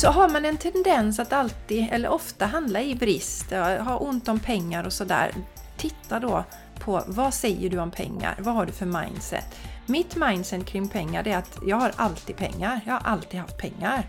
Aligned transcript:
Så 0.00 0.08
har 0.08 0.28
man 0.28 0.44
en 0.44 0.56
tendens 0.56 1.18
att 1.18 1.32
alltid, 1.32 1.86
eller 1.90 2.08
ofta 2.08 2.46
handla 2.46 2.82
i 2.82 2.94
brist, 2.94 3.50
ha 3.80 3.96
ont 3.96 4.28
om 4.28 4.38
pengar 4.38 4.84
och 4.84 4.92
sådär. 4.92 5.34
Titta 5.76 6.20
då 6.20 6.44
på 6.78 7.02
vad 7.06 7.34
säger 7.34 7.70
du 7.70 7.78
om 7.78 7.90
pengar? 7.90 8.36
Vad 8.38 8.54
har 8.54 8.66
du 8.66 8.72
för 8.72 8.86
mindset? 8.86 9.58
Mitt 9.86 10.16
mindset 10.16 10.66
kring 10.66 10.88
pengar 10.88 11.28
är 11.28 11.36
att 11.36 11.58
jag 11.66 11.76
har 11.76 11.92
alltid 11.96 12.36
pengar. 12.36 12.80
Jag 12.86 12.92
har 12.92 13.00
alltid 13.12 13.40
haft 13.40 13.58
pengar. 13.58 14.06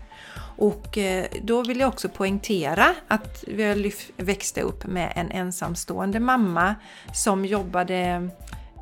Och 0.56 0.98
eh, 0.98 1.26
då 1.42 1.62
vill 1.62 1.80
jag 1.80 1.88
också 1.88 2.08
poängtera 2.08 2.94
att 3.08 3.44
jag 3.46 3.92
växte 4.16 4.60
upp 4.60 4.86
med 4.86 5.12
en 5.16 5.30
ensamstående 5.30 6.20
mamma 6.20 6.74
som 7.14 7.44
jobbade 7.44 8.28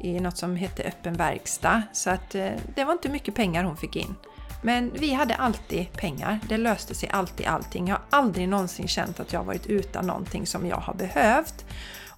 i 0.03 0.21
något 0.21 0.39
som 0.39 0.57
hette 0.57 0.83
öppen 0.83 1.15
verkstad. 1.15 1.83
Så 1.93 2.11
att 2.11 2.35
eh, 2.35 2.51
det 2.75 2.85
var 2.85 2.93
inte 2.93 3.09
mycket 3.09 3.35
pengar 3.35 3.65
hon 3.65 3.77
fick 3.77 3.97
in. 3.97 4.15
Men 4.63 4.93
vi 4.95 5.13
hade 5.13 5.35
alltid 5.35 5.93
pengar. 5.93 6.39
Det 6.49 6.57
löste 6.57 6.95
sig 6.95 7.09
alltid 7.09 7.47
allting. 7.47 7.89
Jag 7.89 7.95
har 7.95 8.19
aldrig 8.19 8.49
någonsin 8.49 8.89
känt 8.89 9.21
att 9.21 9.33
jag 9.33 9.45
varit 9.45 9.67
utan 9.67 10.07
någonting 10.07 10.47
som 10.47 10.67
jag 10.67 10.77
har 10.77 10.95
behövt. 10.95 11.65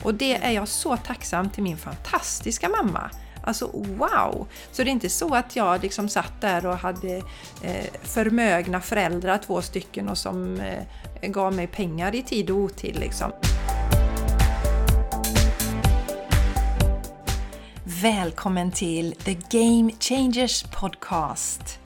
Och 0.02 0.14
det 0.14 0.36
är 0.36 0.50
jag 0.50 0.68
så 0.68 0.96
tacksam 0.96 1.50
till 1.50 1.62
min 1.62 1.76
fantastiska 1.76 2.68
mamma. 2.68 3.10
Alltså 3.44 3.66
wow! 3.72 4.48
Så 4.72 4.82
det 4.82 4.90
är 4.90 4.92
inte 4.92 5.08
så 5.08 5.34
att 5.34 5.56
jag 5.56 5.82
liksom 5.82 6.08
satt 6.08 6.40
där 6.40 6.66
och 6.66 6.76
hade 6.76 7.16
eh, 7.62 7.86
förmögna 8.02 8.80
föräldrar, 8.80 9.38
två 9.38 9.62
stycken, 9.62 10.08
och 10.08 10.18
som 10.18 10.60
eh, 10.60 11.30
gav 11.30 11.54
mig 11.54 11.66
pengar 11.66 12.14
i 12.14 12.22
tid 12.22 12.50
och 12.50 12.56
otid. 12.56 12.96
Liksom. 12.96 13.32
Välkommen 17.84 18.70
till 18.70 19.14
The 19.24 19.34
Game 19.50 19.92
Changers 20.00 20.62
Podcast! 20.62 21.81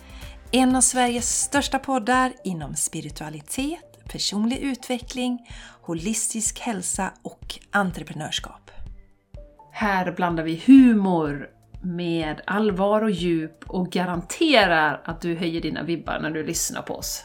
En 0.50 0.76
av 0.76 0.80
Sveriges 0.80 1.40
största 1.40 1.78
poddar 1.78 2.32
inom 2.44 2.74
spiritualitet, 2.74 4.08
personlig 4.08 4.58
utveckling, 4.58 5.50
holistisk 5.82 6.60
hälsa 6.60 7.12
och 7.22 7.58
entreprenörskap. 7.70 8.70
Här 9.72 10.12
blandar 10.12 10.42
vi 10.44 10.62
humor 10.66 11.50
med 11.82 12.40
allvar 12.46 13.02
och 13.02 13.10
djup 13.10 13.70
och 13.70 13.90
garanterar 13.90 15.02
att 15.04 15.20
du 15.20 15.34
höjer 15.34 15.60
dina 15.60 15.82
vibbar 15.82 16.18
när 16.22 16.30
du 16.30 16.46
lyssnar 16.46 16.82
på 16.82 16.94
oss. 16.94 17.24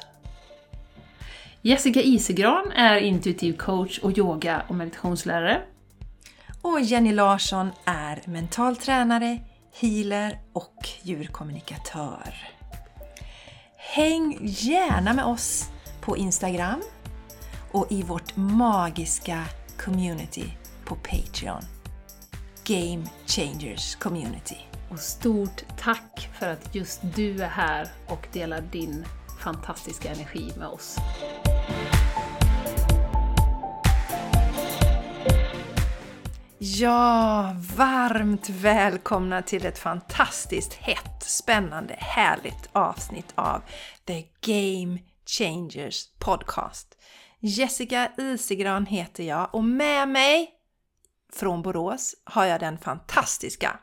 Jessica 1.62 2.02
Isegran 2.02 2.72
är 2.72 2.98
intuitiv 2.98 3.58
coach 3.58 4.00
och 4.00 4.18
yoga 4.18 4.64
och 4.68 4.76
meditationslärare. 4.76 5.62
Och 6.62 6.82
Jenny 6.82 7.14
Larsson 7.14 7.72
är 7.86 8.22
mental 8.26 8.76
tränare, 8.76 9.40
healer 9.82 10.40
och 10.54 10.88
djurkommunikatör. 11.02 12.61
Häng 13.84 14.38
gärna 14.42 15.14
med 15.14 15.26
oss 15.26 15.70
på 16.02 16.18
Instagram 16.18 16.82
och 17.72 17.88
i 17.90 18.04
vårt 18.04 18.36
magiska 18.36 19.44
community 19.78 20.54
på 20.86 20.96
Patreon. 20.96 21.62
Game 22.64 23.06
Changers 23.26 23.96
Community. 23.96 24.58
Och 24.90 25.00
stort 25.00 25.64
tack 25.78 26.30
för 26.40 26.48
att 26.48 26.76
just 26.76 27.02
du 27.16 27.44
är 27.44 27.48
här 27.48 27.88
och 28.08 28.28
delar 28.34 28.62
din 28.62 29.06
fantastiska 29.44 30.12
energi 30.12 30.52
med 30.58 30.68
oss. 30.68 30.98
Ja, 36.64 37.56
varmt 37.78 38.50
välkomna 38.50 39.42
till 39.42 39.66
ett 39.66 39.80
fantastiskt 39.80 40.74
hett, 40.74 41.24
spännande, 41.24 41.94
härligt 42.00 42.70
avsnitt 42.72 43.34
av 43.36 43.62
The 44.06 44.26
Game 44.42 45.00
Changers 45.26 46.06
Podcast. 46.20 46.98
Jessica 47.40 48.12
Isegran 48.18 48.86
heter 48.86 49.24
jag 49.24 49.56
och 49.56 49.64
med 49.64 50.10
mig 50.10 50.52
från 51.34 51.62
Borås 51.62 52.16
har 52.24 52.46
jag 52.46 52.60
den 52.60 52.78
fantastiska 52.78 53.80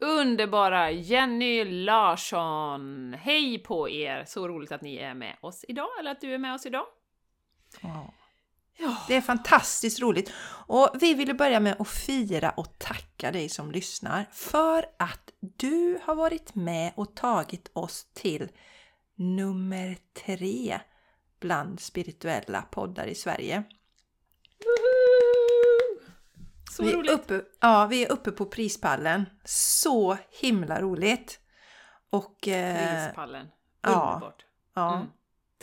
Underbara 0.00 0.90
Jenny 0.90 1.64
Larsson! 1.64 3.14
Hej 3.20 3.58
på 3.58 3.88
er! 3.88 4.24
Så 4.26 4.48
roligt 4.48 4.72
att 4.72 4.82
ni 4.82 4.96
är 4.96 5.14
med 5.14 5.36
oss 5.40 5.64
idag, 5.68 5.88
eller 6.00 6.10
att 6.10 6.20
du 6.20 6.34
är 6.34 6.38
med 6.38 6.54
oss 6.54 6.66
idag. 6.66 6.86
Ja. 7.80 8.14
Det 9.08 9.16
är 9.16 9.20
fantastiskt 9.20 10.00
roligt! 10.00 10.32
Och 10.66 10.90
vi 11.00 11.14
ville 11.14 11.34
börja 11.34 11.60
med 11.60 11.76
att 11.78 11.88
fira 11.88 12.50
och 12.50 12.78
tacka 12.78 13.32
dig 13.32 13.48
som 13.48 13.70
lyssnar 13.70 14.26
för 14.32 14.86
att 14.98 15.30
du 15.40 15.98
har 16.02 16.14
varit 16.14 16.54
med 16.54 16.92
och 16.96 17.16
tagit 17.16 17.70
oss 17.72 18.06
till 18.14 18.48
nummer 19.14 19.96
tre 20.24 20.80
bland 21.40 21.80
spirituella 21.80 22.62
poddar 22.62 23.06
i 23.06 23.14
Sverige. 23.14 23.62
Så 26.70 26.82
vi 26.82 26.92
roligt! 26.92 27.12
Uppe, 27.12 27.42
ja, 27.60 27.86
vi 27.86 28.04
är 28.04 28.12
uppe 28.12 28.30
på 28.30 28.46
prispallen. 28.46 29.26
Så 29.44 30.18
himla 30.40 30.80
roligt! 30.80 31.40
Och... 32.10 32.48
Eh, 32.48 33.04
prispallen. 33.04 33.46
Underbart! 33.86 34.44
Ja, 34.74 34.96
mm. 34.96 35.08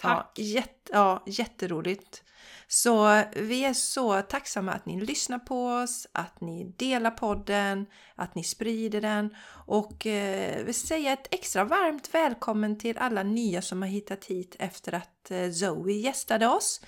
Tack! 0.02 0.32
Ja, 0.36 0.44
jätte, 0.44 0.92
ja, 0.92 1.24
jätteroligt! 1.26 2.24
Så 2.68 3.24
vi 3.36 3.66
är 3.66 3.74
så 3.74 4.22
tacksamma 4.22 4.72
att 4.72 4.86
ni 4.86 5.02
lyssnar 5.02 5.40
på 5.40 5.68
oss, 5.68 6.08
att 6.12 6.42
ni 6.42 6.74
delar 6.78 7.12
podden, 7.12 7.86
att 8.16 8.36
ni 8.36 8.44
sprider 8.44 9.02
den 9.02 9.36
och 9.66 10.06
eh, 10.06 10.64
vill 10.66 10.74
säga 10.74 11.14
ett 11.14 11.28
extra 11.34 11.64
varmt 11.64 12.14
välkommen 12.14 12.80
till 12.80 12.98
alla 12.98 13.24
nya 13.24 13.62
som 13.62 13.82
har 13.82 13.90
hittat 13.90 14.26
hit 14.26 14.56
efter 14.60 14.94
att 14.94 15.32
eh, 15.32 15.52
Zoe 15.52 15.92
gästade 15.92 16.48
oss. 16.48 16.82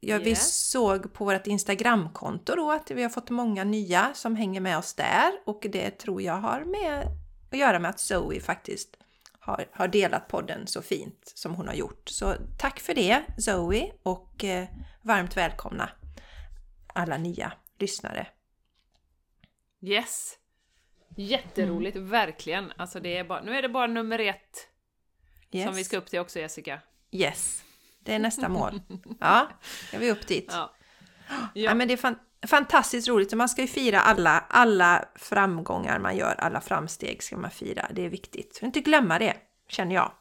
Ja, 0.00 0.08
yeah. 0.08 0.22
Vi 0.22 0.36
såg 0.36 1.12
på 1.12 1.24
vårt 1.24 1.46
Instagramkonto 1.46 2.54
då 2.56 2.72
att 2.72 2.90
vi 2.90 3.02
har 3.02 3.10
fått 3.10 3.30
många 3.30 3.64
nya 3.64 4.10
som 4.14 4.36
hänger 4.36 4.60
med 4.60 4.78
oss 4.78 4.94
där 4.94 5.32
och 5.46 5.66
det 5.72 5.90
tror 5.90 6.22
jag 6.22 6.34
har 6.34 6.64
med 6.64 7.06
att 7.50 7.58
göra 7.58 7.78
med 7.78 7.90
att 7.90 8.00
Zoe 8.00 8.40
faktiskt 8.40 8.96
har, 9.50 9.66
har 9.72 9.88
delat 9.88 10.28
podden 10.28 10.66
så 10.66 10.82
fint 10.82 11.32
som 11.34 11.54
hon 11.54 11.68
har 11.68 11.74
gjort. 11.74 12.08
Så 12.08 12.34
tack 12.58 12.80
för 12.80 12.94
det 12.94 13.22
Zoe 13.38 13.92
och 14.02 14.44
eh, 14.44 14.68
varmt 15.02 15.36
välkomna 15.36 15.90
alla 16.86 17.18
nya 17.18 17.52
lyssnare. 17.78 18.26
Yes! 19.80 20.38
Jätteroligt, 21.16 21.96
mm. 21.96 22.08
verkligen! 22.08 22.72
Alltså 22.76 23.00
det 23.00 23.16
är 23.16 23.24
bara, 23.24 23.42
nu 23.42 23.56
är 23.56 23.62
det 23.62 23.68
bara 23.68 23.86
nummer 23.86 24.18
ett 24.18 24.68
yes. 25.50 25.66
som 25.66 25.74
vi 25.74 25.84
ska 25.84 25.96
upp 25.96 26.06
till 26.06 26.18
också 26.18 26.38
Jessica. 26.38 26.80
Yes! 27.10 27.64
Det 28.00 28.14
är 28.14 28.18
nästa 28.18 28.48
mål. 28.48 28.80
Ja, 29.20 29.48
ska 29.88 29.98
vi 29.98 30.10
upp 30.10 30.26
dit. 30.26 30.48
Ja. 30.48 30.74
Ja. 31.28 31.48
ja 31.54 31.74
men 31.74 31.88
det 31.88 31.94
är 31.94 31.98
fan, 31.98 32.18
fantastiskt 32.46 33.08
roligt. 33.08 33.32
Man 33.32 33.48
ska 33.48 33.62
ju 33.62 33.68
fira 33.68 34.00
alla, 34.00 34.44
alla 34.48 35.04
framgångar 35.14 35.98
man 35.98 36.16
gör, 36.16 36.34
alla 36.38 36.60
framsteg 36.60 37.22
ska 37.22 37.36
man 37.36 37.50
fira. 37.50 37.86
Det 37.92 38.04
är 38.04 38.08
viktigt. 38.08 38.54
Så 38.54 38.64
inte 38.64 38.80
glömma 38.80 39.18
det, 39.18 39.36
känner 39.68 39.94
jag. 39.94 40.12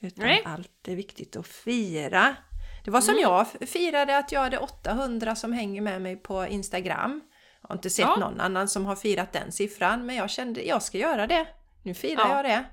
Utan 0.00 0.24
Nej. 0.24 0.42
allt 0.44 0.88
är 0.88 0.96
viktigt 0.96 1.36
att 1.36 1.46
fira. 1.46 2.36
Det 2.84 2.90
var 2.90 3.00
som 3.00 3.14
mm. 3.14 3.22
jag 3.22 3.46
firade 3.68 4.18
att 4.18 4.32
jag 4.32 4.40
hade 4.40 4.58
800 4.58 5.36
som 5.36 5.52
hänger 5.52 5.80
med 5.80 6.02
mig 6.02 6.16
på 6.16 6.46
Instagram. 6.46 7.22
Jag 7.62 7.68
har 7.68 7.76
inte 7.76 7.90
sett 7.90 8.06
ja. 8.06 8.16
någon 8.16 8.40
annan 8.40 8.68
som 8.68 8.86
har 8.86 8.96
firat 8.96 9.32
den 9.32 9.52
siffran, 9.52 10.06
men 10.06 10.16
jag 10.16 10.30
kände 10.30 10.62
jag 10.62 10.82
ska 10.82 10.98
göra 10.98 11.26
det. 11.26 11.46
Nu 11.82 11.94
firar 11.94 12.28
ja. 12.28 12.36
jag 12.36 12.44
det. 12.44 12.64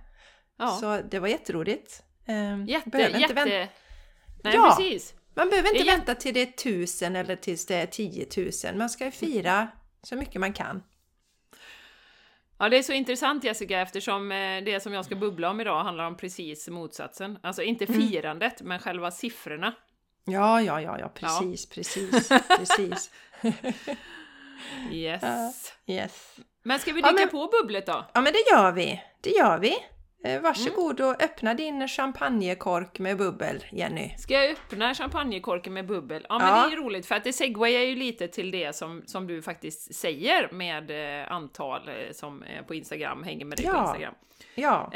Ja. 0.58 0.68
Så 0.68 1.02
det 1.02 1.20
var 1.20 1.28
jätteroligt. 1.28 2.04
Ehm, 2.26 2.66
jätte, 2.66 2.98
jätte... 2.98 3.46
Nej, 4.44 4.56
ja. 4.56 4.76
precis. 4.78 5.14
Man 5.36 5.50
behöver 5.50 5.76
inte 5.76 5.92
vänta 5.92 6.16
till 6.16 6.34
det 6.34 6.42
är 6.42 6.46
tusen 6.46 7.16
eller 7.16 7.36
tills 7.36 7.66
det 7.66 7.76
är 7.76 7.86
tiotusen. 7.86 8.78
Man 8.78 8.90
ska 8.90 9.12
fira 9.12 9.68
så 10.04 10.16
mycket 10.16 10.42
man 10.42 10.54
kan. 10.54 10.84
Ja, 12.58 12.70
det 12.70 12.78
är 12.78 12.84
så 12.84 12.94
intressant 12.94 13.44
Jessica 13.44 13.82
eftersom 13.82 14.32
eh, 14.32 14.64
det 14.64 14.84
som 14.84 14.94
jag 14.94 15.06
ska 15.06 15.16
bubbla 15.16 15.50
om 15.50 15.62
idag 15.62 15.84
handlar 15.84 16.08
om 16.08 16.18
precis 16.18 16.70
motsatsen. 16.70 17.40
Alltså 17.44 17.62
inte 17.62 17.86
mm. 17.86 18.02
firandet, 18.02 18.62
mm. 18.62 18.70
men 18.70 18.80
själva 18.80 19.12
siffrorna. 19.12 19.74
Ja, 20.26 20.62
ja, 20.62 20.82
ja, 20.82 21.00
ja, 21.00 21.10
precis, 21.10 21.68
ja. 21.70 21.76
precis, 21.76 22.30
precis. 22.58 23.12
yes. 24.92 25.24
Uh, 25.24 25.96
yes. 25.96 26.40
Men 26.64 26.80
ska 26.80 26.94
vi 26.94 27.02
dricka 27.02 27.16
ja, 27.18 27.26
men, 27.26 27.30
på 27.30 27.50
bubblet 27.62 27.86
då? 27.86 28.06
Ja, 28.14 28.22
men 28.22 28.34
det 28.34 28.52
gör 28.52 28.72
vi. 28.72 29.02
Det 29.22 29.30
gör 29.30 29.60
vi. 29.60 29.76
Eh, 30.24 30.42
varsågod 30.42 31.00
mm. 31.00 31.12
och 31.12 31.24
öppna 31.24 31.54
din 31.54 31.88
champagnekork 31.88 33.00
med 33.00 33.18
bubbel, 33.18 33.64
Jenny. 33.72 34.16
Ska 34.18 34.34
jag 34.34 34.52
öppna 34.52 34.94
champagnekorken 34.94 35.74
med 35.74 35.86
bubbel? 35.86 36.26
Ja, 36.30 36.40
men 36.40 36.48
ja. 36.48 36.56
det 36.56 36.68
är 36.68 36.70
ju 36.70 36.84
roligt 36.84 37.06
för 37.06 37.16
att 37.16 37.24
det 37.24 37.34
segwayar 37.34 37.82
ju 37.82 37.96
lite 37.96 38.28
till 38.28 38.52
det 38.52 38.76
som, 38.76 39.04
som 39.06 39.28
du 39.28 39.42
faktiskt 39.42 39.96
säger 39.96 40.50
med 40.52 41.22
eh, 41.22 41.32
antal 41.32 41.90
eh, 41.90 41.94
som 42.12 42.44
på 42.68 42.76
Instagram 42.76 43.24
hänger 43.24 43.46
med 43.46 43.58
dig 43.58 43.66
ja. 43.66 43.74
på 43.74 43.80
Instagram. 43.80 44.14
Ja. 44.56 44.92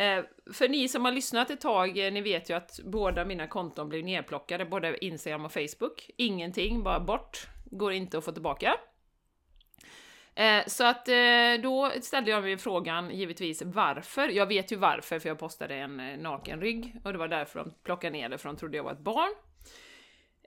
För 0.54 0.70
ni 0.70 0.88
som 0.88 1.06
har 1.06 1.12
lyssnat 1.12 1.50
ett 1.50 1.62
tag, 1.62 1.96
ni 1.96 2.22
vet 2.22 2.50
ju 2.50 2.54
att 2.54 2.80
båda 2.84 3.26
mina 3.26 3.48
konton 3.48 3.90
blev 3.90 4.04
nedplockade, 4.04 4.66
både 4.66 5.06
Instagram 5.06 5.46
och 5.46 5.52
Facebook. 5.52 6.10
Ingenting, 6.18 6.84
bara 6.84 7.00
bort. 7.00 7.48
Går 7.66 7.94
inte 7.94 8.18
att 8.18 8.26
få 8.26 8.32
tillbaka. 8.32 8.76
Eh, 10.38 10.64
så 10.68 10.84
att 10.84 11.08
eh, 11.08 11.62
då 11.64 11.92
ställde 12.02 12.32
jag 12.32 12.44
mig 12.44 12.58
frågan 12.58 13.10
givetvis 13.12 13.62
varför. 13.66 14.30
Jag 14.30 14.46
vet 14.46 14.72
ju 14.72 14.76
varför, 14.76 15.20
för 15.20 15.30
jag 15.30 15.40
postade 15.40 15.76
en 15.76 16.00
eh, 16.00 16.18
naken 16.18 16.62
rygg 16.62 16.96
och 17.04 17.12
det 17.12 17.20
var 17.20 17.28
därför 17.28 17.60
de 17.60 17.74
plockade 17.84 18.12
ner 18.12 18.30
det, 18.30 18.38
för 18.38 18.50
de 18.50 18.58
trodde 18.58 18.78
jag 18.78 18.84
var 18.84 18.92
ett 18.92 19.00
barn. 19.00 19.36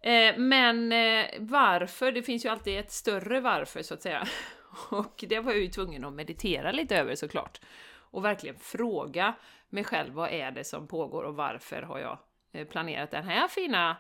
Eh, 0.02 0.38
men 0.38 0.92
eh, 0.92 1.26
varför? 1.38 2.12
Det 2.12 2.22
finns 2.22 2.44
ju 2.44 2.48
alltid 2.48 2.78
ett 2.78 2.92
större 2.92 3.40
varför, 3.40 3.82
så 3.82 3.94
att 3.94 4.02
säga. 4.02 4.26
Och 4.90 5.24
det 5.28 5.40
var 5.40 5.52
jag 5.52 5.60
ju 5.60 5.68
tvungen 5.68 6.04
att 6.04 6.12
meditera 6.12 6.72
lite 6.72 6.96
över 6.96 7.14
såklart. 7.14 7.60
Och 7.92 8.24
verkligen 8.24 8.58
fråga 8.58 9.34
mig 9.68 9.84
själv, 9.84 10.14
vad 10.14 10.30
är 10.30 10.50
det 10.50 10.64
som 10.64 10.86
pågår 10.86 11.22
och 11.22 11.36
varför 11.36 11.82
har 11.82 11.98
jag 11.98 12.18
eh, 12.52 12.66
planerat 12.66 13.10
det 13.10 13.22
här 13.22 13.48
fina, 13.48 13.96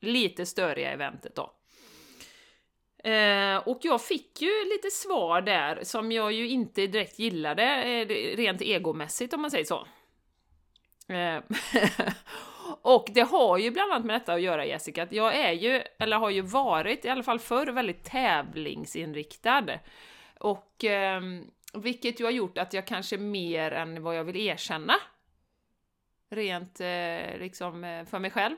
lite 0.00 0.46
störiga 0.46 0.90
eventet 0.90 1.34
då? 1.34 1.52
Eh, 3.04 3.56
och 3.56 3.78
jag 3.82 4.02
fick 4.02 4.42
ju 4.42 4.64
lite 4.64 4.90
svar 4.90 5.40
där 5.40 5.78
som 5.82 6.12
jag 6.12 6.32
ju 6.32 6.48
inte 6.48 6.86
direkt 6.86 7.18
gillade, 7.18 7.62
eh, 7.62 8.06
rent 8.36 8.60
egomässigt 8.60 9.34
om 9.34 9.42
man 9.42 9.50
säger 9.50 9.64
så. 9.64 9.86
Eh, 11.08 11.42
och 12.82 13.08
det 13.14 13.20
har 13.20 13.58
ju 13.58 13.70
bland 13.70 13.92
annat 13.92 14.04
med 14.04 14.20
detta 14.20 14.32
att 14.32 14.40
göra 14.40 14.66
Jessica, 14.66 15.02
att 15.02 15.12
jag 15.12 15.34
är 15.36 15.52
ju, 15.52 15.82
eller 15.98 16.16
har 16.16 16.30
ju 16.30 16.40
varit, 16.40 17.04
i 17.04 17.08
alla 17.08 17.22
fall 17.22 17.38
förr, 17.38 17.66
väldigt 17.66 18.04
tävlingsinriktad. 18.04 19.66
Och 20.40 20.84
eh, 20.84 21.20
vilket 21.74 22.20
ju 22.20 22.24
har 22.24 22.32
gjort 22.32 22.58
att 22.58 22.72
jag 22.72 22.86
kanske 22.86 23.18
mer 23.18 23.70
än 23.70 24.02
vad 24.02 24.16
jag 24.16 24.24
vill 24.24 24.36
erkänna, 24.36 24.94
rent 26.30 26.80
eh, 26.80 27.38
liksom 27.38 27.84
eh, 27.84 28.04
för 28.04 28.18
mig 28.18 28.30
själv, 28.30 28.56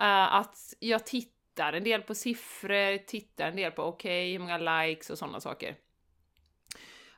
eh, 0.00 0.34
att 0.34 0.74
jag 0.78 1.06
tittar 1.06 1.33
en 1.58 1.84
del 1.84 2.02
på 2.02 2.14
siffror, 2.14 2.98
tittar 2.98 3.48
en 3.48 3.56
del 3.56 3.72
på 3.72 3.82
okej, 3.82 4.22
okay, 4.22 4.32
hur 4.32 4.38
många 4.38 4.82
likes 4.82 5.10
och 5.10 5.18
sådana 5.18 5.40
saker. 5.40 5.76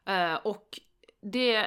Uh, 0.08 0.34
och 0.34 0.80
det 1.20 1.58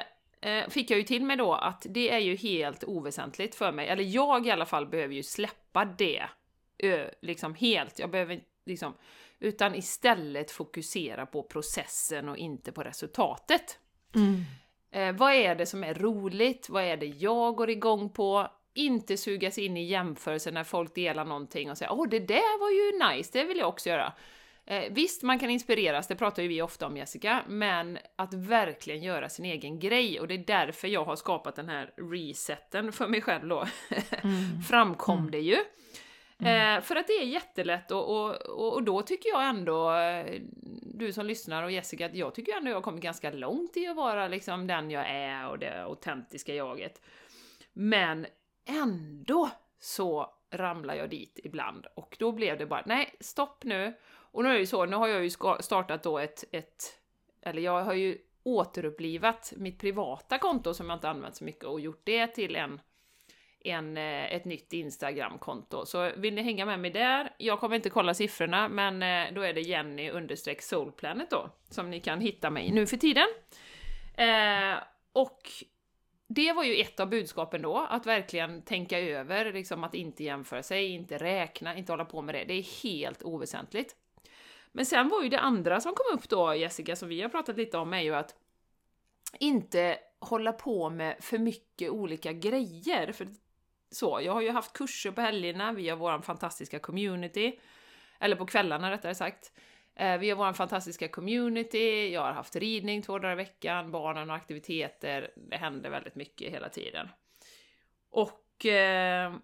uh, 0.46 0.68
fick 0.68 0.90
jag 0.90 0.98
ju 0.98 1.04
till 1.04 1.24
mig 1.24 1.36
då 1.36 1.54
att 1.54 1.86
det 1.88 2.10
är 2.10 2.18
ju 2.18 2.36
helt 2.36 2.84
oväsentligt 2.84 3.54
för 3.54 3.72
mig, 3.72 3.88
eller 3.88 4.04
jag 4.04 4.46
i 4.46 4.50
alla 4.50 4.66
fall 4.66 4.86
behöver 4.86 5.14
ju 5.14 5.22
släppa 5.22 5.84
det 5.84 6.22
uh, 6.84 7.04
liksom 7.22 7.54
helt. 7.54 7.98
Jag 7.98 8.10
behöver 8.10 8.40
liksom 8.66 8.94
utan 9.38 9.74
istället 9.74 10.50
fokusera 10.50 11.26
på 11.26 11.42
processen 11.42 12.28
och 12.28 12.36
inte 12.36 12.72
på 12.72 12.82
resultatet. 12.82 13.78
Mm. 14.14 14.44
Eh, 14.90 15.12
vad 15.12 15.32
är 15.32 15.54
det 15.54 15.66
som 15.66 15.84
är 15.84 15.94
roligt? 15.94 16.68
Vad 16.68 16.84
är 16.84 16.96
det 16.96 17.06
jag 17.06 17.56
går 17.56 17.70
igång 17.70 18.10
på? 18.10 18.48
Inte 18.74 19.16
sugas 19.16 19.58
in 19.58 19.76
i 19.76 19.84
jämförelser 19.84 20.52
när 20.52 20.64
folk 20.64 20.94
delar 20.94 21.24
någonting 21.24 21.70
och 21.70 21.78
säger 21.78 21.92
åh, 21.92 22.08
det 22.08 22.18
där 22.18 22.60
var 22.60 22.70
ju 22.70 23.16
nice, 23.16 23.30
det 23.32 23.44
vill 23.44 23.58
jag 23.58 23.68
också 23.68 23.88
göra. 23.88 24.12
Eh, 24.66 24.92
visst, 24.92 25.22
man 25.22 25.38
kan 25.38 25.50
inspireras, 25.50 26.06
det 26.06 26.16
pratar 26.16 26.42
ju 26.42 26.48
vi 26.48 26.62
ofta 26.62 26.86
om 26.86 26.96
Jessica, 26.96 27.42
men 27.48 27.98
att 28.16 28.34
verkligen 28.34 29.02
göra 29.02 29.28
sin 29.28 29.44
egen 29.44 29.78
grej 29.78 30.20
och 30.20 30.28
det 30.28 30.34
är 30.34 30.44
därför 30.46 30.88
jag 30.88 31.04
har 31.04 31.16
skapat 31.16 31.56
den 31.56 31.68
här 31.68 31.92
reseten 31.96 32.92
för 32.92 33.08
mig 33.08 33.20
själv 33.20 33.48
då. 33.48 33.66
Mm. 34.22 34.62
Framkom 34.68 35.18
mm. 35.18 35.30
det 35.30 35.38
ju. 35.38 35.56
Mm. 36.38 36.76
Eh, 36.76 36.82
för 36.82 36.96
att 36.96 37.06
det 37.06 37.12
är 37.12 37.24
jättelätt 37.24 37.90
och, 37.90 38.08
och, 38.08 38.72
och 38.72 38.82
då 38.82 39.02
tycker 39.02 39.28
jag 39.28 39.48
ändå, 39.48 39.92
eh, 39.92 40.40
du 40.82 41.12
som 41.12 41.26
lyssnar 41.26 41.62
och 41.62 41.72
Jessica, 41.72 42.06
att 42.06 42.14
jag 42.14 42.34
tycker 42.34 42.56
ändå 42.56 42.70
jag 42.70 42.76
har 42.76 42.82
kommit 42.82 43.02
ganska 43.02 43.30
långt 43.30 43.76
i 43.76 43.86
att 43.86 43.96
vara 43.96 44.28
liksom 44.28 44.66
den 44.66 44.90
jag 44.90 45.10
är 45.10 45.48
och 45.48 45.58
det 45.58 45.82
autentiska 45.82 46.54
jaget. 46.54 47.00
Men 47.72 48.26
ändå 48.70 49.50
så 49.78 50.32
ramlar 50.50 50.94
jag 50.94 51.10
dit 51.10 51.40
ibland 51.44 51.86
och 51.94 52.16
då 52.18 52.32
blev 52.32 52.58
det 52.58 52.66
bara, 52.66 52.82
nej, 52.86 53.14
stopp 53.20 53.64
nu. 53.64 53.94
Och 54.10 54.42
nu 54.42 54.48
är 54.48 54.54
det 54.54 54.60
ju 54.60 54.66
så, 54.66 54.86
nu 54.86 54.96
har 54.96 55.08
jag 55.08 55.22
ju 55.22 55.30
startat 55.60 56.02
då 56.02 56.18
ett, 56.18 56.44
ett 56.52 56.98
eller 57.42 57.62
jag 57.62 57.84
har 57.84 57.94
ju 57.94 58.18
återupplivat 58.42 59.52
mitt 59.56 59.78
privata 59.78 60.38
konto 60.38 60.74
som 60.74 60.90
jag 60.90 60.96
inte 60.96 61.08
använt 61.08 61.36
så 61.36 61.44
mycket 61.44 61.64
och 61.64 61.80
gjort 61.80 62.00
det 62.04 62.26
till 62.26 62.56
en 62.56 62.80
en, 63.64 63.96
eh, 63.96 64.34
ett 64.34 64.44
nytt 64.44 64.72
Instagram-konto. 64.72 65.86
Så 65.86 66.10
vill 66.16 66.34
ni 66.34 66.42
hänga 66.42 66.66
med 66.66 66.80
mig 66.80 66.90
där, 66.90 67.34
jag 67.38 67.60
kommer 67.60 67.76
inte 67.76 67.90
kolla 67.90 68.14
siffrorna, 68.14 68.68
men 68.68 69.02
eh, 69.02 69.34
då 69.34 69.40
är 69.40 69.52
det 69.52 69.60
Jenny 69.60 70.10
understreck 70.10 70.62
Soulplanet 70.62 71.30
då, 71.30 71.50
som 71.70 71.90
ni 71.90 72.00
kan 72.00 72.20
hitta 72.20 72.50
mig 72.50 72.72
nu 72.72 72.86
för 72.86 72.96
tiden. 72.96 73.26
Eh, 74.14 74.82
och 75.12 75.40
det 76.32 76.52
var 76.52 76.64
ju 76.64 76.80
ett 76.80 77.00
av 77.00 77.08
budskapen 77.08 77.62
då, 77.62 77.78
att 77.78 78.06
verkligen 78.06 78.62
tänka 78.62 79.00
över, 79.00 79.52
liksom 79.52 79.84
att 79.84 79.94
inte 79.94 80.24
jämföra 80.24 80.62
sig, 80.62 80.86
inte 80.86 81.18
räkna, 81.18 81.76
inte 81.76 81.92
hålla 81.92 82.04
på 82.04 82.22
med 82.22 82.34
det. 82.34 82.44
Det 82.44 82.54
är 82.54 82.82
helt 82.82 83.22
oväsentligt. 83.22 83.96
Men 84.72 84.86
sen 84.86 85.08
var 85.08 85.22
ju 85.22 85.28
det 85.28 85.38
andra 85.38 85.80
som 85.80 85.94
kom 85.94 86.18
upp 86.18 86.28
då, 86.28 86.54
Jessica, 86.54 86.96
som 86.96 87.08
vi 87.08 87.22
har 87.22 87.28
pratat 87.28 87.56
lite 87.56 87.78
om, 87.78 87.92
är 87.92 88.00
ju 88.00 88.14
att 88.14 88.34
inte 89.38 89.98
hålla 90.18 90.52
på 90.52 90.90
med 90.90 91.16
för 91.20 91.38
mycket 91.38 91.90
olika 91.90 92.32
grejer. 92.32 93.12
För 93.12 93.28
så, 93.90 94.20
jag 94.22 94.32
har 94.32 94.40
ju 94.40 94.50
haft 94.50 94.72
kurser 94.72 95.10
på 95.10 95.20
helgerna 95.20 95.72
vi 95.72 95.88
har 95.88 95.96
vår 95.96 96.22
fantastiska 96.22 96.78
community, 96.78 97.58
eller 98.18 98.36
på 98.36 98.46
kvällarna 98.46 98.90
rättare 98.90 99.14
sagt. 99.14 99.52
Eh, 100.00 100.18
vi 100.18 100.30
har 100.30 100.36
vår 100.36 100.52
fantastiska 100.52 101.08
community, 101.08 102.12
jag 102.12 102.20
har 102.20 102.32
haft 102.32 102.56
ridning 102.56 103.02
två 103.02 103.18
dagar 103.18 103.32
i 103.32 103.36
veckan, 103.36 103.90
barnen 103.90 104.30
och 104.30 104.36
aktiviteter, 104.36 105.30
det 105.36 105.56
händer 105.56 105.90
väldigt 105.90 106.14
mycket 106.14 106.52
hela 106.52 106.68
tiden. 106.68 107.08
Och 108.10 108.66
eh, 108.66 109.34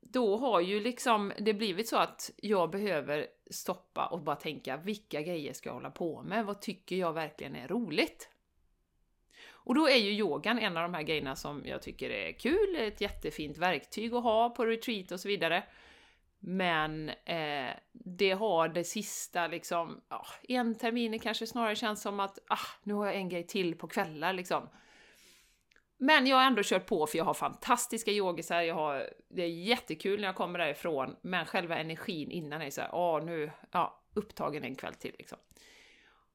då 0.00 0.36
har 0.36 0.60
ju 0.60 0.80
liksom 0.80 1.32
det 1.38 1.54
blivit 1.54 1.88
så 1.88 1.96
att 1.96 2.30
jag 2.36 2.70
behöver 2.70 3.26
stoppa 3.50 4.06
och 4.06 4.20
bara 4.20 4.36
tänka 4.36 4.76
vilka 4.76 5.22
grejer 5.22 5.52
ska 5.52 5.68
jag 5.68 5.74
hålla 5.74 5.90
på 5.90 6.22
med? 6.22 6.46
Vad 6.46 6.60
tycker 6.60 6.96
jag 6.96 7.12
verkligen 7.12 7.56
är 7.56 7.68
roligt? 7.68 8.28
Och 9.50 9.74
då 9.74 9.88
är 9.88 9.96
ju 9.96 10.10
yogan 10.10 10.58
en 10.58 10.76
av 10.76 10.82
de 10.82 10.94
här 10.94 11.02
grejerna 11.02 11.36
som 11.36 11.62
jag 11.66 11.82
tycker 11.82 12.10
är 12.10 12.32
kul, 12.32 12.76
ett 12.78 13.00
jättefint 13.00 13.58
verktyg 13.58 14.14
att 14.14 14.22
ha 14.22 14.50
på 14.50 14.66
retreat 14.66 15.12
och 15.12 15.20
så 15.20 15.28
vidare. 15.28 15.62
Men 16.48 17.08
eh, 17.08 17.70
det 17.92 18.30
har 18.30 18.68
det 18.68 18.84
sista 18.84 19.46
liksom, 19.46 20.00
oh, 20.10 20.30
en 20.48 20.74
termin 20.74 21.18
kanske 21.18 21.46
snarare 21.46 21.76
känns 21.76 22.02
som 22.02 22.20
att 22.20 22.38
ah, 22.48 22.66
nu 22.82 22.94
har 22.94 23.06
jag 23.06 23.14
en 23.14 23.28
grej 23.28 23.46
till 23.46 23.78
på 23.78 23.88
kvällar 23.88 24.32
liksom. 24.32 24.68
Men 25.96 26.26
jag 26.26 26.36
har 26.36 26.44
ändå 26.44 26.62
kört 26.64 26.86
på 26.86 27.06
för 27.06 27.18
jag 27.18 27.24
har 27.24 27.34
fantastiska 27.34 28.10
yogisar, 28.10 28.60
jag 28.60 28.74
har, 28.74 29.10
det 29.28 29.42
är 29.42 29.48
jättekul 29.48 30.20
när 30.20 30.28
jag 30.28 30.34
kommer 30.34 30.58
därifrån, 30.58 31.16
men 31.22 31.46
själva 31.46 31.78
energin 31.78 32.30
innan 32.30 32.62
är 32.62 32.70
såhär, 32.70 32.90
åh 32.92 33.00
ah, 33.00 33.20
nu, 33.20 33.50
ja, 33.70 34.02
upptagen 34.14 34.64
en 34.64 34.74
kväll 34.74 34.94
till 34.94 35.14
liksom. 35.18 35.38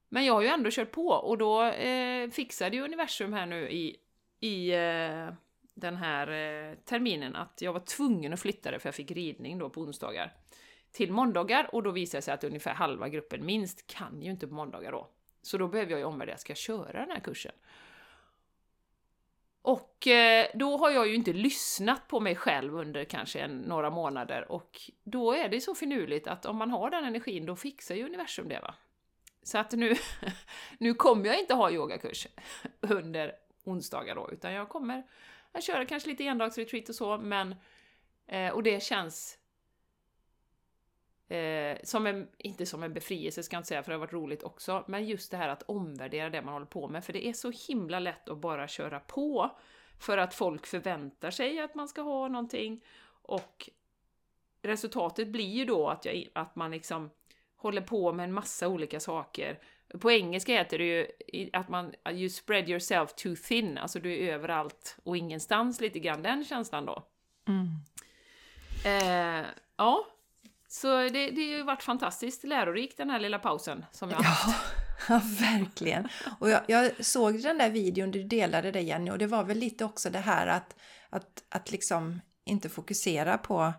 Men 0.08 0.24
jag 0.24 0.34
har 0.34 0.42
ju 0.42 0.48
ändå 0.48 0.70
kört 0.70 0.92
på 0.92 1.08
och 1.08 1.38
då 1.38 1.64
eh, 1.64 2.30
fixade 2.30 2.76
ju 2.76 2.82
universum 2.82 3.32
här 3.32 3.46
nu 3.46 3.70
i, 3.70 3.96
i 4.40 4.70
eh, 4.70 5.34
den 5.74 5.96
här 5.96 6.28
eh, 6.28 6.74
terminen 6.74 7.36
att 7.36 7.58
jag 7.62 7.72
var 7.72 7.80
tvungen 7.80 8.32
att 8.32 8.40
flytta 8.40 8.70
det 8.70 8.78
för 8.78 8.86
jag 8.86 8.94
fick 8.94 9.10
ridning 9.10 9.58
då 9.58 9.70
på 9.70 9.80
onsdagar 9.80 10.32
till 10.92 11.12
måndagar 11.12 11.74
och 11.74 11.82
då 11.82 11.90
visade 11.90 12.18
det 12.18 12.22
sig 12.22 12.34
att 12.34 12.44
ungefär 12.44 12.74
halva 12.74 13.08
gruppen 13.08 13.46
minst 13.46 13.86
kan 13.86 14.22
ju 14.22 14.30
inte 14.30 14.48
på 14.48 14.54
måndagar 14.54 14.92
då. 14.92 15.08
Så 15.42 15.58
då 15.58 15.68
behöver 15.68 15.90
jag 15.90 15.98
ju 15.98 16.04
omvärdera, 16.04 16.36
ska 16.36 16.50
jag 16.50 16.58
köra 16.58 17.00
den 17.00 17.10
här 17.10 17.20
kursen? 17.20 17.52
Och 19.62 20.06
eh, 20.06 20.46
då 20.54 20.76
har 20.76 20.90
jag 20.90 21.08
ju 21.08 21.14
inte 21.14 21.32
lyssnat 21.32 22.08
på 22.08 22.20
mig 22.20 22.36
själv 22.36 22.76
under 22.76 23.04
kanske 23.04 23.40
en, 23.40 23.58
några 23.58 23.90
månader 23.90 24.52
och 24.52 24.80
då 25.04 25.32
är 25.32 25.48
det 25.48 25.60
så 25.60 25.74
finurligt 25.74 26.26
att 26.26 26.46
om 26.46 26.56
man 26.56 26.70
har 26.70 26.90
den 26.90 27.04
energin 27.04 27.46
då 27.46 27.56
fixar 27.56 27.94
ju 27.94 28.04
universum 28.04 28.48
det 28.48 28.60
va. 28.60 28.74
Så 29.42 29.58
att 29.58 29.72
nu, 29.72 29.94
nu 30.78 30.94
kommer 30.94 31.26
jag 31.26 31.40
inte 31.40 31.54
ha 31.54 31.70
yogakurs 31.70 32.26
under 32.80 33.32
onsdagar 33.64 34.14
då, 34.14 34.30
utan 34.32 34.52
jag 34.52 34.68
kommer 34.68 35.02
att 35.52 35.64
köra 35.64 35.84
kanske 35.84 36.08
lite 36.08 36.24
endagsretreat 36.24 36.88
och 36.88 36.94
så, 36.94 37.18
men 37.18 37.54
eh, 38.26 38.52
och 38.52 38.62
det 38.62 38.82
känns 38.82 39.38
eh, 41.28 41.78
som 41.82 42.06
en, 42.06 42.28
inte 42.38 42.66
som 42.66 42.82
en 42.82 42.94
befrielse 42.94 43.42
ska 43.42 43.56
jag 43.56 43.60
inte 43.60 43.68
säga, 43.68 43.82
för 43.82 43.90
det 43.90 43.94
har 43.94 44.00
varit 44.00 44.12
roligt 44.12 44.42
också, 44.42 44.84
men 44.88 45.06
just 45.06 45.30
det 45.30 45.36
här 45.36 45.48
att 45.48 45.62
omvärdera 45.62 46.30
det 46.30 46.42
man 46.42 46.54
håller 46.54 46.66
på 46.66 46.88
med, 46.88 47.04
för 47.04 47.12
det 47.12 47.26
är 47.26 47.32
så 47.32 47.52
himla 47.68 47.98
lätt 47.98 48.28
att 48.28 48.38
bara 48.38 48.68
köra 48.68 49.00
på 49.00 49.58
för 49.98 50.18
att 50.18 50.34
folk 50.34 50.66
förväntar 50.66 51.30
sig 51.30 51.60
att 51.60 51.74
man 51.74 51.88
ska 51.88 52.02
ha 52.02 52.28
någonting 52.28 52.84
och 53.22 53.70
resultatet 54.62 55.28
blir 55.28 55.50
ju 55.50 55.64
då 55.64 55.88
att, 55.88 56.04
jag, 56.04 56.28
att 56.32 56.56
man 56.56 56.70
liksom 56.70 57.10
håller 57.56 57.80
på 57.80 58.12
med 58.12 58.24
en 58.24 58.32
massa 58.32 58.68
olika 58.68 59.00
saker. 59.00 59.58
På 60.00 60.10
engelska 60.10 60.52
heter 60.52 60.78
det 60.78 60.84
ju 60.84 61.06
att 61.52 61.68
man 61.68 61.94
you 62.10 62.28
spread 62.28 62.68
yourself 62.68 63.14
too 63.14 63.36
thin, 63.36 63.78
alltså 63.78 64.00
du 64.00 64.12
är 64.12 64.32
överallt 64.32 64.96
och 65.02 65.16
ingenstans 65.16 65.80
lite 65.80 65.98
grann, 65.98 66.22
den 66.22 66.44
känslan 66.44 66.86
då. 66.86 67.04
Mm. 67.48 67.68
Eh, 68.84 69.46
ja, 69.76 70.06
så 70.68 70.86
det, 70.96 71.30
det 71.30 71.42
har 71.42 71.56
ju 71.56 71.62
varit 71.62 71.82
fantastiskt 71.82 72.44
lärorikt 72.44 72.96
den 72.96 73.10
här 73.10 73.20
lilla 73.20 73.38
pausen 73.38 73.84
som 73.92 74.10
jag 74.10 74.16
har 74.16 74.24
haft. 74.24 74.64
Ja, 75.08 75.20
verkligen. 75.40 76.08
Och 76.38 76.50
jag, 76.50 76.60
jag, 76.66 77.04
såg 77.04 77.42
den 77.42 77.58
där 77.58 77.70
videon 77.70 78.10
du 78.10 78.22
delade 78.22 78.70
det 78.70 78.80
Jenny 78.80 79.10
och 79.10 79.18
det 79.18 79.26
var 79.26 79.44
väl 79.44 79.58
lite 79.58 79.84
också 79.84 80.10
det 80.10 80.18
här 80.18 80.46
att, 80.46 80.76
att, 81.10 81.44
att 81.48 81.70
liksom 81.70 82.20
inte 82.44 82.68
fokusera 82.68 83.38
på 83.38 83.72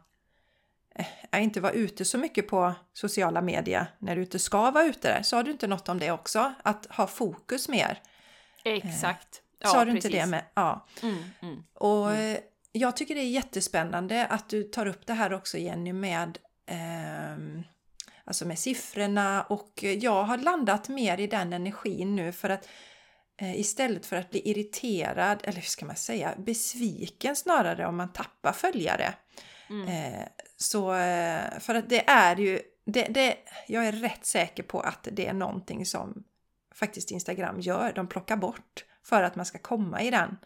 inte 1.35 1.62
vara 1.62 1.71
ute 1.71 2.05
så 2.05 2.17
mycket 2.17 2.47
på 2.47 2.73
sociala 2.93 3.41
medier 3.41 3.88
när 4.00 4.15
du 4.15 4.21
inte 4.21 4.39
ska 4.39 4.71
vara 4.71 4.83
ute 4.83 5.07
där. 5.07 5.23
Sa 5.23 5.43
du 5.43 5.51
inte 5.51 5.67
något 5.67 5.89
om 5.89 6.00
det 6.00 6.12
också? 6.12 6.53
Att 6.63 6.85
ha 6.85 7.07
fokus 7.07 7.69
mer? 7.69 8.01
Exakt. 8.65 9.41
Ja, 9.59 9.69
Sa 9.69 9.85
du 9.85 9.91
inte 9.91 10.09
det 10.09 10.25
med? 10.25 10.43
Ja. 10.53 10.88
Mm, 11.01 11.23
mm, 11.41 11.63
och 11.73 12.12
mm. 12.12 12.41
jag 12.71 12.97
tycker 12.97 13.15
det 13.15 13.21
är 13.21 13.29
jättespännande 13.29 14.25
att 14.25 14.50
du 14.50 14.63
tar 14.63 14.85
upp 14.85 15.05
det 15.07 15.13
här 15.13 15.33
också 15.33 15.57
Jenny 15.57 15.93
med 15.93 16.38
eh, 16.65 17.63
alltså 18.23 18.45
med 18.45 18.59
siffrorna 18.59 19.43
och 19.43 19.83
jag 19.83 20.23
har 20.23 20.38
landat 20.38 20.89
mer 20.89 21.19
i 21.19 21.27
den 21.27 21.53
energin 21.53 22.15
nu 22.15 22.31
för 22.31 22.50
att 22.50 22.67
eh, 23.38 23.59
istället 23.59 24.05
för 24.05 24.15
att 24.15 24.29
bli 24.29 24.50
irriterad, 24.50 25.39
eller 25.43 25.55
hur 25.55 25.62
ska 25.62 25.85
man 25.85 25.95
säga, 25.95 26.33
besviken 26.38 27.35
snarare 27.35 27.88
om 27.88 27.97
man 27.97 28.13
tappar 28.13 28.51
följare. 28.51 29.13
Mm. 29.70 29.88
Eh, 29.88 30.27
så 30.58 30.93
eh, 30.93 31.60
för 31.60 31.75
att 31.75 31.89
det 31.89 32.10
är 32.10 32.36
ju, 32.36 32.60
det, 32.86 33.03
det, 33.03 33.38
jag 33.67 33.86
är 33.86 33.91
rätt 33.91 34.25
säker 34.25 34.63
på 34.63 34.79
att 34.79 35.08
det 35.12 35.27
är 35.27 35.34
någonting 35.34 35.86
som 35.86 36.24
faktiskt 36.75 37.12
Instagram 37.12 37.60
gör. 37.60 37.93
De 37.93 38.08
plockar 38.08 38.38
bort 38.38 38.86
för 39.03 39.24
att 39.24 39.36
man 39.36 39.46
ska 39.46 39.58
komma 39.58 40.01
i 40.01 40.12
den. 40.12 40.38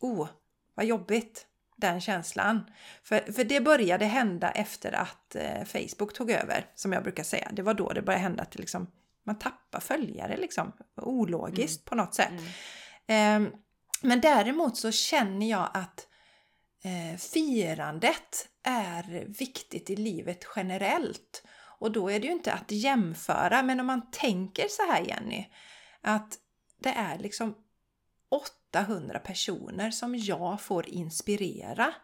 Oh, 0.00 0.28
vad 0.74 0.86
jobbigt! 0.86 1.46
Den 1.78 2.00
känslan. 2.00 2.70
För, 3.02 3.32
för 3.32 3.44
det 3.44 3.60
började 3.60 4.04
hända 4.04 4.50
efter 4.50 4.92
att 4.92 5.36
eh, 5.36 5.64
Facebook 5.64 6.14
tog 6.14 6.30
över, 6.30 6.66
som 6.74 6.92
jag 6.92 7.02
brukar 7.02 7.24
säga. 7.24 7.48
Det 7.52 7.62
var 7.62 7.74
då 7.74 7.92
det 7.92 8.02
började 8.02 8.22
hända 8.22 8.42
att 8.42 8.54
liksom, 8.54 8.86
man 9.24 9.38
tappar 9.38 9.80
följare 9.80 10.36
liksom. 10.36 10.72
Ologiskt 10.96 11.80
mm. 11.80 11.88
på 11.88 11.94
något 11.94 12.14
sätt. 12.14 12.32
Mm. 13.06 13.44
Eh, 13.44 13.52
men 14.02 14.20
däremot 14.20 14.76
så 14.76 14.92
känner 14.92 15.50
jag 15.50 15.70
att 15.74 16.08
eh, 16.86 17.16
firandet 17.16 18.48
är 18.62 19.24
viktigt 19.38 19.90
i 19.90 19.96
livet 19.96 20.46
generellt. 20.56 21.42
Och 21.78 21.92
då 21.92 22.10
är 22.10 22.20
det 22.20 22.26
ju 22.26 22.32
inte 22.32 22.52
att 22.52 22.70
jämföra, 22.70 23.62
men 23.62 23.80
om 23.80 23.86
man 23.86 24.10
tänker 24.10 24.66
så 24.68 24.82
här 24.92 25.02
Jenny, 25.02 25.46
att 26.00 26.38
det 26.80 26.90
är 26.90 27.18
liksom 27.18 27.54
800 28.28 29.18
personer 29.18 29.90
som 29.90 30.14
jag 30.16 30.60
får 30.60 30.88
inspirera. 30.88 31.94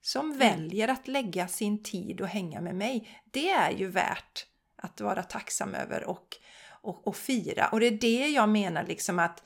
Som 0.00 0.26
mm. 0.26 0.38
väljer 0.38 0.88
att 0.88 1.08
lägga 1.08 1.48
sin 1.48 1.82
tid 1.82 2.20
och 2.20 2.28
hänga 2.28 2.60
med 2.60 2.74
mig. 2.74 3.20
Det 3.30 3.50
är 3.50 3.70
ju 3.70 3.90
värt 3.90 4.46
att 4.76 5.00
vara 5.00 5.22
tacksam 5.22 5.74
över 5.74 6.04
och, 6.04 6.36
och, 6.68 7.06
och 7.06 7.16
fira. 7.16 7.68
Och 7.68 7.80
det 7.80 7.86
är 7.86 7.90
det 7.90 8.28
jag 8.28 8.48
menar 8.48 8.84
liksom 8.84 9.18
att 9.18 9.42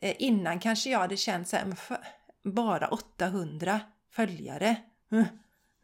eh, 0.00 0.14
innan 0.18 0.60
kanske 0.60 0.90
jag 0.90 0.98
hade 0.98 1.16
känt 1.16 1.48
så 1.48 1.56
här, 1.56 1.74
bara 2.42 2.88
800 2.88 3.80
följare. 4.16 4.76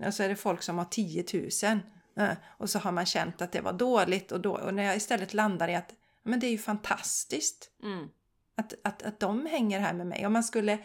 Och 0.06 0.14
så 0.14 0.22
är 0.22 0.28
det 0.28 0.36
folk 0.36 0.62
som 0.62 0.78
har 0.78 0.84
10 0.84 1.24
000. 1.32 1.80
Mm. 2.16 2.36
Och 2.58 2.70
så 2.70 2.78
har 2.78 2.92
man 2.92 3.06
känt 3.06 3.42
att 3.42 3.52
det 3.52 3.60
var 3.60 3.72
dåligt 3.72 4.32
och, 4.32 4.40
då, 4.40 4.52
och 4.52 4.74
när 4.74 4.82
jag 4.82 4.96
istället 4.96 5.34
landar 5.34 5.68
i 5.68 5.74
att 5.74 5.94
men 6.22 6.40
det 6.40 6.46
är 6.46 6.50
ju 6.50 6.58
fantastiskt. 6.58 7.70
Mm. 7.82 8.08
Att, 8.56 8.74
att, 8.84 9.02
att 9.02 9.20
de 9.20 9.46
hänger 9.46 9.80
här 9.80 9.92
med 9.92 10.06
mig. 10.06 10.26
Om 10.26 10.32
man 10.32 10.44
skulle 10.44 10.78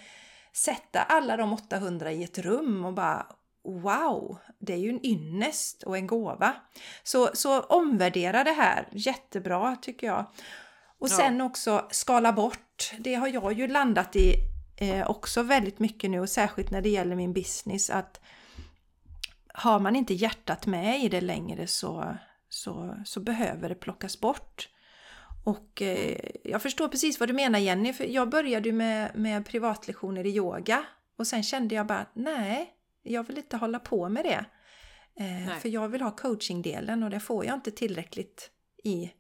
sätta 0.53 0.99
alla 0.99 1.37
de 1.37 1.53
800 1.53 2.11
i 2.11 2.23
ett 2.23 2.37
rum 2.37 2.85
och 2.85 2.93
bara 2.93 3.25
Wow, 3.63 4.37
det 4.59 4.73
är 4.73 4.77
ju 4.77 4.89
en 4.89 5.05
ynnest 5.05 5.83
och 5.83 5.97
en 5.97 6.07
gåva. 6.07 6.55
Så, 7.03 7.29
så 7.33 7.61
omvärdera 7.61 8.43
det 8.43 8.51
här, 8.51 8.87
jättebra 8.91 9.75
tycker 9.75 10.07
jag. 10.07 10.25
Och 10.99 11.09
sen 11.09 11.39
ja. 11.39 11.45
också 11.45 11.87
skala 11.91 12.33
bort, 12.33 12.93
det 12.99 13.15
har 13.15 13.27
jag 13.27 13.53
ju 13.53 13.67
landat 13.67 14.15
i 14.15 14.33
eh, 14.77 15.09
också 15.09 15.43
väldigt 15.43 15.79
mycket 15.79 16.11
nu 16.11 16.19
och 16.19 16.29
särskilt 16.29 16.71
när 16.71 16.81
det 16.81 16.89
gäller 16.89 17.15
min 17.15 17.33
business 17.33 17.89
att 17.89 18.21
har 19.53 19.79
man 19.79 19.95
inte 19.95 20.13
hjärtat 20.13 20.65
med 20.65 21.03
i 21.03 21.09
det 21.09 21.21
längre 21.21 21.67
så, 21.67 22.17
så, 22.49 22.95
så 23.05 23.19
behöver 23.19 23.69
det 23.69 23.75
plockas 23.75 24.19
bort. 24.19 24.69
Och 25.45 25.81
eh, 25.81 26.19
jag 26.43 26.61
förstår 26.61 26.87
precis 26.87 27.19
vad 27.19 27.29
du 27.29 27.33
menar 27.33 27.59
Jenny, 27.59 27.93
för 27.93 28.03
jag 28.03 28.29
började 28.29 28.69
ju 28.69 28.75
med, 28.75 29.11
med 29.15 29.45
privatlektioner 29.45 30.25
i 30.25 30.35
yoga 30.35 30.83
och 31.17 31.27
sen 31.27 31.43
kände 31.43 31.75
jag 31.75 31.87
bara 31.87 32.05
nej, 32.13 32.73
jag 33.03 33.27
vill 33.27 33.37
inte 33.37 33.57
hålla 33.57 33.79
på 33.79 34.09
med 34.09 34.25
det. 34.25 34.45
Eh, 35.23 35.57
för 35.59 35.69
jag 35.69 35.87
vill 35.87 36.01
ha 36.01 36.11
coachingdelen 36.11 37.03
och 37.03 37.09
det 37.09 37.19
får 37.19 37.45
jag 37.45 37.53
inte 37.53 37.71
tillräckligt 37.71 38.51
i 38.83 39.11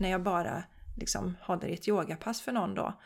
när 0.00 0.10
jag 0.10 0.22
bara 0.22 0.64
liksom 0.96 1.36
håller 1.40 1.68
ett 1.68 1.88
yogapass 1.88 2.40
för 2.40 2.52
någon 2.52 2.74
då. 2.74 3.00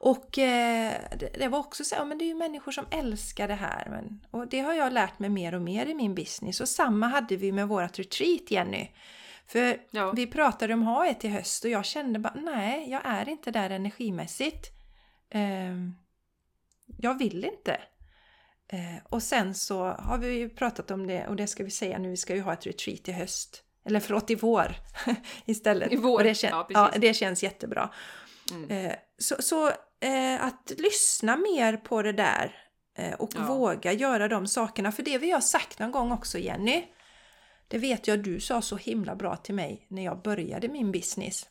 Och 0.00 0.38
eh, 0.38 0.94
det, 1.18 1.28
det, 1.38 1.48
var 1.48 1.58
också 1.58 1.84
så, 1.84 1.94
ja, 1.94 2.04
men 2.04 2.18
det 2.18 2.24
är 2.24 2.26
ju 2.26 2.34
människor 2.34 2.72
som 2.72 2.86
älskar 2.90 3.48
det 3.48 3.54
här. 3.54 3.86
Men, 3.90 4.26
och 4.30 4.48
det 4.48 4.60
har 4.60 4.74
jag 4.74 4.92
lärt 4.92 5.18
mig 5.18 5.30
mer 5.30 5.54
och 5.54 5.62
mer 5.62 5.86
i 5.86 5.94
min 5.94 6.14
business. 6.14 6.60
Och 6.60 6.68
samma 6.68 7.06
hade 7.08 7.36
vi 7.36 7.52
med 7.52 7.68
vårt 7.68 7.98
retreat 7.98 8.50
Jenny. 8.50 8.88
För 9.46 9.80
ja. 9.90 10.12
vi 10.12 10.26
pratade 10.26 10.74
om 10.74 10.82
att 10.82 10.88
ha 10.88 11.06
ett 11.06 11.24
i 11.24 11.28
höst 11.28 11.64
och 11.64 11.70
jag 11.70 11.84
kände 11.84 12.18
bara 12.18 12.34
nej, 12.34 12.90
jag 12.90 13.00
är 13.04 13.28
inte 13.28 13.50
där 13.50 13.70
energimässigt. 13.70 14.70
Eh, 15.30 15.74
jag 16.98 17.18
vill 17.18 17.44
inte. 17.44 17.80
Eh, 18.68 19.04
och 19.04 19.22
sen 19.22 19.54
så 19.54 19.84
har 19.84 20.18
vi 20.18 20.32
ju 20.32 20.48
pratat 20.48 20.90
om 20.90 21.06
det 21.06 21.26
och 21.26 21.36
det 21.36 21.46
ska 21.46 21.64
vi 21.64 21.70
säga 21.70 21.98
nu, 21.98 22.10
vi 22.10 22.16
ska 22.16 22.34
ju 22.34 22.40
ha 22.40 22.52
ett 22.52 22.66
retreat 22.66 23.08
i 23.08 23.12
höst. 23.12 23.62
Eller 23.84 24.00
förlåt, 24.00 24.30
i 24.30 24.34
vår 24.34 24.74
istället. 25.44 25.92
I 25.92 25.96
vår, 25.96 26.18
och 26.18 26.24
det, 26.24 26.34
kän 26.34 26.50
ja, 26.50 26.66
ja, 26.70 26.92
det 26.98 27.14
känns 27.14 27.42
jättebra. 27.42 27.90
Mm. 28.50 28.70
Eh, 28.70 28.92
så, 29.18 29.42
så 29.42 29.72
eh, 30.00 30.44
att 30.44 30.72
lyssna 30.78 31.36
mer 31.36 31.76
på 31.76 32.02
det 32.02 32.12
där 32.12 32.56
eh, 32.98 33.14
och 33.14 33.30
ja. 33.34 33.46
våga 33.46 33.92
göra 33.92 34.28
de 34.28 34.46
sakerna. 34.46 34.92
För 34.92 35.02
det 35.02 35.18
vi 35.18 35.30
har 35.30 35.40
sagt 35.40 35.78
någon 35.78 35.92
gång 35.92 36.12
också 36.12 36.38
Jenny, 36.38 36.84
det 37.68 37.78
vet 37.78 38.08
jag 38.08 38.22
du 38.22 38.40
sa 38.40 38.62
så 38.62 38.76
himla 38.76 39.16
bra 39.16 39.36
till 39.36 39.54
mig 39.54 39.86
när 39.88 40.04
jag 40.04 40.22
började 40.22 40.68
min 40.68 40.92
business. 40.92 41.48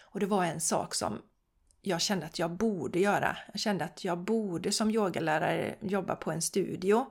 Och 0.00 0.20
det 0.20 0.26
var 0.26 0.44
en 0.44 0.60
sak 0.60 0.94
som 0.94 1.22
jag 1.82 2.00
kände 2.00 2.26
att 2.26 2.38
jag 2.38 2.50
borde 2.50 2.98
göra. 3.00 3.36
Jag 3.52 3.60
kände 3.60 3.84
att 3.84 4.04
jag 4.04 4.18
borde 4.18 4.72
som 4.72 4.90
yogalärare 4.90 5.74
jobba 5.80 6.16
på 6.16 6.30
en 6.30 6.42
studio. 6.42 7.06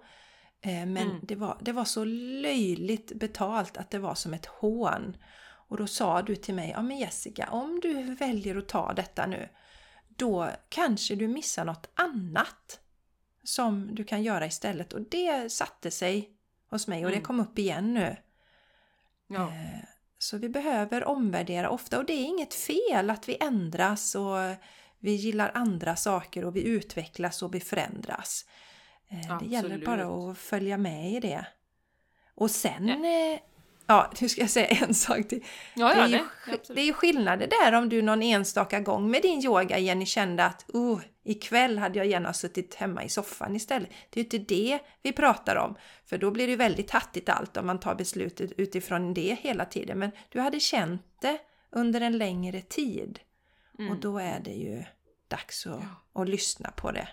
Eh, 0.61 0.71
men 0.71 0.97
mm. 0.97 1.19
det, 1.23 1.35
var, 1.35 1.57
det 1.61 1.71
var 1.71 1.85
så 1.85 2.03
löjligt 2.43 3.11
betalt 3.15 3.77
att 3.77 3.91
det 3.91 3.99
var 3.99 4.15
som 4.15 4.33
ett 4.33 4.45
hån. 4.45 5.17
Och 5.67 5.77
då 5.77 5.87
sa 5.87 6.21
du 6.21 6.35
till 6.35 6.55
mig, 6.55 6.69
ja 6.69 6.81
men 6.81 6.97
Jessica, 6.97 7.49
om 7.51 7.79
du 7.79 8.15
väljer 8.15 8.57
att 8.57 8.67
ta 8.67 8.93
detta 8.93 9.25
nu, 9.25 9.49
då 10.15 10.49
kanske 10.69 11.15
du 11.15 11.27
missar 11.27 11.65
något 11.65 11.89
annat 11.93 12.79
som 13.43 13.95
du 13.95 14.03
kan 14.03 14.23
göra 14.23 14.45
istället. 14.45 14.93
Och 14.93 15.01
det 15.01 15.51
satte 15.51 15.91
sig 15.91 16.29
hos 16.69 16.87
mig 16.87 17.05
och 17.05 17.11
mm. 17.11 17.19
det 17.19 17.25
kom 17.25 17.39
upp 17.39 17.59
igen 17.59 17.93
nu. 17.93 18.17
Ja. 19.27 19.47
Eh, 19.47 19.79
så 20.17 20.37
vi 20.37 20.49
behöver 20.49 21.05
omvärdera 21.05 21.69
ofta 21.69 21.97
och 21.97 22.05
det 22.05 22.13
är 22.13 22.25
inget 22.25 22.53
fel 22.53 23.09
att 23.09 23.29
vi 23.29 23.37
ändras 23.41 24.15
och 24.15 24.37
vi 24.99 25.11
gillar 25.11 25.51
andra 25.53 25.95
saker 25.95 26.45
och 26.45 26.55
vi 26.55 26.63
utvecklas 26.63 27.43
och 27.43 27.55
vi 27.55 27.59
förändras. 27.59 28.45
Absolut. 29.09 29.31
Eh, 29.31 29.39
det 29.39 29.45
gäller 29.45 29.85
bara 29.85 30.31
att 30.31 30.37
följa 30.37 30.77
med 30.77 31.11
i 31.11 31.19
det. 31.19 31.45
Och 32.35 32.51
sen 32.51 32.87
ja. 32.87 33.39
Ja, 33.87 34.11
nu 34.21 34.29
ska 34.29 34.41
jag 34.41 34.49
säga 34.49 34.67
en 34.67 34.93
sak 34.93 35.27
till. 35.27 35.43
Ja, 35.73 35.93
det, 35.93 36.01
är 36.01 36.07
ju, 36.07 36.19
det, 36.45 36.73
det 36.75 36.81
är 36.81 36.85
ju 36.85 36.93
skillnader 36.93 37.47
där 37.47 37.73
om 37.73 37.89
du 37.89 38.01
någon 38.01 38.21
enstaka 38.21 38.79
gång 38.79 39.11
med 39.11 39.21
din 39.21 39.45
yoga 39.45 39.77
Jenny 39.77 40.05
kände 40.05 40.45
att 40.45 40.65
oh, 40.73 41.01
ikväll 41.23 41.77
hade 41.77 41.97
jag 41.97 42.07
gärna 42.07 42.33
suttit 42.33 42.75
hemma 42.75 43.03
i 43.03 43.09
soffan 43.09 43.55
istället. 43.55 43.89
Det 44.09 44.19
är 44.19 44.23
ju 44.23 44.37
inte 44.37 44.53
det 44.53 44.79
vi 45.01 45.11
pratar 45.11 45.55
om, 45.55 45.75
för 46.05 46.17
då 46.17 46.31
blir 46.31 46.47
det 46.47 46.55
väldigt 46.55 46.91
hattigt 46.91 47.29
allt 47.29 47.57
om 47.57 47.67
man 47.67 47.79
tar 47.79 47.95
beslutet 47.95 48.51
utifrån 48.57 49.13
det 49.13 49.37
hela 49.41 49.65
tiden. 49.65 49.99
Men 49.99 50.11
du 50.29 50.39
hade 50.39 50.59
känt 50.59 51.21
det 51.21 51.37
under 51.71 52.01
en 52.01 52.17
längre 52.17 52.61
tid 52.61 53.19
mm. 53.79 53.91
och 53.91 53.97
då 53.97 54.17
är 54.17 54.39
det 54.39 54.53
ju 54.53 54.83
dags 55.27 55.67
att, 55.67 55.81
ja. 56.13 56.21
att 56.21 56.29
lyssna 56.29 56.71
på 56.71 56.91
det. 56.91 57.07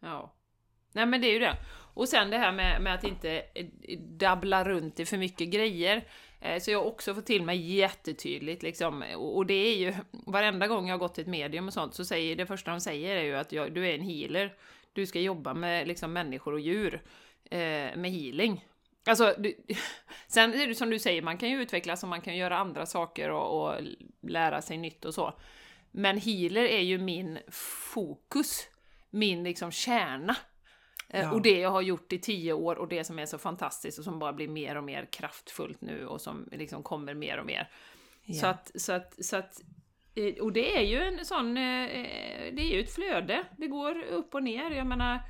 Ja. 0.00 0.34
Nej 0.92 1.06
men 1.06 1.20
det 1.20 1.26
är 1.26 1.32
ju 1.32 1.38
det. 1.38 1.56
Och 1.98 2.08
sen 2.08 2.30
det 2.30 2.38
här 2.38 2.52
med, 2.52 2.82
med 2.82 2.94
att 2.94 3.04
inte 3.04 3.42
eh, 3.54 3.66
dabbla 3.98 4.64
runt 4.64 5.00
i 5.00 5.06
för 5.06 5.16
mycket 5.16 5.48
grejer. 5.48 6.04
Eh, 6.40 6.60
så 6.60 6.70
jag 6.70 6.78
har 6.78 6.86
också 6.86 7.14
fått 7.14 7.26
till 7.26 7.42
mig 7.42 7.74
jättetydligt 7.76 8.62
liksom, 8.62 9.02
och 9.16 9.46
det 9.46 9.54
är 9.54 9.76
ju 9.76 9.94
varenda 10.10 10.66
gång 10.66 10.88
jag 10.88 10.94
har 10.94 10.98
gått 10.98 11.14
till 11.14 11.22
ett 11.22 11.28
medium 11.28 11.66
och 11.66 11.72
sånt 11.72 11.94
så 11.94 12.04
säger 12.04 12.36
det 12.36 12.46
första 12.46 12.70
de 12.70 12.80
säger 12.80 13.16
är 13.16 13.22
ju 13.22 13.36
att 13.36 13.52
jag, 13.52 13.74
du 13.74 13.88
är 13.88 13.94
en 13.94 14.00
healer. 14.00 14.54
Du 14.92 15.06
ska 15.06 15.20
jobba 15.20 15.54
med 15.54 15.88
liksom 15.88 16.12
människor 16.12 16.52
och 16.52 16.60
djur 16.60 17.02
eh, 17.50 17.96
med 17.96 18.10
healing. 18.10 18.64
Alltså, 19.06 19.34
du, 19.38 19.54
sen 20.28 20.54
är 20.54 20.66
det 20.66 20.74
som 20.74 20.90
du 20.90 20.98
säger, 20.98 21.22
man 21.22 21.38
kan 21.38 21.50
ju 21.50 21.62
utvecklas 21.62 22.02
och 22.02 22.08
man 22.08 22.20
kan 22.20 22.36
göra 22.36 22.58
andra 22.58 22.86
saker 22.86 23.30
och, 23.30 23.68
och 23.68 23.74
lära 24.22 24.62
sig 24.62 24.76
nytt 24.76 25.04
och 25.04 25.14
så. 25.14 25.40
Men 25.90 26.20
healer 26.20 26.64
är 26.64 26.82
ju 26.82 26.98
min 26.98 27.38
fokus, 27.92 28.68
min 29.10 29.44
liksom 29.44 29.70
kärna. 29.70 30.36
Eh, 31.08 31.20
ja. 31.20 31.32
Och 31.32 31.42
det 31.42 31.58
jag 31.58 31.70
har 31.70 31.82
gjort 31.82 32.12
i 32.12 32.18
tio 32.18 32.52
år 32.52 32.78
och 32.78 32.88
det 32.88 33.04
som 33.04 33.18
är 33.18 33.26
så 33.26 33.38
fantastiskt 33.38 33.98
och 33.98 34.04
som 34.04 34.18
bara 34.18 34.32
blir 34.32 34.48
mer 34.48 34.76
och 34.76 34.84
mer 34.84 35.08
kraftfullt 35.12 35.80
nu 35.80 36.06
och 36.06 36.20
som 36.20 36.48
liksom 36.52 36.82
kommer 36.82 37.14
mer 37.14 37.38
och 37.38 37.46
mer. 37.46 37.70
Ja. 38.24 38.34
Så 38.34 38.46
att, 38.46 38.70
så 38.74 38.92
att, 38.92 39.24
så 39.24 39.36
att 39.36 39.62
eh, 40.14 40.34
och 40.34 40.52
det 40.52 40.76
är 40.76 40.82
ju 40.82 40.98
en 40.98 41.24
sån, 41.24 41.56
eh, 41.56 41.88
det 42.52 42.62
är 42.62 42.74
ju 42.74 42.80
ett 42.80 42.94
flöde, 42.94 43.44
det 43.56 43.66
går 43.66 44.02
upp 44.02 44.34
och 44.34 44.42
ner. 44.42 44.70
Jag 44.70 44.86
menar, 44.86 45.20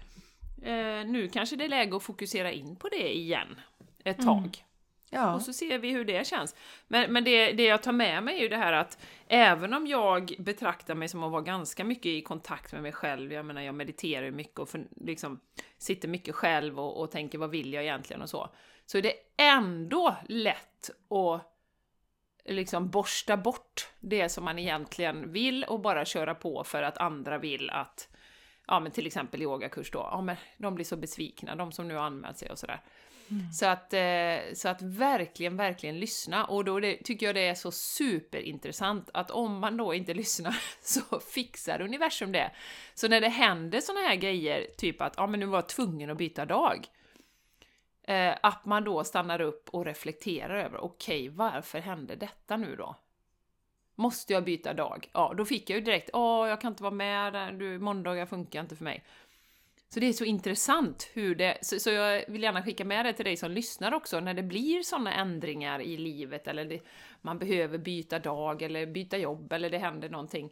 nu 1.04 1.28
kanske 1.28 1.56
det 1.56 1.64
är 1.64 1.68
läge 1.68 1.96
att 1.96 2.02
fokusera 2.02 2.52
in 2.52 2.76
på 2.76 2.88
det 2.88 3.16
igen. 3.16 3.60
ett 4.04 4.22
tag. 4.22 4.64
Ja. 5.10 5.34
Och 5.34 5.42
så 5.42 5.52
ser 5.52 5.78
vi 5.78 5.90
hur 5.90 6.04
det 6.04 6.26
känns. 6.26 6.56
Men, 6.88 7.12
men 7.12 7.24
det, 7.24 7.52
det 7.52 7.64
jag 7.64 7.82
tar 7.82 7.92
med 7.92 8.22
mig 8.22 8.36
är 8.36 8.42
ju 8.42 8.48
det 8.48 8.56
här 8.56 8.72
att 8.72 8.98
även 9.28 9.74
om 9.74 9.86
jag 9.86 10.34
betraktar 10.38 10.94
mig 10.94 11.08
som 11.08 11.22
att 11.22 11.32
vara 11.32 11.42
ganska 11.42 11.84
mycket 11.84 12.06
i 12.06 12.22
kontakt 12.22 12.72
med 12.72 12.82
mig 12.82 12.92
själv, 12.92 13.32
jag 13.32 13.44
menar 13.46 13.62
jag 13.62 13.74
mediterar 13.74 14.24
ju 14.24 14.30
mycket 14.30 14.58
och 14.58 14.68
för, 14.68 14.86
liksom, 15.00 15.40
sitter 15.78 16.08
mycket 16.08 16.34
själv 16.34 16.80
och, 16.80 17.00
och 17.00 17.10
tänker 17.10 17.38
vad 17.38 17.50
vill 17.50 17.72
jag 17.72 17.82
egentligen 17.82 18.22
och 18.22 18.30
så, 18.30 18.50
så 18.86 18.98
är 18.98 19.02
det 19.02 19.14
ändå 19.36 20.16
lätt 20.28 20.90
att 21.10 21.54
liksom 22.44 22.90
borsta 22.90 23.36
bort 23.36 23.88
det 24.00 24.28
som 24.28 24.44
man 24.44 24.58
egentligen 24.58 25.32
vill 25.32 25.64
och 25.64 25.80
bara 25.80 26.04
köra 26.04 26.34
på 26.34 26.64
för 26.64 26.82
att 26.82 26.98
andra 26.98 27.38
vill 27.38 27.70
att, 27.70 28.08
ja 28.66 28.80
men 28.80 28.92
till 28.92 29.06
exempel 29.06 29.42
yogakurs 29.42 29.90
då, 29.90 29.98
ja 29.98 30.20
men 30.20 30.36
de 30.56 30.74
blir 30.74 30.84
så 30.84 30.96
besvikna, 30.96 31.56
de 31.56 31.72
som 31.72 31.88
nu 31.88 31.94
har 31.94 32.02
anmält 32.02 32.38
sig 32.38 32.50
och 32.50 32.58
sådär. 32.58 32.80
Mm. 33.30 33.52
Så, 33.52 33.66
att, 33.66 33.92
eh, 33.92 34.54
så 34.54 34.68
att 34.68 34.82
verkligen, 34.82 35.56
verkligen 35.56 35.98
lyssna. 35.98 36.44
Och 36.44 36.64
då 36.64 36.80
det, 36.80 36.96
tycker 36.96 37.26
jag 37.26 37.34
det 37.34 37.48
är 37.48 37.54
så 37.54 37.70
superintressant 37.70 39.10
att 39.14 39.30
om 39.30 39.58
man 39.58 39.76
då 39.76 39.94
inte 39.94 40.14
lyssnar 40.22 40.56
så 40.82 41.20
fixar 41.20 41.80
universum 41.80 42.32
det. 42.32 42.50
Så 42.94 43.08
när 43.08 43.20
det 43.20 43.28
händer 43.28 43.80
såna 43.80 44.00
här 44.00 44.16
grejer, 44.16 44.66
typ 44.76 45.00
att 45.00 45.14
ja, 45.16 45.26
men 45.26 45.40
nu 45.40 45.46
var 45.46 45.58
jag 45.58 45.68
tvungen 45.68 46.10
att 46.10 46.18
byta 46.18 46.46
dag. 46.46 46.86
Eh, 48.02 48.34
att 48.42 48.64
man 48.64 48.84
då 48.84 49.04
stannar 49.04 49.40
upp 49.40 49.68
och 49.68 49.84
reflekterar 49.84 50.64
över, 50.64 50.84
okej, 50.84 51.28
okay, 51.28 51.36
varför 51.36 51.78
hände 51.78 52.16
detta 52.16 52.56
nu 52.56 52.76
då? 52.76 52.96
Måste 53.94 54.32
jag 54.32 54.44
byta 54.44 54.74
dag? 54.74 55.10
Ja, 55.12 55.34
då 55.36 55.44
fick 55.44 55.70
jag 55.70 55.78
ju 55.78 55.84
direkt, 55.84 56.10
ja, 56.12 56.48
jag 56.48 56.60
kan 56.60 56.72
inte 56.72 56.82
vara 56.82 56.94
med, 56.94 57.54
du, 57.54 57.78
måndagar 57.78 58.26
funkar 58.26 58.60
inte 58.60 58.76
för 58.76 58.84
mig. 58.84 59.04
Så 59.90 60.00
det 60.00 60.06
är 60.06 60.12
så 60.12 60.24
intressant 60.24 61.10
hur 61.12 61.34
det... 61.34 61.58
Så, 61.62 61.78
så, 61.78 61.90
jag 61.90 62.24
vill 62.28 62.42
gärna 62.42 62.62
skicka 62.62 62.84
med 62.84 63.04
det 63.04 63.12
till 63.12 63.24
dig 63.24 63.36
som 63.36 63.50
lyssnar 63.50 63.94
också, 63.94 64.20
när 64.20 64.34
det 64.34 64.42
blir 64.42 64.82
sådana 64.82 65.14
ändringar 65.14 65.80
i 65.80 65.96
livet, 65.96 66.48
eller 66.48 66.64
det, 66.64 66.80
man 67.20 67.38
behöver 67.38 67.78
byta 67.78 68.18
dag, 68.18 68.62
eller 68.62 68.86
byta 68.86 69.18
jobb, 69.18 69.52
eller 69.52 69.70
det 69.70 69.78
händer 69.78 70.08
någonting. 70.08 70.50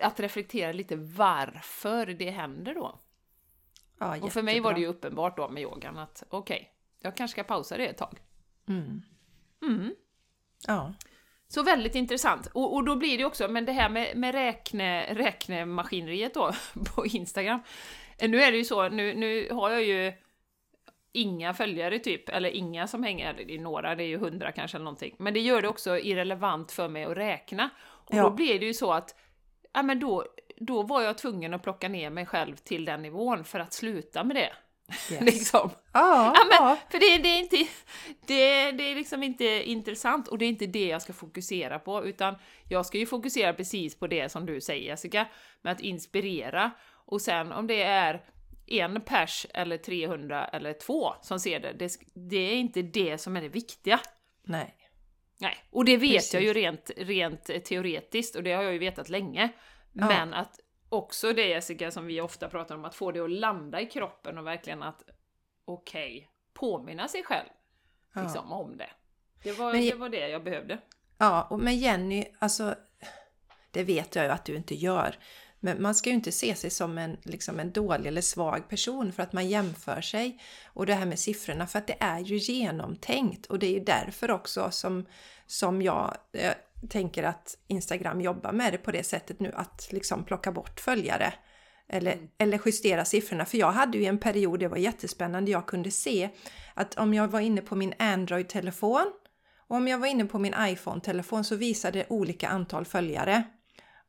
Att 0.00 0.20
reflektera 0.20 0.72
lite 0.72 0.96
varför 0.96 2.06
det 2.06 2.30
händer 2.30 2.74
då. 2.74 3.00
Ja, 3.98 4.22
och 4.22 4.32
för 4.32 4.42
mig 4.42 4.60
var 4.60 4.74
det 4.74 4.80
ju 4.80 4.86
uppenbart 4.86 5.36
då 5.36 5.48
med 5.48 5.62
yogan 5.62 5.98
att 5.98 6.22
okej, 6.28 6.56
okay, 6.56 6.66
jag 7.00 7.16
kanske 7.16 7.32
ska 7.32 7.44
pausa 7.44 7.76
det 7.76 7.86
ett 7.86 7.98
tag. 7.98 8.18
Mm. 8.68 9.02
Mm. 9.62 9.94
Ja. 10.66 10.94
Så 11.48 11.62
väldigt 11.62 11.94
intressant. 11.94 12.46
Och, 12.46 12.74
och 12.74 12.84
då 12.84 12.96
blir 12.96 13.18
det 13.18 13.24
också, 13.24 13.48
men 13.48 13.64
det 13.64 13.72
här 13.72 13.88
med, 13.88 14.16
med 14.16 14.34
räkne, 14.34 15.14
räknemaskineriet 15.14 16.34
då 16.34 16.52
på 16.94 17.06
Instagram. 17.06 17.60
Nu 18.20 18.42
är 18.42 18.52
det 18.52 18.58
ju 18.58 18.64
så, 18.64 18.88
nu, 18.88 19.14
nu 19.14 19.48
har 19.50 19.70
jag 19.70 19.82
ju 19.84 20.12
inga 21.12 21.54
följare 21.54 21.98
typ, 21.98 22.28
eller 22.28 22.50
inga 22.50 22.86
som 22.86 23.02
hänger, 23.02 23.34
det 23.34 23.54
är 23.54 23.58
några, 23.58 23.94
det 23.94 24.02
är 24.04 24.06
ju 24.06 24.18
hundra 24.18 24.52
kanske 24.52 24.76
eller 24.76 24.84
någonting. 24.84 25.14
Men 25.18 25.34
det 25.34 25.40
gör 25.40 25.62
det 25.62 25.68
också 25.68 25.98
irrelevant 25.98 26.72
för 26.72 26.88
mig 26.88 27.04
att 27.04 27.16
räkna. 27.16 27.70
Och 27.84 28.14
Ja. 28.14 28.22
då 28.22 28.30
blir 28.30 28.60
det 28.60 28.66
ju 28.66 28.74
så 28.74 28.92
att, 28.92 29.14
ja 29.72 29.82
men 29.82 30.00
då, 30.00 30.26
då 30.56 30.82
var 30.82 31.02
jag 31.02 31.18
tvungen 31.18 31.54
att 31.54 31.62
plocka 31.62 31.88
ner 31.88 32.10
mig 32.10 32.26
själv 32.26 32.56
till 32.56 32.84
den 32.84 33.02
nivån 33.02 33.44
för 33.44 33.60
att 33.60 33.72
sluta 33.72 34.24
med 34.24 34.36
det. 34.36 34.52
Yes. 35.12 35.20
liksom. 35.34 35.70
Ja, 35.92 36.32
Ja, 36.36 36.44
men, 36.44 36.68
ja. 36.68 36.76
För 36.90 36.98
det, 36.98 37.18
det, 37.22 37.28
är 37.28 37.38
inte, 37.38 37.56
det, 38.26 38.70
det 38.72 38.90
är 38.90 38.94
liksom 38.94 39.22
inte 39.22 39.44
intressant 39.70 40.28
och 40.28 40.38
det 40.38 40.44
är 40.44 40.48
inte 40.48 40.66
det 40.66 40.86
jag 40.86 41.02
ska 41.02 41.12
fokusera 41.12 41.78
på, 41.78 42.04
utan 42.06 42.34
jag 42.68 42.86
ska 42.86 42.98
ju 42.98 43.06
fokusera 43.06 43.52
precis 43.52 43.98
på 43.98 44.06
det 44.06 44.28
som 44.28 44.46
du 44.46 44.60
säger 44.60 44.86
Jessica, 44.86 45.26
med 45.62 45.72
att 45.72 45.80
inspirera. 45.80 46.70
Och 47.04 47.20
sen 47.22 47.52
om 47.52 47.66
det 47.66 47.82
är 47.82 48.24
en 48.66 49.00
pers 49.00 49.46
eller 49.54 49.76
300 49.78 50.44
eller 50.44 50.72
två 50.72 51.14
som 51.22 51.40
ser 51.40 51.60
det, 51.60 51.72
det, 51.72 51.92
det 52.14 52.36
är 52.36 52.56
inte 52.56 52.82
det 52.82 53.18
som 53.18 53.36
är 53.36 53.40
det 53.40 53.48
viktiga. 53.48 54.00
Nej. 54.42 54.74
Nej, 55.38 55.56
och 55.70 55.84
det 55.84 55.96
vet 55.96 56.12
Precis. 56.12 56.34
jag 56.34 56.42
ju 56.42 56.52
rent, 56.52 56.90
rent 56.96 57.64
teoretiskt 57.64 58.36
och 58.36 58.42
det 58.42 58.52
har 58.52 58.62
jag 58.62 58.72
ju 58.72 58.78
vetat 58.78 59.08
länge. 59.08 59.48
Ja. 59.92 60.06
Men 60.08 60.34
att 60.34 60.60
också 60.88 61.32
det 61.32 61.46
Jessica 61.48 61.90
som 61.90 62.06
vi 62.06 62.20
ofta 62.20 62.48
pratar 62.48 62.74
om, 62.74 62.84
att 62.84 62.94
få 62.94 63.12
det 63.12 63.20
att 63.20 63.30
landa 63.30 63.80
i 63.80 63.86
kroppen 63.86 64.38
och 64.38 64.46
verkligen 64.46 64.82
att 64.82 65.02
okej, 65.64 66.28
påminna 66.54 67.08
sig 67.08 67.22
själv 67.22 67.48
Ja. 68.14 68.22
liksom, 68.22 68.52
om 68.52 68.76
det. 68.76 68.90
Det 69.42 69.52
var, 69.52 69.72
Men- 69.72 69.82
det 69.82 69.94
var 69.94 70.08
det 70.08 70.28
jag 70.28 70.44
behövde. 70.44 70.78
Ja, 71.18 71.42
och 71.50 71.58
med 71.58 71.76
Jenny, 71.76 72.24
alltså 72.38 72.74
det 73.70 73.84
vet 73.84 74.16
jag 74.16 74.24
ju 74.24 74.30
att 74.30 74.44
du 74.44 74.56
inte 74.56 74.74
gör. 74.74 75.18
Men 75.64 75.82
man 75.82 75.94
ska 75.94 76.10
ju 76.10 76.14
inte 76.14 76.32
se 76.32 76.54
sig 76.54 76.70
som 76.70 76.98
en, 76.98 77.16
liksom 77.22 77.60
en 77.60 77.72
dålig 77.72 78.06
eller 78.06 78.20
svag 78.20 78.68
person 78.68 79.12
för 79.12 79.22
att 79.22 79.32
man 79.32 79.48
jämför 79.48 80.00
sig. 80.00 80.40
Och 80.66 80.86
det 80.86 80.94
här 80.94 81.06
med 81.06 81.18
siffrorna, 81.18 81.66
för 81.66 81.78
att 81.78 81.86
det 81.86 81.96
är 82.00 82.20
ju 82.20 82.36
genomtänkt. 82.36 83.46
Och 83.46 83.58
det 83.58 83.66
är 83.66 83.70
ju 83.70 83.84
därför 83.84 84.30
också 84.30 84.70
som, 84.70 85.06
som 85.46 85.82
jag 85.82 86.16
eh, 86.32 86.52
tänker 86.88 87.22
att 87.22 87.58
Instagram 87.66 88.20
jobbar 88.20 88.52
med 88.52 88.72
det 88.72 88.78
på 88.78 88.90
det 88.90 89.02
sättet 89.02 89.40
nu, 89.40 89.52
att 89.54 89.88
liksom 89.90 90.24
plocka 90.24 90.52
bort 90.52 90.80
följare. 90.80 91.34
Eller, 91.88 92.18
eller 92.38 92.60
justera 92.66 93.04
siffrorna. 93.04 93.44
För 93.44 93.58
jag 93.58 93.72
hade 93.72 93.98
ju 93.98 94.04
en 94.04 94.18
period, 94.18 94.60
det 94.60 94.68
var 94.68 94.76
jättespännande, 94.76 95.50
jag 95.50 95.66
kunde 95.66 95.90
se 95.90 96.30
att 96.74 96.94
om 96.94 97.14
jag 97.14 97.28
var 97.28 97.40
inne 97.40 97.60
på 97.60 97.76
min 97.76 97.94
Android-telefon 97.98 99.12
och 99.68 99.76
om 99.76 99.88
jag 99.88 99.98
var 99.98 100.06
inne 100.06 100.24
på 100.24 100.38
min 100.38 100.54
iPhone-telefon 100.58 101.44
så 101.44 101.56
visade 101.56 101.98
det 101.98 102.06
olika 102.08 102.48
antal 102.48 102.84
följare. 102.84 103.44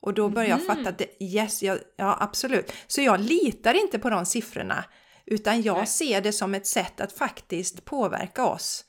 Och 0.02 0.14
då 0.14 0.30
började 0.30 0.62
jag 0.62 0.66
fatta 0.66 0.90
att 0.90 0.98
det, 0.98 1.24
yes, 1.24 1.64
jag, 1.64 1.80
ja 1.96 2.18
absolut. 2.20 2.74
Så 2.88 3.02
jag 3.02 3.20
litar 3.20 3.74
inte 3.74 4.00
på 4.00 4.10
de 4.10 4.26
siffrorna. 4.26 4.86
Utan 5.26 5.62
jag 5.62 5.78
Nej. 5.78 5.88
ser 5.88 6.22
det 6.22 6.32
som 6.32 6.56
ett 6.56 6.68
sätt 6.68 7.02
att 7.02 7.12
faktiskt 7.12 7.86
påverka 7.86 8.46
oss. 8.46 8.86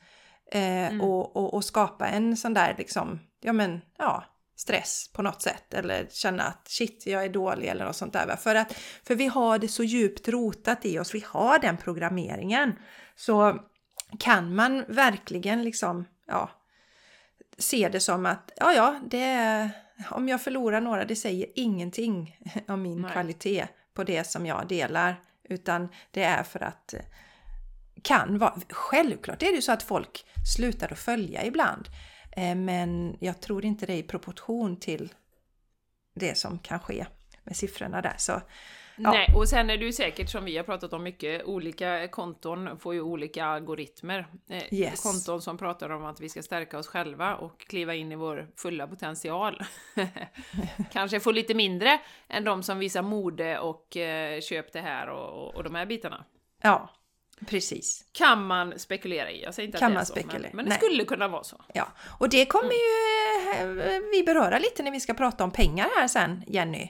Eh, 0.52 1.00
och, 1.00 1.36
och, 1.36 1.54
och 1.54 1.64
skapa 1.64 2.08
en 2.08 2.36
sån 2.36 2.54
där 2.54 2.74
liksom, 2.78 3.20
ja 3.40 3.52
men, 3.52 3.80
ja, 3.98 4.24
stress 4.56 5.10
på 5.12 5.22
något 5.22 5.42
sätt. 5.42 5.74
Eller 5.74 6.06
känna 6.10 6.42
att 6.42 6.68
shit, 6.68 7.06
jag 7.06 7.24
är 7.24 7.28
dålig 7.28 7.68
eller 7.68 7.84
något 7.84 7.96
sånt 7.96 8.12
där. 8.12 8.36
För, 8.36 8.54
att, 8.54 8.72
för 9.06 9.14
vi 9.14 9.26
har 9.26 9.58
det 9.58 9.68
så 9.68 9.84
djupt 9.84 10.28
rotat 10.28 10.84
i 10.84 10.98
oss, 10.98 11.14
vi 11.14 11.24
har 11.26 11.58
den 11.58 11.76
programmeringen. 11.76 12.72
Så 13.16 13.60
kan 14.18 14.54
man 14.54 14.84
verkligen 14.88 15.62
liksom, 15.62 16.04
ja, 16.26 16.50
se 17.58 17.88
det 17.88 18.00
som 18.00 18.26
att, 18.26 18.52
ja 18.56 18.72
ja, 18.72 19.00
det 19.10 19.22
är, 19.22 19.70
om 20.10 20.28
jag 20.28 20.42
förlorar 20.42 20.80
några, 20.80 21.04
det 21.04 21.16
säger 21.16 21.46
ingenting 21.54 22.38
om 22.68 22.82
min 22.82 23.02
Nej. 23.02 23.12
kvalitet 23.12 23.68
på 23.94 24.04
det 24.04 24.24
som 24.24 24.46
jag 24.46 24.68
delar. 24.68 25.20
Utan 25.48 25.88
det 26.10 26.22
är 26.22 26.42
för 26.42 26.62
att 26.62 26.94
eh, 26.94 27.00
kan 28.02 28.38
vara, 28.38 28.60
självklart 28.68 29.42
är 29.42 29.46
det 29.46 29.54
ju 29.56 29.62
så 29.62 29.72
att 29.72 29.82
folk 29.82 30.24
slutar 30.54 30.92
att 30.92 30.98
följa 30.98 31.44
ibland. 31.44 31.88
Eh, 32.32 32.54
Men 32.54 33.16
jag 33.20 33.40
tror 33.40 33.64
inte 33.64 33.86
det 33.86 33.92
är 33.92 33.98
i 33.98 34.02
proportion 34.02 34.76
till 34.76 35.14
det 36.14 36.38
som 36.38 36.58
kan 36.58 36.80
ske 36.80 37.06
med 37.44 37.56
siffrorna 37.56 38.02
där. 38.02 38.14
Så 38.18 38.42
Ja. 38.98 39.10
Nej, 39.12 39.32
och 39.34 39.48
sen 39.48 39.70
är 39.70 39.76
det 39.76 39.84
ju 39.84 39.92
säkert 39.92 40.30
som 40.30 40.44
vi 40.44 40.56
har 40.56 40.64
pratat 40.64 40.92
om 40.92 41.02
mycket, 41.02 41.44
olika 41.44 42.08
konton 42.08 42.78
får 42.78 42.94
ju 42.94 43.00
olika 43.00 43.44
algoritmer. 43.44 44.26
Eh, 44.50 44.74
Yes. 44.74 45.02
Konton 45.02 45.42
som 45.42 45.58
pratar 45.58 45.90
om 45.90 46.04
att 46.04 46.20
vi 46.20 46.28
ska 46.28 46.42
stärka 46.42 46.78
oss 46.78 46.86
själva 46.86 47.34
och 47.34 47.60
kliva 47.60 47.94
in 47.94 48.12
i 48.12 48.16
vår 48.16 48.48
fulla 48.56 48.86
potential. 48.86 49.62
Kanske 50.92 51.20
får 51.20 51.32
lite 51.32 51.54
mindre 51.54 51.98
än 52.28 52.44
de 52.44 52.62
som 52.62 52.78
visar 52.78 53.02
mode 53.02 53.58
och 53.58 53.96
eh, 53.96 54.40
köp 54.40 54.72
det 54.72 54.80
här 54.80 55.08
och, 55.08 55.54
och 55.54 55.64
de 55.64 55.74
här 55.74 55.86
bitarna. 55.86 56.24
ja, 56.62 56.90
precis. 57.46 58.04
Kan 58.12 58.46
man 58.46 58.78
spekulera 58.78 59.30
i. 59.30 59.42
Jag 59.42 59.54
säger 59.54 59.66
inte 59.66 59.78
Kan 59.78 59.96
att 59.96 59.96
det 59.96 60.00
är 60.00 60.04
så, 60.04 60.14
men, 60.14 60.22
spekulera? 60.24 60.50
men 60.54 60.64
det 60.64 60.68
Nej. 60.68 60.78
skulle 60.78 61.04
kunna 61.04 61.28
vara 61.28 61.44
så. 61.44 61.64
Ja, 61.74 61.88
och 62.18 62.28
det 62.28 62.46
kommer 62.46 62.72
ju 62.72 63.80
eh, 63.80 64.00
vi 64.12 64.22
beröra 64.26 64.58
lite 64.58 64.82
när 64.82 64.90
vi 64.90 65.00
ska 65.00 65.14
prata 65.14 65.44
om 65.44 65.50
pengar 65.50 65.88
här 65.96 66.08
sen, 66.08 66.44
Jenny. 66.46 66.88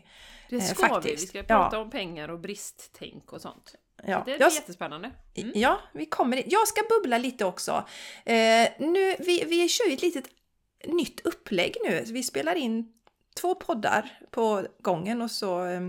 Det 0.50 0.56
Eh, 0.56 0.62
ska 0.62 0.82
vi. 0.82 0.88
Vi 0.88 0.94
faktiskt. 0.94 1.28
ska 1.28 1.38
Ja. 1.38 1.44
prata 1.44 1.78
om 1.78 1.90
pengar 1.90 2.28
och 2.28 2.40
bristtänk 2.40 3.32
och 3.32 3.40
sånt. 3.40 3.74
Ja, 4.06 4.22
Det 4.26 4.32
är 4.35 4.40
jag, 4.40 4.52
jättespännande. 4.52 5.11
Mm. 5.35 5.52
ja 5.54 5.80
vi 5.94 6.06
kommer 6.06 6.37
dit. 6.37 6.46
Jag 6.48 6.68
ska 6.68 6.82
bubbla 6.88 7.18
lite 7.18 7.44
också. 7.44 7.85
Eh, 8.24 8.68
nu, 8.78 9.14
vi, 9.18 9.44
vi 9.46 9.68
kör 9.68 9.87
ju 9.87 9.94
ett 9.94 10.02
litet 10.02 10.24
nytt 10.87 11.26
upplägg 11.26 11.76
nu. 11.88 12.04
Vi 12.06 12.22
spelar 12.22 12.54
in 12.54 12.92
två 13.40 13.54
poddar 13.54 14.18
på 14.30 14.66
gången 14.78 15.22
och 15.22 15.30
så 15.30 15.64
eh, 15.64 15.80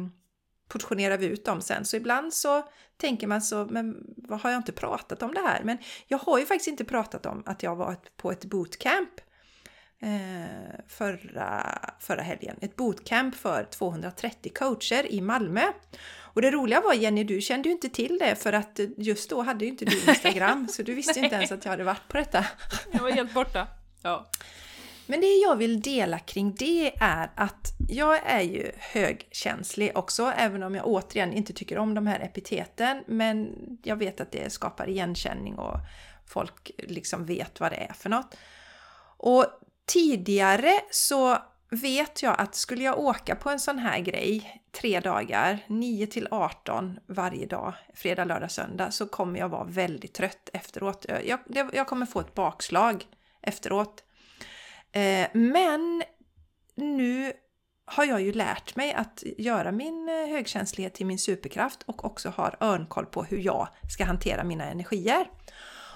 portionerar 0.67 1.17
vi 1.17 1.25
ut 1.25 1.45
dem 1.45 1.61
sen. 1.61 1.85
Så 1.85 1.97
ibland 1.97 2.33
så 2.33 2.63
tänker 2.97 3.27
man 3.27 3.41
så, 3.41 3.65
men 3.69 4.03
vad 4.17 4.39
har 4.41 4.49
jag 4.49 4.59
inte 4.59 4.71
pratat 4.71 5.23
om 5.23 5.33
det 5.33 5.41
här? 5.41 5.63
Men 5.63 5.77
jag 6.07 6.17
har 6.17 6.39
ju 6.39 6.45
faktiskt 6.45 6.67
inte 6.67 6.85
pratat 6.85 7.25
om 7.25 7.43
att 7.45 7.63
jag 7.63 7.75
var 7.75 7.95
på 8.17 8.31
ett 8.31 8.45
bootcamp 8.45 9.09
förra, 10.87 11.79
förra 11.99 12.21
helgen. 12.21 12.55
Ett 12.61 12.75
bootcamp 12.75 13.35
för 13.35 13.63
230 13.63 14.51
coacher 14.55 15.11
i 15.11 15.21
Malmö. 15.21 15.61
Och 16.19 16.41
det 16.41 16.51
roliga 16.51 16.81
var 16.81 16.93
Jenny, 16.93 17.23
du 17.23 17.41
kände 17.41 17.69
ju 17.69 17.75
inte 17.75 17.89
till 17.89 18.17
det 18.17 18.35
för 18.35 18.53
att 18.53 18.79
just 18.97 19.29
då 19.29 19.41
hade 19.41 19.65
ju 19.65 19.71
inte 19.71 19.85
du 19.85 20.01
Instagram 20.07 20.67
så 20.67 20.83
du 20.83 20.93
visste 20.93 21.19
inte 21.19 21.35
ens 21.35 21.51
att 21.51 21.65
jag 21.65 21.71
hade 21.71 21.83
varit 21.83 22.07
på 22.07 22.17
detta. 22.17 22.45
Jag 22.91 22.99
var 22.99 23.11
helt 23.11 23.33
borta. 23.33 23.67
Ja. 24.01 24.29
Men 25.09 25.21
det 25.21 25.27
jag 25.27 25.55
vill 25.55 25.81
dela 25.81 26.19
kring 26.19 26.55
det 26.55 26.93
är 26.99 27.31
att 27.35 27.71
jag 27.89 28.19
är 28.25 28.41
ju 28.41 28.71
högkänslig 28.77 29.91
också, 29.97 30.33
även 30.37 30.63
om 30.63 30.75
jag 30.75 30.87
återigen 30.87 31.33
inte 31.33 31.53
tycker 31.53 31.77
om 31.77 31.93
de 31.93 32.07
här 32.07 32.19
epiteten. 32.19 33.03
Men 33.07 33.55
jag 33.83 33.95
vet 33.95 34.21
att 34.21 34.31
det 34.31 34.53
skapar 34.53 34.89
igenkänning 34.89 35.55
och 35.55 35.79
folk 36.25 36.71
liksom 36.77 37.25
vet 37.25 37.59
vad 37.59 37.71
det 37.71 37.75
är 37.75 37.93
för 37.93 38.09
något. 38.09 38.35
Och 39.17 39.45
tidigare 39.87 40.81
så 40.91 41.37
vet 41.69 42.23
jag 42.23 42.35
att 42.39 42.55
skulle 42.55 42.83
jag 42.83 42.99
åka 42.99 43.35
på 43.35 43.49
en 43.49 43.59
sån 43.59 43.79
här 43.79 43.99
grej 43.99 44.61
tre 44.81 44.99
dagar, 44.99 45.59
9 45.67 46.07
till 46.07 46.27
18 46.31 46.99
varje 47.07 47.45
dag, 47.45 47.73
fredag, 47.93 48.25
lördag, 48.25 48.51
söndag, 48.51 48.91
så 48.91 49.07
kommer 49.07 49.39
jag 49.39 49.49
vara 49.49 49.63
väldigt 49.63 50.13
trött 50.13 50.49
efteråt. 50.53 51.05
Jag, 51.25 51.39
jag 51.73 51.87
kommer 51.87 52.05
få 52.05 52.19
ett 52.19 52.33
bakslag 52.33 53.05
efteråt. 53.41 54.03
Eh, 54.91 55.27
men 55.33 56.03
nu 56.75 57.33
har 57.85 58.05
jag 58.05 58.21
ju 58.21 58.33
lärt 58.33 58.75
mig 58.75 58.93
att 58.93 59.23
göra 59.37 59.71
min 59.71 60.09
eh, 60.09 60.29
högkänslighet 60.29 60.93
till 60.93 61.05
min 61.05 61.19
superkraft 61.19 61.83
och 61.85 62.05
också 62.05 62.29
har 62.29 62.57
örnkoll 62.59 63.05
på 63.05 63.23
hur 63.23 63.37
jag 63.37 63.67
ska 63.89 64.05
hantera 64.05 64.43
mina 64.43 64.65
energier. 64.65 65.29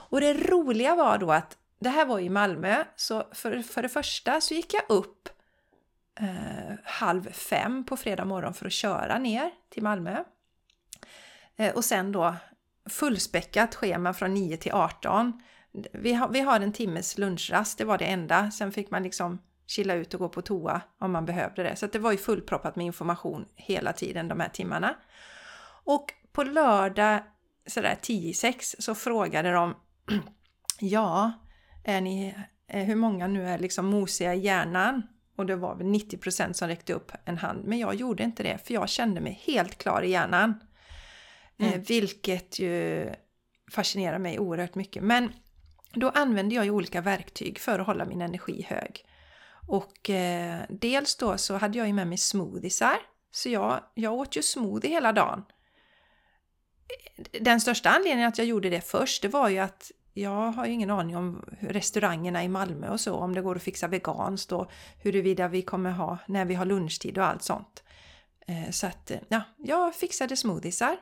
Och 0.09 0.21
det 0.21 0.33
roliga 0.33 0.95
var 0.95 1.17
då 1.17 1.31
att 1.31 1.57
det 1.81 1.89
här 1.89 2.05
var 2.05 2.19
i 2.19 2.29
Malmö, 2.29 2.83
så 2.95 3.23
för, 3.31 3.61
för 3.61 3.81
det 3.81 3.89
första 3.89 4.41
så 4.41 4.53
gick 4.53 4.73
jag 4.73 4.83
upp 4.89 5.29
eh, 6.19 6.75
halv 6.83 7.31
fem 7.31 7.85
på 7.85 7.97
fredag 7.97 8.25
morgon 8.25 8.53
för 8.53 8.65
att 8.65 8.71
köra 8.71 9.19
ner 9.19 9.51
till 9.69 9.83
Malmö. 9.83 10.23
Eh, 11.55 11.75
och 11.75 11.85
sen 11.85 12.11
då 12.11 12.35
fullspäckat 12.89 13.75
schema 13.75 14.13
från 14.13 14.33
9 14.33 14.57
till 14.57 14.71
18. 14.71 15.41
Vi 15.93 16.13
har, 16.13 16.29
vi 16.29 16.39
har 16.39 16.59
en 16.59 16.73
timmes 16.73 17.17
lunchrast, 17.17 17.77
det 17.77 17.85
var 17.85 17.97
det 17.97 18.05
enda. 18.05 18.51
Sen 18.51 18.71
fick 18.71 18.91
man 18.91 19.03
liksom 19.03 19.41
chilla 19.67 19.93
ut 19.93 20.13
och 20.13 20.19
gå 20.19 20.29
på 20.29 20.41
toa 20.41 20.81
om 20.99 21.11
man 21.11 21.25
behövde 21.25 21.63
det. 21.63 21.75
Så 21.75 21.87
det 21.87 21.99
var 21.99 22.11
ju 22.11 22.17
fullproppat 22.17 22.75
med 22.75 22.85
information 22.85 23.45
hela 23.55 23.93
tiden 23.93 24.27
de 24.27 24.39
här 24.39 24.49
timmarna. 24.49 24.95
Och 25.83 26.13
på 26.31 26.43
lördag 26.43 27.23
sådär 27.67 27.97
10-6 28.01 28.75
så 28.79 28.95
frågade 28.95 29.51
de 29.51 29.75
Ja, 30.79 31.31
är 31.83 32.01
ni, 32.01 32.35
eh, 32.67 32.83
hur 32.83 32.95
många 32.95 33.27
nu 33.27 33.47
är 33.47 33.59
liksom 33.59 33.85
mosiga 33.85 34.35
i 34.35 34.39
hjärnan? 34.39 35.03
Och 35.35 35.45
det 35.45 35.55
var 35.55 35.75
väl 35.75 35.87
90% 35.87 36.53
som 36.53 36.67
räckte 36.67 36.93
upp 36.93 37.11
en 37.25 37.37
hand. 37.37 37.65
Men 37.65 37.79
jag 37.79 37.95
gjorde 37.95 38.23
inte 38.23 38.43
det 38.43 38.67
för 38.67 38.73
jag 38.73 38.89
kände 38.89 39.21
mig 39.21 39.41
helt 39.45 39.77
klar 39.77 40.01
i 40.01 40.09
hjärnan. 40.09 40.63
Eh, 41.57 41.67
mm. 41.67 41.83
Vilket 41.83 42.59
ju 42.59 43.09
fascinerar 43.71 44.19
mig 44.19 44.39
oerhört 44.39 44.75
mycket. 44.75 45.03
Men 45.03 45.33
då 45.93 46.09
använde 46.09 46.55
jag 46.55 46.65
ju 46.65 46.71
olika 46.71 47.01
verktyg 47.01 47.59
för 47.59 47.79
att 47.79 47.85
hålla 47.85 48.05
min 48.05 48.21
energi 48.21 48.65
hög. 48.69 49.05
Och 49.67 50.09
eh, 50.09 50.61
dels 50.69 51.15
då 51.15 51.37
så 51.37 51.57
hade 51.57 51.77
jag 51.77 51.87
ju 51.87 51.93
med 51.93 52.07
mig 52.07 52.17
smoothiesar. 52.17 52.97
Så 53.31 53.49
jag, 53.49 53.83
jag 53.93 54.13
åt 54.13 54.35
ju 54.35 54.41
smoothie 54.41 54.91
hela 54.91 55.13
dagen. 55.13 55.43
Den 57.39 57.61
största 57.61 57.89
anledningen 57.89 58.27
att 58.27 58.37
jag 58.37 58.47
gjorde 58.47 58.69
det 58.69 58.81
först, 58.81 59.21
det 59.21 59.27
var 59.27 59.49
ju 59.49 59.59
att 59.59 59.91
jag 60.13 60.51
har 60.51 60.65
ju 60.65 60.71
ingen 60.71 60.89
aning 60.89 61.17
om 61.17 61.45
restaurangerna 61.59 62.43
i 62.43 62.47
Malmö 62.47 62.89
och 62.89 62.99
så, 62.99 63.15
om 63.15 63.35
det 63.35 63.41
går 63.41 63.55
att 63.55 63.63
fixa 63.63 63.87
veganskt 63.87 64.51
och 64.51 64.71
huruvida 64.97 65.47
vi 65.47 65.61
kommer 65.61 65.91
ha 65.91 66.17
när 66.27 66.45
vi 66.45 66.55
har 66.55 66.65
lunchtid 66.65 67.17
och 67.17 67.25
allt 67.25 67.43
sånt. 67.43 67.83
Eh, 68.47 68.71
så 68.71 68.87
att, 68.87 69.11
eh, 69.11 69.19
ja, 69.27 69.41
jag 69.57 69.95
fixade 69.95 70.37
smoothiesar. 70.37 70.97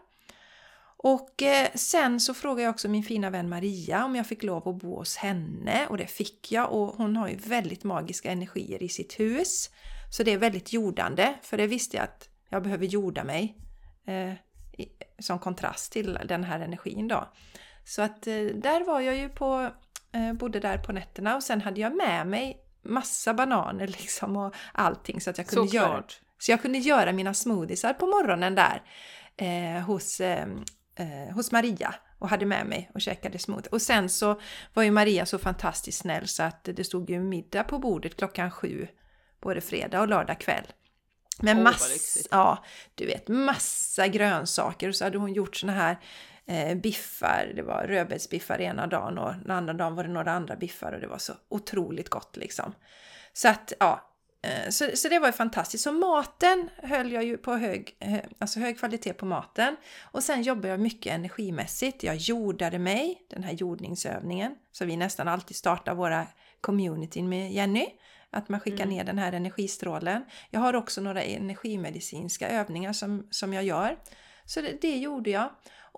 Och 1.02 1.42
eh, 1.42 1.68
sen 1.76 2.20
så 2.20 2.34
frågade 2.34 2.62
jag 2.62 2.70
också 2.70 2.90
min 2.90 3.04
fina 3.04 3.30
vän 3.30 3.50
Maria 3.50 4.06
om 4.06 4.16
jag 4.16 4.28
fick 4.28 4.44
lov 4.44 4.68
att 4.68 4.82
bo 4.82 4.96
hos 4.96 5.18
henne 5.18 5.88
och 5.88 5.98
det 5.98 6.08
fick 6.08 6.52
jag 6.52 6.72
och 6.72 6.88
hon 6.88 7.16
har 7.16 7.28
ju 7.28 7.36
väldigt 7.36 7.84
magiska 7.84 8.32
energier 8.32 8.84
i 8.84 8.90
sitt 8.90 9.20
hus. 9.20 9.70
Så 10.12 10.24
det 10.24 10.34
är 10.34 10.38
väldigt 10.38 10.74
jordande 10.74 11.34
för 11.42 11.58
det 11.58 11.68
visste 11.68 11.98
jag 11.98 12.04
att 12.04 12.30
jag 12.50 12.64
behöver 12.64 12.86
jorda 12.86 13.24
mig 13.24 13.58
eh, 14.06 14.34
som 15.20 15.40
kontrast 15.40 15.92
till 15.92 16.20
den 16.26 16.44
här 16.44 16.60
energin 16.60 17.08
då. 17.08 17.28
Så 17.90 18.02
att 18.02 18.28
eh, 18.28 18.34
där 18.36 18.86
var 18.86 19.02
jag 19.02 19.16
ju 19.16 19.30
på, 19.30 19.72
eh, 20.12 20.34
bodde 20.34 20.60
där 20.60 20.78
på 20.78 20.92
nätterna 20.92 21.36
och 21.36 21.44
sen 21.44 21.62
hade 21.62 21.82
jag 21.82 21.96
med 21.96 22.28
mig 22.28 22.58
massa 22.84 23.34
bananer 23.34 23.88
liksom 24.00 24.38
och 24.38 24.56
allting 24.74 25.22
så 25.22 25.30
att 25.30 25.38
jag 25.38 25.48
kunde 25.48 25.70
så 25.70 25.76
göra 25.76 26.04
Så 26.40 26.52
jag 26.52 26.62
kunde 26.62 26.78
göra 26.78 27.12
mina 27.12 27.34
smoothiesar 27.34 27.94
på 27.94 28.06
morgonen 28.06 28.56
där 28.56 28.82
eh, 29.38 29.82
hos 29.82 30.20
eh, 30.20 30.48
eh, 30.96 31.34
hos 31.34 31.52
Maria 31.52 31.96
och 32.20 32.30
hade 32.30 32.46
med 32.46 32.66
mig 32.66 32.92
och 32.94 33.02
käkade 33.02 33.40
smoothie. 33.40 33.70
Och 33.72 33.82
sen 33.82 34.10
så 34.10 34.42
var 34.74 34.84
ju 34.84 34.92
Maria 34.92 35.26
så 35.26 35.38
fantastiskt 35.38 36.00
snäll 36.00 36.28
så 36.28 36.44
att 36.44 36.64
det 36.64 36.84
stod 36.84 37.10
ju 37.10 37.20
middag 37.20 37.64
på 37.64 37.80
bordet 37.80 38.18
klockan 38.18 38.52
sju 38.52 38.88
både 39.42 39.62
fredag 39.62 40.02
och 40.02 40.08
lördag 40.08 40.40
kväll. 40.40 40.66
Med 41.42 41.58
oh, 41.58 41.64
massa, 41.64 42.28
ja, 42.32 42.66
du 42.96 43.06
vet, 43.06 43.28
massa 43.28 44.08
grönsaker 44.08 44.90
och 44.90 44.96
så 44.96 45.04
hade 45.04 45.18
hon 45.18 45.34
gjort 45.34 45.56
såna 45.56 45.74
här 45.74 45.98
eh, 46.50 46.76
biffar. 46.76 47.52
Det 47.56 47.62
var 47.62 47.84
rödbetsbiffar 47.88 48.62
ena 48.62 48.88
dagen 48.88 49.18
och 49.18 49.34
den 49.34 49.52
andra 49.52 49.74
dagen 49.74 49.96
var 49.96 50.04
det 50.04 50.10
några 50.10 50.32
andra 50.32 50.56
biffar 50.56 50.92
och 50.92 51.00
det 51.02 51.08
var 51.08 51.18
så 51.18 51.34
otroligt 51.50 52.10
gott 52.10 52.38
liksom. 52.38 52.74
Så 53.34 53.48
att 53.48 53.74
ja, 53.80 54.10
Eh, 54.42 54.70
så, 54.70 54.90
så 54.94 55.10
det 55.10 55.20
var 55.20 55.28
ju 55.28 55.34
fantastiskt. 55.34 55.84
Så 55.84 55.92
maten 55.92 56.70
höll 56.78 57.12
jag 57.12 57.24
ju 57.24 57.38
på 57.38 57.54
hög, 57.54 57.98
eh, 58.00 58.20
alltså 58.40 58.60
hög 58.60 58.80
kvalitet 58.80 59.14
på 59.14 59.26
maten. 59.26 59.76
Och 60.02 60.24
sen 60.24 60.42
jobbade 60.42 60.68
jag 60.68 60.80
mycket 60.80 61.14
energimässigt. 61.14 62.04
Jag 62.04 62.16
jordade 62.16 62.80
mig, 62.80 63.18
den 63.30 63.44
här 63.44 63.54
jordningsövningen, 63.54 64.56
så 64.72 64.86
vi 64.86 64.98
nästan 64.98 65.28
alltid 65.28 65.58
startar 65.58 65.96
våra 65.96 66.28
communityn 66.62 67.30
med 67.30 67.52
Jenny. 67.52 67.86
Att 68.32 68.50
man 68.50 68.60
skickar 68.60 68.84
mm. 68.84 68.96
ner 68.96 69.04
den 69.04 69.18
här 69.18 69.34
energistrålen. 69.34 70.26
Jag 70.50 70.60
har 70.60 70.74
också 70.74 71.02
några 71.02 71.24
energimedicinska 71.24 72.50
övningar 72.50 72.94
som, 72.94 73.28
som 73.32 73.54
jag 73.54 73.64
gör. 73.64 73.98
Så 74.46 74.62
det, 74.62 74.82
det 74.82 74.98
gjorde 74.98 75.30
jag. 75.30 75.50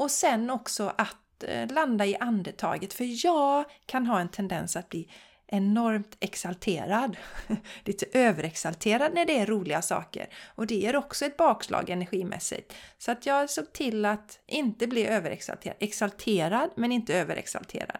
Och 0.02 0.12
sen 0.12 0.50
också 0.50 0.94
att 0.98 1.44
eh, 1.44 1.72
landa 1.72 2.06
i 2.06 2.18
andetaget. 2.20 2.94
För 2.94 3.26
jag 3.26 3.66
kan 3.86 4.06
ha 4.06 4.20
en 4.20 4.30
tendens 4.30 4.76
att 4.76 4.90
bli 4.90 5.08
enormt 5.48 6.18
exalterad. 6.20 7.18
Lite 7.86 8.06
överexalterad 8.14 9.14
när 9.14 9.26
det 9.26 9.40
är 9.40 9.46
roliga 9.46 9.82
saker. 9.82 10.30
Och 10.56 10.68
det 10.68 10.86
är 10.86 10.96
också 10.96 11.26
ett 11.26 11.38
bakslag 11.38 11.90
energimässigt. 11.90 12.74
Så 12.98 13.12
att 13.12 13.26
jag 13.26 13.50
såg 13.50 13.74
till 13.74 14.06
att 14.06 14.40
inte 14.48 14.88
bli 14.88 15.08
överexalterad. 15.08 15.78
Exalterad 15.80 16.70
men 16.76 16.92
inte 16.92 17.14
överexalterad. 17.14 17.98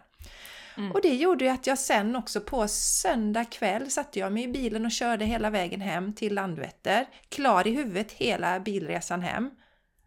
Mm. 0.76 0.92
Och 0.92 1.02
det 1.02 1.14
gjorde 1.14 1.44
ju 1.44 1.50
att 1.50 1.66
jag 1.66 1.78
sen 1.78 2.16
också 2.16 2.40
på 2.40 2.68
söndag 2.68 3.44
kväll 3.44 3.90
satte 3.90 4.18
jag 4.18 4.32
mig 4.32 4.42
i 4.42 4.48
bilen 4.48 4.84
och 4.84 4.92
körde 4.92 5.24
hela 5.24 5.50
vägen 5.50 5.80
hem 5.80 6.12
till 6.12 6.34
Landvetter. 6.34 7.06
Klar 7.28 7.66
i 7.66 7.70
huvudet 7.70 8.12
hela 8.12 8.60
bilresan 8.60 9.22
hem. 9.22 9.50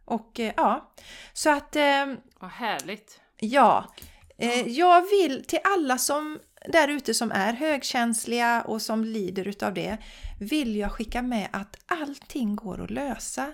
Och 0.06 0.40
eh, 0.40 0.54
ja, 0.58 0.94
så 1.34 1.50
att... 1.50 1.76
Eh, 1.76 2.06
Vad 2.40 2.52
härligt! 2.52 3.20
Ja, 3.40 3.94
eh, 4.38 4.68
jag 4.68 5.10
vill 5.10 5.46
till 5.46 5.60
alla 5.64 5.98
som 5.98 6.40
där 6.68 6.88
ute 6.88 7.14
som 7.14 7.32
är 7.32 7.54
högkänsliga 7.54 8.62
och 8.62 8.82
som 8.82 9.04
lider 9.04 9.48
utav 9.48 9.74
det 9.74 9.98
vill 10.40 10.76
jag 10.76 10.92
skicka 10.92 11.22
med 11.22 11.50
att 11.54 11.78
allting 11.86 12.56
går 12.56 12.84
att 12.84 12.92
lösa. 12.92 13.54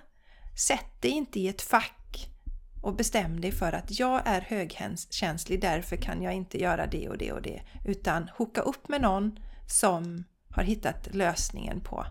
Sätt 0.68 1.02
dig 1.02 1.12
inte 1.12 1.40
i 1.40 1.48
ett 1.48 1.62
fack 1.62 2.28
och 2.82 2.96
bestäm 2.96 3.42
dig 3.42 3.52
för 3.52 3.74
att 3.74 4.00
jag 4.00 4.22
är 4.26 4.42
högkänslig 4.42 5.62
därför 5.62 5.96
kan 5.96 6.22
jag 6.22 6.34
inte 6.34 6.62
göra 6.62 6.88
det 6.88 7.10
och 7.10 7.18
det 7.18 7.32
och 7.32 7.42
det. 7.42 7.62
Utan 7.86 8.30
hooka 8.38 8.62
upp 8.62 8.88
med 8.88 9.02
någon 9.02 9.40
som 9.68 10.24
har 10.50 10.64
hittat 10.64 11.16
lösningen 11.16 11.82
på, 11.82 12.06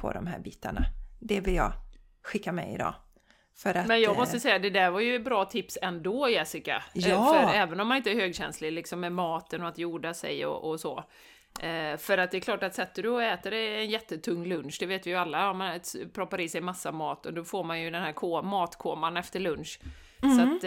på 0.00 0.12
de 0.12 0.26
här 0.26 0.38
bitarna. 0.38 0.84
Det 1.20 1.40
vill 1.40 1.54
jag 1.54 1.72
skicka 2.22 2.52
med 2.52 2.74
idag. 2.74 2.94
Att, 3.64 3.86
men 3.86 4.00
jag 4.00 4.16
måste 4.16 4.36
eh, 4.36 4.40
säga, 4.40 4.58
det 4.58 4.70
där 4.70 4.90
var 4.90 5.00
ju 5.00 5.18
bra 5.18 5.44
tips 5.44 5.78
ändå 5.82 6.28
Jessica. 6.28 6.82
Eh, 6.94 7.08
ja. 7.08 7.32
För 7.32 7.54
även 7.54 7.80
om 7.80 7.88
man 7.88 7.96
inte 7.96 8.10
är 8.10 8.14
högkänslig 8.14 8.72
liksom 8.72 9.00
med 9.00 9.12
maten 9.12 9.62
och 9.62 9.68
att 9.68 9.78
jorda 9.78 10.14
sig 10.14 10.46
och, 10.46 10.70
och 10.70 10.80
så. 10.80 11.04
Eh, 11.60 11.96
för 11.96 12.18
att 12.18 12.30
det 12.30 12.36
är 12.36 12.40
klart 12.40 12.62
att 12.62 12.74
sätter 12.74 13.02
du 13.02 13.08
och 13.08 13.22
äter 13.22 13.52
en 13.52 13.90
jättetung 13.90 14.46
lunch, 14.46 14.76
det 14.80 14.86
vet 14.86 15.06
vi 15.06 15.10
ju 15.10 15.16
alla, 15.16 15.50
om 15.50 15.58
man 15.58 15.80
proppar 16.12 16.40
i 16.40 16.48
sig 16.48 16.60
massa 16.60 16.92
mat 16.92 17.26
och 17.26 17.34
då 17.34 17.44
får 17.44 17.64
man 17.64 17.80
ju 17.80 17.90
den 17.90 18.02
här 18.02 18.42
matkoman 18.42 19.16
efter 19.16 19.40
lunch. 19.40 19.80
Mm. 20.22 20.36
Så 20.36 20.42
att 20.42 20.60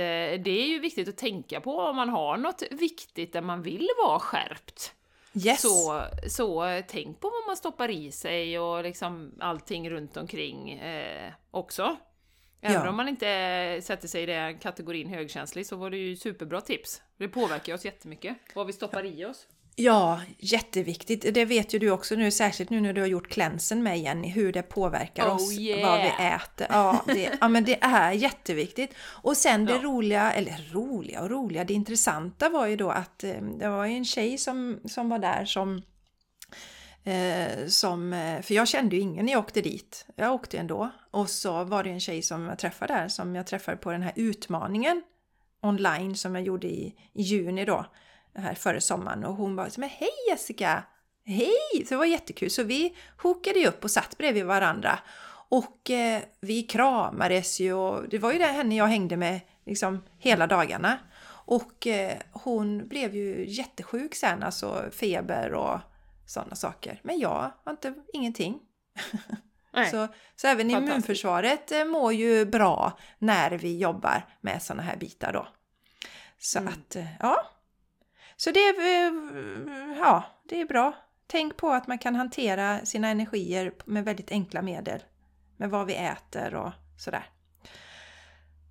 det 0.43 0.51
är 0.51 0.67
ju 0.67 0.80
viktigt 0.80 1.10
att 1.10 1.17
tänka 1.17 1.62
på 1.62 1.77
om 1.77 1.95
man 1.95 2.10
har 2.10 2.38
något 2.38 2.63
viktigt 2.71 3.34
där 3.34 3.41
man 3.41 3.62
vill 3.62 3.88
vara 4.06 4.19
skärpt. 4.19 4.93
Yes. 5.34 5.62
Så, 5.62 6.04
så 6.27 6.82
tänk 6.88 7.19
på 7.19 7.30
vad 7.30 7.47
man 7.47 7.58
stoppar 7.58 7.89
i 7.89 8.12
sig 8.12 8.60
och 8.60 8.84
liksom 8.84 9.32
allting 9.39 9.89
runt 9.89 10.17
omkring 10.17 10.71
eh, 10.71 11.34
också. 11.51 11.97
Även 12.62 12.84
ja. 12.84 12.89
om 12.89 12.95
man 12.95 13.08
inte 13.08 13.80
sätter 13.84 14.08
sig 14.08 14.24
i 14.24 14.26
den 14.26 14.58
kategorin 14.58 15.08
högkänslig 15.08 15.65
så 15.65 15.76
var 15.76 15.89
det 15.89 15.97
ju 15.97 16.15
superbra 16.15 16.62
tips. 16.62 17.02
Det 17.17 17.28
påverkar 17.28 17.74
oss 17.74 17.86
jättemycket, 17.86 18.38
vad 18.56 18.67
vi 18.67 18.74
stoppar 18.74 19.06
i 19.06 19.26
oss. 19.26 19.47
Ja, 19.76 20.21
jätteviktigt. 20.38 21.34
Det 21.34 21.45
vet 21.45 21.74
ju 21.74 21.80
du 21.80 21.91
också 21.91 22.15
nu, 22.15 22.32
särskilt 22.32 22.69
nu 22.69 22.82
när 22.82 22.93
du 22.93 23.02
har 23.02 23.08
gjort 23.08 23.28
klänsen 23.30 23.84
med 23.84 24.00
Jenny, 24.00 24.30
hur 24.30 24.54
det 24.54 24.62
påverkar 24.62 25.28
oh, 25.28 25.36
oss, 25.36 25.60
yeah. 25.60 25.89
vad 25.89 26.02
vi 26.02 26.26
äter. 26.26 26.67
Ja, 26.69 27.04
det, 27.06 27.38
ja, 27.41 27.47
men 27.47 27.63
det 27.63 27.78
är 27.82 28.12
jätteviktigt. 28.12 28.93
Och 29.00 29.38
sen 29.38 29.65
det 29.65 29.74
ja. 29.74 29.82
roliga, 29.82 30.32
eller 30.32 30.74
roliga 30.74 31.21
och 31.21 31.30
roliga, 31.30 31.63
det 31.63 31.74
intressanta 31.74 32.50
var 32.50 32.67
ju 32.67 32.76
då 32.76 32.89
att 32.89 33.24
eh, 33.24 33.41
det 33.60 33.69
var 33.69 33.86
en 33.86 34.06
tjej 34.06 34.38
som, 34.38 34.80
som 34.86 35.10
var 35.10 35.19
där 35.19 35.45
som 35.45 35.82
Eh, 37.03 37.67
som, 37.67 38.13
eh, 38.13 38.41
för 38.41 38.53
jag 38.53 38.67
kände 38.67 38.95
ju 38.95 39.01
ingen 39.01 39.25
när 39.25 39.33
jag 39.33 39.39
åkte 39.39 39.61
dit. 39.61 40.05
Jag 40.15 40.33
åkte 40.33 40.57
ändå. 40.57 40.89
Och 41.11 41.29
så 41.29 41.63
var 41.63 41.83
det 41.83 41.89
en 41.89 41.99
tjej 41.99 42.21
som 42.21 42.45
jag 42.45 42.59
träffade 42.59 42.93
där 42.93 43.07
som 43.07 43.35
jag 43.35 43.47
träffade 43.47 43.77
på 43.77 43.91
den 43.91 44.01
här 44.01 44.13
utmaningen 44.15 45.01
online 45.61 46.15
som 46.15 46.35
jag 46.35 46.43
gjorde 46.43 46.67
i, 46.67 46.95
i 47.13 47.21
juni 47.21 47.65
då, 47.65 47.85
här 48.35 48.55
före 48.55 48.81
sommaren. 48.81 49.25
Och 49.25 49.35
hon 49.35 49.55
bara 49.55 49.69
men 49.77 49.89
hej 49.89 50.09
Jessica! 50.29 50.83
Hej! 51.25 51.85
Så 51.85 51.89
det 51.89 51.95
var 51.95 52.05
jättekul. 52.05 52.49
Så 52.49 52.63
vi 52.63 52.95
hokade 53.17 53.67
upp 53.67 53.83
och 53.83 53.91
satt 53.91 54.17
bredvid 54.17 54.45
varandra. 54.45 54.99
Och 55.49 55.89
eh, 55.89 56.21
vi 56.39 56.63
kramades 56.63 57.59
ju 57.59 57.73
och 57.73 58.09
det 58.09 58.17
var 58.17 58.31
ju 58.31 58.37
det 58.37 58.45
henne 58.45 58.75
jag 58.75 58.87
hängde 58.87 59.17
med 59.17 59.39
liksom 59.65 60.03
hela 60.17 60.47
dagarna. 60.47 60.97
Och 61.45 61.87
eh, 61.87 62.17
hon 62.31 62.87
blev 62.87 63.15
ju 63.15 63.45
jättesjuk 63.47 64.15
sen, 64.15 64.43
alltså 64.43 64.83
feber 64.91 65.53
och 65.53 65.79
sådana 66.32 66.56
saker. 66.56 67.00
Men 67.04 67.20
jag 67.20 67.52
har 67.63 67.72
inte 67.72 67.94
ingenting. 68.13 68.60
så, 69.91 70.08
så 70.36 70.48
även 70.48 70.72
immunförsvaret 70.72 71.72
eh, 71.72 71.86
mår 71.86 72.13
ju 72.13 72.46
bra 72.46 72.98
när 73.20 73.52
vi 73.52 73.78
jobbar 73.78 74.26
med 74.41 74.62
sådana 74.62 74.84
här 74.84 74.98
bitar 74.98 75.34
då. 75.34 75.48
Så 76.39 76.60
mm. 76.60 76.74
att, 76.74 76.96
eh, 76.96 77.06
ja. 77.20 77.48
Så 78.36 78.52
det, 78.52 78.70
eh, 78.70 79.13
ja, 80.00 80.24
det 80.50 80.62
är 80.62 80.65
bra. 80.65 80.94
Tänk 81.28 81.58
på 81.58 81.72
att 81.72 81.88
man 81.88 81.98
kan 81.98 82.15
hantera 82.15 82.86
sina 82.86 83.08
energier 83.08 83.74
med 83.86 84.06
väldigt 84.06 84.32
enkla 84.32 84.62
medel. 84.62 85.04
Med 85.58 85.70
vad 85.70 85.88
vi 85.88 85.96
äter 85.96 86.56
och 86.56 86.72
sådär. 86.98 87.30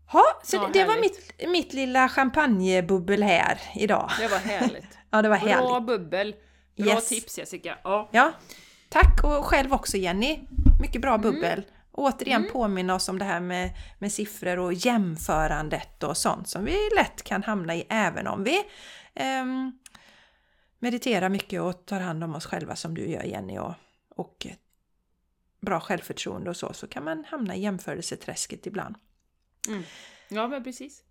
Ha, 0.07 0.25
så 0.45 0.57
ja, 0.57 0.71
det, 0.73 0.79
det 0.79 0.85
var 0.85 1.01
mitt, 1.01 1.49
mitt 1.49 1.73
lilla 1.73 2.09
champagnebubbel 2.09 3.23
här 3.23 3.61
idag. 3.75 4.11
Det 4.19 4.29
var 4.29 4.39
härligt. 4.39 4.99
ja, 5.11 5.23
det 5.23 5.29
var 5.29 5.37
härligt. 5.37 5.69
Bra 5.69 5.81
bubbel. 5.81 6.35
Bra 6.77 6.87
yes. 6.87 7.09
tips 7.09 7.39
Jessica. 7.39 7.79
Ja. 7.85 8.09
ja. 8.13 8.33
Tack 8.89 9.25
och 9.25 9.45
själv 9.45 9.73
också 9.73 9.97
Jenny. 9.97 10.39
Mycket 10.81 11.03
bra 11.03 11.19
bubbel. 11.19 11.59
Mm. 11.59 11.65
Återigen 11.93 12.41
mm. 12.41 12.53
påminna 12.53 12.95
oss 12.95 13.09
om 13.09 13.19
det 13.19 13.25
här 13.25 13.41
med, 13.41 13.71
med 13.99 14.13
siffror 14.13 14.59
och 14.59 14.73
jämförandet 14.73 16.03
och 16.03 16.17
sånt 16.17 16.49
som 16.49 16.65
vi 16.65 16.77
lätt 16.97 17.23
kan 17.23 17.43
hamna 17.43 17.75
i 17.75 17.87
även 17.89 18.27
om 18.27 18.45
vi 18.45 18.63
um, 19.43 19.79
mediterar 20.79 21.29
mycket 21.29 21.61
och 21.61 21.87
tar 21.87 22.01
hand 22.01 22.25
om 22.25 22.35
oss 22.35 22.47
själva 22.47 22.77
som 22.77 22.95
du 22.95 23.11
gör 23.11 23.23
Jenny 23.23 23.59
och, 23.59 23.75
och 24.09 24.47
bra 25.61 25.81
självförtroende 25.81 26.51
och 26.51 26.57
så, 26.57 26.73
så 26.73 26.87
kan 26.87 27.05
man 27.05 27.25
hamna 27.25 27.57
i 27.57 27.61
jämförelseträsket 27.61 28.67
ibland. 28.67 28.95
Mm. 29.69 29.83
Ja, 30.29 30.49
men 30.49 30.65
precis. 30.65 31.03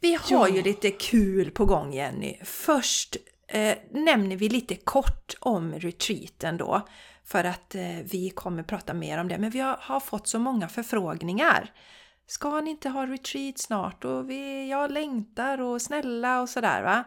Vi 0.00 0.14
har 0.14 0.48
ja. 0.48 0.54
ju 0.56 0.62
lite 0.62 0.90
kul 0.90 1.50
på 1.50 1.64
gång 1.64 1.92
Jenny. 1.92 2.38
Först 2.44 3.16
eh, 3.52 3.78
nämner 3.90 4.36
vi 4.36 4.48
lite 4.48 4.76
kort 4.76 5.34
om 5.40 5.74
retreaten 5.74 6.56
då. 6.56 6.88
För 7.24 7.44
att 7.44 7.74
eh, 7.74 7.98
vi 8.04 8.30
kommer 8.30 8.62
prata 8.62 8.94
mer 8.94 9.18
om 9.18 9.28
det. 9.28 9.38
Men 9.38 9.50
vi 9.50 9.60
har, 9.60 9.76
har, 9.80 10.00
fått 10.00 10.26
så 10.28 10.38
många 10.38 10.68
förfrågningar. 10.68 11.70
Ska 12.26 12.60
ni 12.60 12.70
inte 12.70 12.88
ha 12.88 13.06
retreat 13.06 13.58
snart? 13.58 14.04
Och 14.04 14.30
vi, 14.30 14.70
jag 14.70 14.92
längtar 14.92 15.60
och 15.60 15.82
snälla 15.82 16.40
och 16.40 16.48
sådär 16.48 16.82
va. 16.82 17.04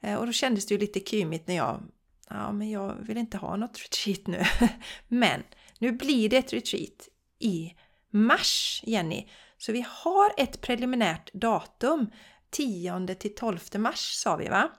Eh, 0.00 0.14
och 0.14 0.26
då 0.26 0.32
kändes 0.32 0.66
det 0.66 0.74
ju 0.74 0.80
lite 0.80 1.00
kymigt 1.00 1.48
när 1.48 1.56
jag 1.56 1.82
Ja, 2.28 2.52
men 2.52 2.70
jag 2.70 2.94
vill 3.00 3.16
inte 3.16 3.36
ha 3.36 3.56
något 3.56 3.78
retreat 3.82 4.26
nu. 4.26 4.44
men 5.08 5.42
nu 5.78 5.92
blir 5.92 6.28
det 6.28 6.36
ett 6.36 6.52
retreat 6.52 7.08
i 7.38 7.74
mars, 8.10 8.82
Jenny. 8.86 9.28
Så 9.58 9.72
vi 9.72 9.86
har 9.88 10.32
ett 10.36 10.60
preliminärt 10.60 11.32
datum. 11.32 12.10
10 12.50 13.14
till 13.14 13.34
12 13.34 13.58
mars 13.76 14.12
sa 14.12 14.36
vi 14.36 14.48
va? 14.48 14.70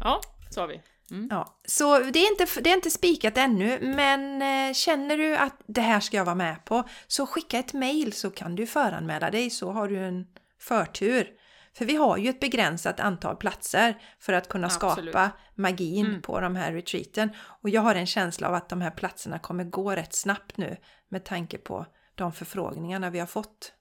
Ja, 0.00 0.20
sa 0.50 0.66
vi. 0.66 0.80
Mm. 1.10 1.28
Ja, 1.30 1.60
så 1.64 1.98
det 1.98 2.18
är, 2.18 2.30
inte, 2.30 2.60
det 2.60 2.70
är 2.70 2.74
inte 2.74 2.90
spikat 2.90 3.36
ännu, 3.36 3.78
men 3.80 4.42
eh, 4.42 4.74
känner 4.74 5.16
du 5.16 5.36
att 5.36 5.62
det 5.66 5.80
här 5.80 6.00
ska 6.00 6.16
jag 6.16 6.24
vara 6.24 6.34
med 6.34 6.64
på 6.64 6.88
så 7.06 7.26
skicka 7.26 7.58
ett 7.58 7.72
mail 7.72 8.12
så 8.12 8.30
kan 8.30 8.54
du 8.54 8.66
föranmäla 8.66 9.30
dig 9.30 9.50
så 9.50 9.70
har 9.70 9.88
du 9.88 9.98
en 9.98 10.26
förtur. 10.60 11.28
För 11.72 11.84
vi 11.84 11.96
har 11.96 12.16
ju 12.16 12.30
ett 12.30 12.40
begränsat 12.40 13.00
antal 13.00 13.36
platser 13.36 14.02
för 14.18 14.32
att 14.32 14.48
kunna 14.48 14.66
Absolut. 14.66 15.12
skapa 15.12 15.30
magin 15.54 16.06
mm. 16.06 16.22
på 16.22 16.40
de 16.40 16.56
här 16.56 16.72
retreaten. 16.72 17.30
Och 17.36 17.70
jag 17.70 17.80
har 17.80 17.94
en 17.94 18.06
känsla 18.06 18.48
av 18.48 18.54
att 18.54 18.68
de 18.68 18.80
här 18.80 18.90
platserna 18.90 19.38
kommer 19.38 19.64
gå 19.64 19.90
rätt 19.90 20.14
snabbt 20.14 20.56
nu 20.56 20.76
med 21.08 21.24
tanke 21.24 21.58
på 21.58 21.86
de 22.14 22.32
förfrågningarna 22.32 23.10
vi 23.10 23.18
har 23.18 23.26
fått. 23.26 23.72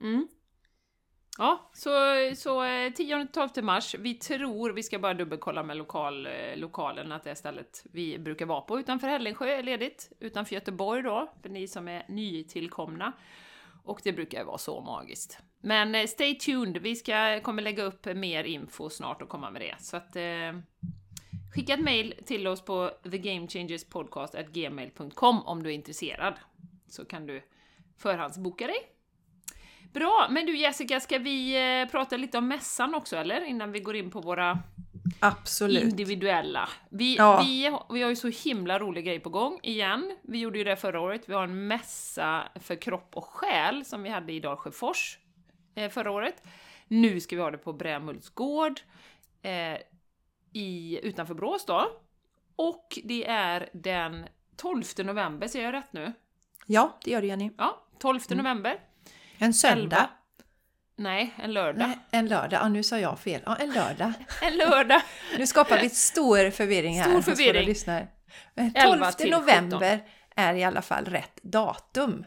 Mm. 0.00 0.28
Ja, 1.38 1.70
så, 1.72 1.90
så 2.36 2.62
eh, 2.62 2.90
10-12 2.90 3.62
mars. 3.62 3.94
Vi 3.98 4.14
tror, 4.14 4.70
vi 4.70 4.82
ska 4.82 4.98
bara 4.98 5.14
dubbelkolla 5.14 5.62
med 5.62 5.76
lokal, 5.76 6.26
eh, 6.26 6.56
lokalen, 6.56 7.12
att 7.12 7.24
det 7.24 7.30
är 7.30 7.34
stället 7.34 7.84
vi 7.92 8.18
brukar 8.18 8.46
vara 8.46 8.60
på. 8.60 8.80
Utanför 8.80 9.08
Hällingsjö 9.08 9.46
är 9.46 9.62
ledigt, 9.62 10.12
utanför 10.20 10.54
Göteborg 10.54 11.02
då, 11.02 11.32
för 11.42 11.48
ni 11.48 11.68
som 11.68 11.88
är 11.88 12.04
nytillkomna. 12.08 13.12
Och 13.84 14.00
det 14.04 14.12
brukar 14.12 14.44
vara 14.44 14.58
så 14.58 14.80
magiskt. 14.80 15.38
Men 15.60 15.94
eh, 15.94 16.06
stay 16.06 16.34
tuned, 16.34 16.82
vi 16.82 16.96
ska, 16.96 17.40
kommer 17.40 17.62
lägga 17.62 17.82
upp 17.82 18.04
mer 18.04 18.44
info 18.44 18.90
snart 18.90 19.22
och 19.22 19.28
komma 19.28 19.50
med 19.50 19.62
det. 19.62 19.74
Så 19.78 19.96
att 19.96 20.16
eh, 20.16 20.22
skicka 21.54 21.74
ett 21.74 21.80
mail 21.80 22.14
till 22.26 22.46
oss 22.46 22.64
på 22.64 22.90
thegamechangerspodcast.gmail.com 23.02 25.42
om 25.42 25.62
du 25.62 25.70
är 25.70 25.74
intresserad. 25.74 26.34
Så 26.88 27.04
kan 27.04 27.26
du 27.26 27.42
förhandsboka 27.98 28.66
dig. 28.66 28.91
Bra, 29.92 30.26
men 30.30 30.46
du 30.46 30.56
Jessica, 30.56 31.00
ska 31.00 31.18
vi 31.18 31.54
eh, 31.82 31.90
prata 31.90 32.16
lite 32.16 32.38
om 32.38 32.48
mässan 32.48 32.94
också 32.94 33.16
eller? 33.16 33.44
Innan 33.44 33.72
vi 33.72 33.80
går 33.80 33.96
in 33.96 34.10
på 34.10 34.20
våra 34.20 34.58
Absolut. 35.20 35.82
individuella. 35.82 36.68
Vi, 36.88 37.16
ja. 37.16 37.42
vi, 37.42 37.78
vi 37.90 38.02
har 38.02 38.10
ju 38.10 38.16
så 38.16 38.28
himla 38.28 38.78
rolig 38.78 39.04
grej 39.04 39.20
på 39.20 39.30
gång 39.30 39.60
igen. 39.62 40.16
Vi 40.22 40.38
gjorde 40.38 40.58
ju 40.58 40.64
det 40.64 40.76
förra 40.76 41.00
året. 41.00 41.22
Vi 41.26 41.34
har 41.34 41.44
en 41.44 41.66
mässa 41.66 42.48
för 42.54 42.76
kropp 42.76 43.16
och 43.16 43.24
själ 43.24 43.84
som 43.84 44.02
vi 44.02 44.08
hade 44.08 44.32
i 44.32 44.40
Dalsjöfors 44.40 45.18
eh, 45.74 45.90
förra 45.90 46.10
året. 46.10 46.42
Nu 46.88 47.20
ska 47.20 47.36
vi 47.36 47.42
ha 47.42 47.50
det 47.50 47.58
på 47.58 47.72
Brämhults 47.72 48.30
gård 48.30 48.80
eh, 49.42 49.78
i, 50.52 51.00
utanför 51.02 51.34
Brås 51.34 51.66
då. 51.66 51.86
Och 52.56 52.98
det 53.04 53.28
är 53.28 53.68
den 53.72 54.26
12 54.56 54.82
november, 55.04 55.48
ser 55.48 55.64
jag 55.64 55.72
rätt 55.72 55.92
nu? 55.92 56.12
Ja, 56.66 56.98
det 57.04 57.10
gör 57.10 57.20
du 57.20 57.26
Jenny. 57.28 57.50
Ja, 57.58 57.86
12 57.98 58.20
mm. 58.30 58.62
En 59.38 59.54
söndag? 59.54 59.96
11. 59.96 60.08
Nej, 60.96 61.34
en 61.36 61.52
lördag. 61.52 61.88
Nej, 61.88 61.98
en 62.10 62.28
lördag. 62.28 62.60
Ja, 62.62 62.68
nu 62.68 62.82
sa 62.82 62.98
jag 62.98 63.18
fel. 63.18 63.42
Ja, 63.46 63.56
en 63.56 63.72
lördag. 63.72 64.12
en 64.42 64.56
lördag. 64.56 65.02
nu 65.38 65.46
skapar 65.46 65.78
vi 65.80 65.88
stor 65.88 66.50
förvirring 66.50 67.00
här 67.00 67.10
stor 67.10 67.22
förvirring. 67.22 67.66
lyssnare. 67.66 68.08
12 68.84 69.30
november 69.30 69.96
17. 69.96 70.00
är 70.36 70.54
i 70.54 70.64
alla 70.64 70.82
fall 70.82 71.04
rätt 71.04 71.42
datum. 71.42 72.24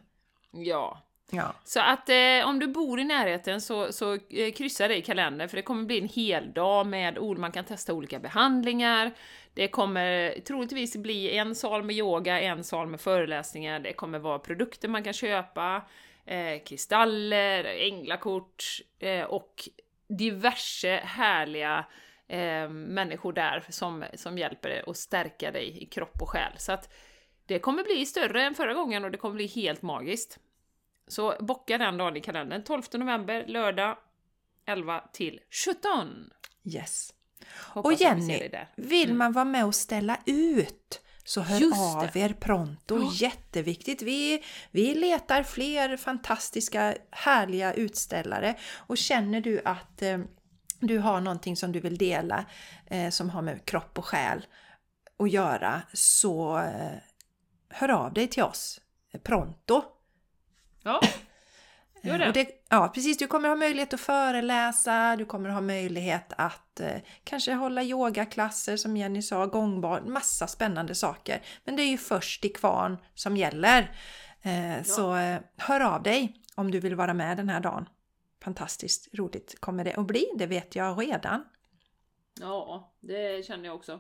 Ja. 0.52 1.02
ja. 1.32 1.54
Så 1.64 1.80
att 1.80 2.10
eh, 2.10 2.48
om 2.48 2.60
du 2.60 2.68
bor 2.68 3.00
i 3.00 3.04
närheten 3.04 3.62
så, 3.62 3.94
så 3.94 4.14
eh, 4.14 4.54
kryssa 4.56 4.88
det 4.88 4.98
i 4.98 5.02
kalendern 5.02 5.50
för 5.50 5.58
det 5.58 5.62
kommer 5.62 5.84
bli 5.84 6.00
en 6.00 6.08
hel 6.08 6.54
dag 6.54 6.88
med 6.88 7.18
ord, 7.18 7.38
man 7.38 7.52
kan 7.52 7.66
testa 7.66 7.94
olika 7.94 8.20
behandlingar. 8.20 9.12
Det 9.54 9.68
kommer 9.68 10.40
troligtvis 10.40 10.96
bli 10.96 11.38
en 11.38 11.56
sal 11.56 11.84
med 11.84 11.96
yoga, 11.96 12.42
en 12.42 12.64
sal 12.64 12.88
med 12.88 13.02
föreläsningar, 13.02 13.80
det 13.80 13.94
kommer 13.94 14.20
vara 14.20 14.40
produkter 14.40 14.88
man 14.88 15.04
kan 15.04 15.14
köpa, 15.14 15.82
eh, 16.26 16.64
kristaller, 16.64 17.64
änglakort 17.64 18.64
eh, 19.00 19.24
och 19.24 19.70
diverse 20.08 21.02
härliga 21.04 21.86
eh, 22.28 22.70
människor 22.70 23.34
där 23.34 23.64
som, 23.70 24.06
som 24.14 24.38
hjälper 24.38 24.70
dig 24.70 24.84
att 24.88 24.98
stärka 24.98 25.52
dig 25.52 25.84
i 25.84 25.86
kropp 25.86 26.22
och 26.22 26.30
själ. 26.30 26.54
Så 26.58 26.72
att 26.72 26.94
det 27.46 27.60
kommer 27.60 27.84
bli 27.84 28.06
större 28.06 28.44
än 28.44 28.56
förra 28.56 28.74
gången 28.74 29.04
och 29.04 29.12
det 29.12 29.18
kommer 29.18 29.36
bli 29.36 29.48
helt 29.48 29.82
magiskt. 29.82 30.40
Så 31.08 31.36
bocka 31.40 31.78
den 31.78 31.98
dagen 31.98 32.18
i 32.18 32.22
kalendern. 32.22 32.64
12 32.64 32.82
november, 32.94 33.46
lördag 33.48 33.98
11 34.66 35.04
till 35.14 35.40
17. 35.66 36.30
Yes. 36.64 37.14
Hoppas 37.74 37.94
och 37.94 38.02
Jenny, 38.02 38.50
vill 38.76 39.06
mm. 39.06 39.18
man 39.18 39.32
vara 39.32 39.46
med 39.46 39.66
och 39.66 39.76
ställa 39.76 40.18
ut 40.26 41.02
så 41.28 41.42
hör 41.42 41.60
Just 41.60 41.80
av 41.80 42.10
det. 42.14 42.20
er 42.20 42.34
pronto, 42.34 42.96
oh. 42.96 43.22
jätteviktigt. 43.22 44.02
Vi, 44.02 44.44
vi 44.72 44.96
letar 44.96 45.44
fler 45.44 45.98
fantastiska, 45.98 46.96
härliga 47.12 47.74
utställare 47.74 48.56
och 48.76 48.98
känner 48.98 49.42
du 49.42 49.62
att 49.66 50.02
eh, 50.02 50.18
du 50.80 50.98
har 51.00 51.22
någonting 51.22 51.58
som 51.58 51.72
du 51.72 51.80
vill 51.80 51.98
dela 51.98 52.46
eh, 52.86 53.10
som 53.10 53.30
har 53.30 53.42
med 53.42 53.66
kropp 53.66 53.98
och 53.98 54.06
själ 54.06 54.46
att 55.20 55.32
göra 55.32 55.82
så 55.94 56.58
eh, 56.58 56.98
hör 57.70 57.90
av 57.90 58.14
dig 58.14 58.28
till 58.28 58.44
oss 58.44 58.82
pronto. 59.24 59.84
Ja, 60.84 61.02
Gör 62.06 62.20
det. 62.20 62.32
det. 62.32 62.48
Ja, 62.70 62.92
precis. 62.94 63.18
Du 63.18 63.28
kommer 63.28 63.50
ha 63.50 63.56
möjlighet 63.56 63.94
att 63.94 64.00
föreläsa, 64.00 65.16
du 65.16 65.26
kommer 65.26 65.50
ha 65.50 65.62
möjlighet 65.62 66.34
att 66.38 66.80
eh, 66.80 66.98
kanske 67.24 67.54
hålla 67.54 67.84
yogaklasser 67.84 68.78
som 68.78 68.98
Jenny 68.98 69.22
sa, 69.22 69.46
gångbar, 69.46 70.02
massa 70.02 70.48
spännande 70.48 70.96
saker. 70.96 71.42
Men 71.64 71.76
det 71.76 71.84
är 71.84 71.90
ju 71.90 71.98
först 71.98 72.46
i 72.46 72.50
kvarn 72.50 72.98
som 73.14 73.38
gäller. 73.38 73.92
Eh, 74.42 74.78
ja. 74.78 74.84
Så 74.84 75.16
eh, 75.16 75.40
hör 75.58 75.82
av 75.82 76.04
dig 76.04 76.36
om 76.56 76.72
du 76.72 76.80
vill 76.80 76.96
vara 76.96 77.14
med 77.14 77.38
den 77.38 77.50
här 77.50 77.60
dagen. 77.60 77.90
Fantastiskt 78.44 79.10
roligt 79.14 79.60
kommer 79.60 79.84
det 79.84 79.94
att 79.94 80.08
bli, 80.08 80.26
det 80.36 80.46
vet 80.46 80.76
jag 80.76 81.02
redan. 81.02 81.44
Ja, 82.40 82.94
det 83.00 83.46
känner 83.46 83.66
jag 83.66 83.76
också. 83.76 84.00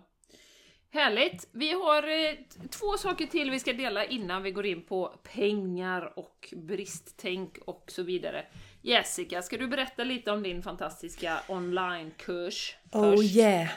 Härligt! 0.95 1.47
Vi 1.51 1.71
har 1.71 2.03
eh, 2.03 2.35
två 2.69 2.97
saker 2.97 3.25
till 3.25 3.51
vi 3.51 3.59
ska 3.59 3.73
dela 3.73 4.05
innan 4.05 4.43
vi 4.43 4.51
går 4.51 4.65
in 4.65 4.81
på 4.81 5.07
pengar 5.33 6.19
och 6.19 6.53
bristtänk 6.55 7.57
och 7.65 7.83
så 7.87 8.03
vidare. 8.03 8.45
Jessica, 8.81 9.41
ska 9.41 9.57
du 9.57 9.67
berätta 9.67 10.03
lite 10.03 10.31
om 10.31 10.43
din 10.43 10.63
fantastiska 10.63 11.39
onlinekurs? 11.47 12.75
Oh 12.91 13.25
yeah! 13.25 13.69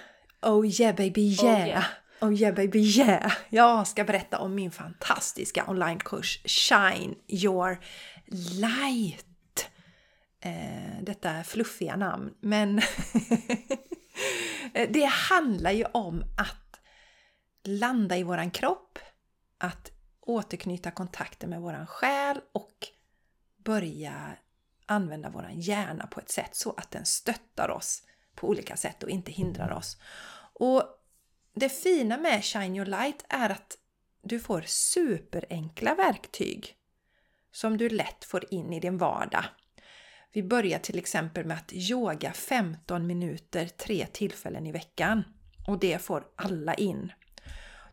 Oh 0.42 0.81
yeah 0.81 0.96
baby 0.96 1.37
yeah! 1.42 1.62
Oh, 1.62 1.68
yeah. 1.68 1.85
Oh 2.20 2.35
yeah 2.35 2.54
baby 2.54 2.78
yeah! 2.78 3.33
Jag 3.48 3.87
ska 3.87 4.04
berätta 4.04 4.38
om 4.38 4.54
min 4.54 4.70
fantastiska 4.70 5.64
onlinekurs 5.68 6.40
Shine 6.44 7.14
your 7.28 7.78
light. 8.61 9.70
Eh, 10.40 11.02
detta 11.02 11.44
fluffiga 11.44 11.96
namn, 11.96 12.35
men 12.40 12.81
det 14.88 15.04
handlar 15.04 15.72
ju 15.72 15.85
om 15.85 16.24
att 16.37 16.67
landa 17.68 18.16
i 18.16 18.22
våran 18.22 18.50
kropp, 18.50 18.98
att 19.59 19.92
återknyta 20.20 20.90
kontakten 20.90 21.50
med 21.50 21.61
våran 21.61 21.87
själ 21.87 22.40
och 22.52 22.87
börja 23.57 24.37
använda 24.87 25.31
våran 25.31 25.61
hjärna 25.61 26.07
på 26.07 26.20
ett 26.20 26.31
sätt 26.31 26.57
så 26.57 26.74
att 26.76 26.90
den 26.90 27.04
stöttar 27.04 27.70
oss 27.70 28.02
på 28.35 28.48
olika 28.48 28.76
sätt 28.76 29.02
och 29.02 29.11
inte 29.11 29.33
hindrar 29.33 29.72
oss. 29.72 29.96
Och 30.52 30.83
det 31.54 31.68
fina 31.68 32.16
med 32.16 32.44
Shine 32.44 32.76
Your 32.76 32.87
Light 32.87 33.24
är 33.28 33.50
att 33.50 33.78
du 34.22 34.40
får 34.40 34.62
superenkla 34.66 35.94
verktyg 35.94 36.74
som 37.52 37.76
du 37.76 37.88
lätt 37.88 38.24
får 38.24 38.54
in 38.54 38.72
i 38.72 38.81
din 38.81 38.98
vardag. 38.98 39.44
Vi 40.33 40.42
börjar 40.42 40.78
till 40.78 40.98
exempel 40.98 41.44
med 41.44 41.57
att 41.57 41.72
yoga 41.72 42.33
15 42.33 43.07
minuter 43.07 43.66
tre 43.66 44.07
tillfällen 44.07 44.66
i 44.66 44.72
veckan 44.72 45.24
och 45.66 45.78
det 45.78 46.02
får 46.02 46.24
alla 46.37 46.74
in. 46.74 47.12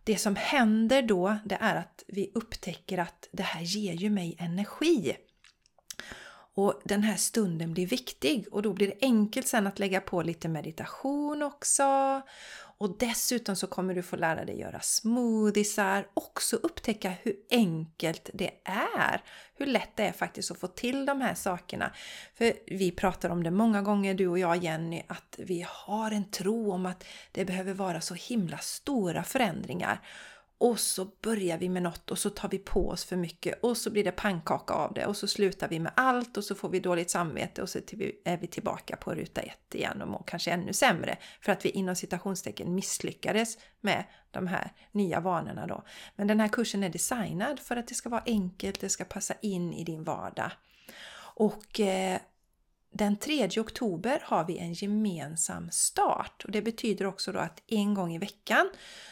Det 0.05 0.17
som 0.17 0.35
händer 0.35 1.01
då 1.01 1.37
det 1.45 1.57
är 1.61 1.75
att 1.75 2.03
vi 2.07 2.31
upptäcker 2.35 2.97
att 2.97 3.29
det 3.31 3.43
här 3.43 3.61
ger 3.61 3.93
ju 3.93 4.09
mig 4.09 4.35
energi. 4.39 5.17
Och 6.55 6.81
den 6.83 7.03
här 7.03 7.15
stunden 7.15 7.73
blir 7.73 7.87
viktig 7.87 8.47
och 8.51 8.61
då 8.61 8.73
blir 8.73 8.87
det 8.87 8.97
enkelt 9.01 9.47
sen 9.47 9.67
att 9.67 9.79
lägga 9.79 10.01
på 10.01 10.21
lite 10.21 10.47
meditation 10.47 11.43
också. 11.43 12.21
Och 12.77 12.97
dessutom 12.99 13.55
så 13.55 13.67
kommer 13.67 13.93
du 13.93 14.03
få 14.03 14.15
lära 14.15 14.45
dig 14.45 14.59
göra 14.59 14.79
smoothiesar, 14.79 16.07
också 16.13 16.55
upptäcka 16.55 17.09
hur 17.09 17.35
enkelt 17.49 18.29
det 18.33 18.51
är. 18.63 19.23
Hur 19.55 19.65
lätt 19.65 19.95
det 19.95 20.03
är 20.03 20.11
faktiskt 20.11 20.51
att 20.51 20.59
få 20.59 20.67
till 20.67 21.05
de 21.05 21.21
här 21.21 21.33
sakerna. 21.33 21.91
För 22.33 22.53
vi 22.67 22.91
pratar 22.91 23.29
om 23.29 23.43
det 23.43 23.51
många 23.51 23.81
gånger 23.81 24.13
du 24.13 24.27
och 24.27 24.39
jag 24.39 24.57
Jenny, 24.57 25.03
att 25.07 25.35
vi 25.37 25.65
har 25.69 26.11
en 26.11 26.31
tro 26.31 26.71
om 26.71 26.85
att 26.85 27.03
det 27.31 27.45
behöver 27.45 27.73
vara 27.73 28.01
så 28.01 28.13
himla 28.13 28.57
stora 28.57 29.23
förändringar. 29.23 30.01
Och 30.57 30.79
så 30.79 31.05
börjar 31.21 31.57
vi 31.57 31.69
med 31.69 31.83
något 31.83 32.11
och 32.11 32.19
så 32.19 32.29
tar 32.29 32.49
vi 32.49 32.57
på 32.57 32.89
oss 32.89 33.05
för 33.05 33.15
mycket 33.15 33.63
och 33.63 33.77
så 33.77 33.89
blir 33.89 34.03
det 34.03 34.11
pannkaka 34.11 34.73
av 34.73 34.93
det 34.93 35.05
och 35.05 35.17
så 35.17 35.27
slutar 35.27 35.67
vi 35.67 35.79
med 35.79 35.91
allt 35.95 36.37
och 36.37 36.43
så 36.43 36.55
får 36.55 36.69
vi 36.69 36.79
dåligt 36.79 37.09
samvete 37.09 37.61
och 37.61 37.69
så 37.69 37.79
är 38.25 38.37
vi 38.37 38.47
tillbaka 38.47 38.95
på 38.95 39.15
ruta 39.15 39.41
ett 39.41 39.75
igen 39.75 40.01
och 40.01 40.07
mår 40.07 40.23
kanske 40.27 40.51
ännu 40.51 40.73
sämre 40.73 41.17
för 41.41 41.51
att 41.51 41.65
vi 41.65 41.69
inom 41.69 41.95
citationstecken 41.95 42.75
misslyckades 42.75 43.57
med 43.81 44.03
de 44.31 44.47
här 44.47 44.71
nya 44.91 45.19
vanorna 45.19 45.67
då. 45.67 45.83
Men 46.15 46.27
den 46.27 46.39
här 46.39 46.47
kursen 46.47 46.83
är 46.83 46.89
designad 46.89 47.59
för 47.59 47.77
att 47.77 47.87
det 47.87 47.95
ska 47.95 48.09
vara 48.09 48.23
enkelt, 48.25 48.79
det 48.79 48.89
ska 48.89 49.03
passa 49.03 49.33
in 49.41 49.73
i 49.73 49.83
din 49.83 50.03
vardag. 50.03 50.51
Och 51.17 51.79
eh, 51.79 52.19
den 52.97 53.17
3 53.17 53.49
oktober 53.57 54.19
har 54.23 54.45
vi 54.45 54.57
en 54.57 54.73
gemensam 54.73 55.71
start 55.71 56.45
och 56.45 56.51
det 56.51 56.61
betyder 56.61 57.05
också 57.05 57.31
då 57.31 57.39
att 57.39 57.61
en 57.67 57.93
gång 57.93 58.13
i 58.13 58.17
veckan 58.17 58.69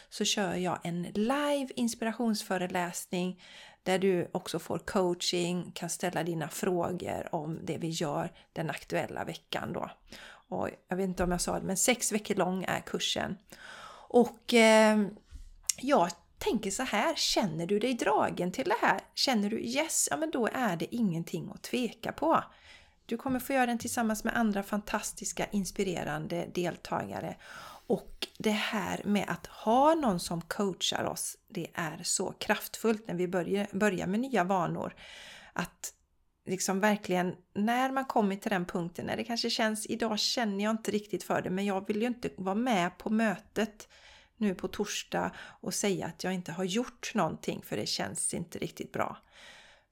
så 0.09 0.25
kör 0.25 0.55
jag 0.55 0.79
en 0.83 1.03
live 1.03 1.67
inspirationsföreläsning 1.75 3.41
där 3.83 3.99
du 3.99 4.29
också 4.31 4.59
får 4.59 4.77
coaching, 4.79 5.71
kan 5.75 5.89
ställa 5.89 6.23
dina 6.23 6.49
frågor 6.49 7.35
om 7.35 7.59
det 7.63 7.77
vi 7.77 7.89
gör 7.89 8.31
den 8.53 8.69
aktuella 8.69 9.23
veckan 9.23 9.73
då. 9.73 9.89
Och 10.47 10.69
jag 10.87 10.97
vet 10.97 11.07
inte 11.07 11.23
om 11.23 11.31
jag 11.31 11.41
sa 11.41 11.59
det, 11.59 11.65
men 11.65 11.77
sex 11.77 12.11
veckor 12.11 12.35
lång 12.35 12.63
är 12.63 12.79
kursen. 12.79 13.37
Och 14.07 14.53
eh, 14.53 15.07
jag 15.81 16.11
tänker 16.37 16.71
så 16.71 16.83
här, 16.83 17.15
känner 17.15 17.65
du 17.65 17.79
dig 17.79 17.93
dragen 17.93 18.51
till 18.51 18.69
det 18.69 18.77
här? 18.81 18.99
Känner 19.15 19.49
du 19.49 19.61
yes, 19.61 20.07
ja 20.11 20.17
men 20.17 20.31
då 20.31 20.47
är 20.53 20.75
det 20.75 20.95
ingenting 20.95 21.51
att 21.53 21.63
tveka 21.63 22.11
på. 22.11 22.43
Du 23.13 23.17
kommer 23.17 23.39
få 23.39 23.53
göra 23.53 23.65
den 23.65 23.77
tillsammans 23.77 24.23
med 24.23 24.37
andra 24.37 24.63
fantastiska 24.63 25.45
inspirerande 25.51 26.47
deltagare. 26.53 27.35
Och 27.87 28.27
det 28.37 28.51
här 28.51 29.01
med 29.05 29.25
att 29.27 29.47
ha 29.47 29.95
någon 29.95 30.19
som 30.19 30.41
coachar 30.41 31.03
oss, 31.03 31.37
det 31.47 31.67
är 31.73 31.99
så 32.03 32.31
kraftfullt 32.31 33.07
när 33.07 33.15
vi 33.15 33.27
börjar, 33.27 33.67
börjar 33.71 34.07
med 34.07 34.19
nya 34.19 34.43
vanor. 34.43 34.95
Att 35.53 35.93
liksom 36.45 36.79
verkligen, 36.79 37.35
när 37.53 37.91
man 37.91 38.05
kommer 38.05 38.35
till 38.35 38.51
den 38.51 38.65
punkten 38.65 39.05
när 39.05 39.17
det 39.17 39.23
kanske 39.23 39.49
känns, 39.49 39.85
idag 39.85 40.19
känner 40.19 40.63
jag 40.63 40.71
inte 40.71 40.91
riktigt 40.91 41.23
för 41.23 41.41
det, 41.41 41.49
men 41.49 41.65
jag 41.65 41.87
vill 41.87 42.01
ju 42.01 42.07
inte 42.07 42.29
vara 42.37 42.55
med 42.55 42.97
på 42.97 43.09
mötet 43.09 43.87
nu 44.37 44.55
på 44.55 44.67
torsdag 44.67 45.31
och 45.61 45.73
säga 45.73 46.05
att 46.05 46.23
jag 46.23 46.33
inte 46.33 46.51
har 46.51 46.63
gjort 46.63 47.11
någonting 47.13 47.61
för 47.63 47.77
det 47.77 47.85
känns 47.85 48.33
inte 48.33 48.59
riktigt 48.59 48.91
bra. 48.91 49.17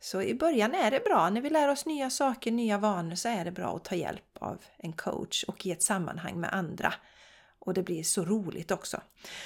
Så 0.04 0.22
i 0.22 0.36
början 0.36 0.76
är 0.76 0.92
det 0.92 1.00
bra, 1.00 1.30
när 1.30 1.42
vi 1.42 1.50
lär 1.50 1.68
oss 1.68 1.86
nya 1.86 2.10
saker, 2.10 2.52
nya 2.52 2.78
vanor, 2.78 3.16
så 3.16 3.30
är 3.30 3.46
det 3.46 3.52
bra 3.52 3.76
att 3.76 3.86
ta 3.86 3.96
hjälp 3.96 4.38
av 4.40 4.62
en 4.78 4.94
coach 4.94 5.44
och 5.44 5.66
i 5.66 5.72
ett 5.72 5.84
sammanhang 5.84 6.40
med 6.40 6.54
andra. 6.54 6.94
Och 7.60 7.74
det 7.74 7.84
blir 7.84 8.04
så 8.04 8.26
roligt 8.26 8.72
också. 8.72 9.02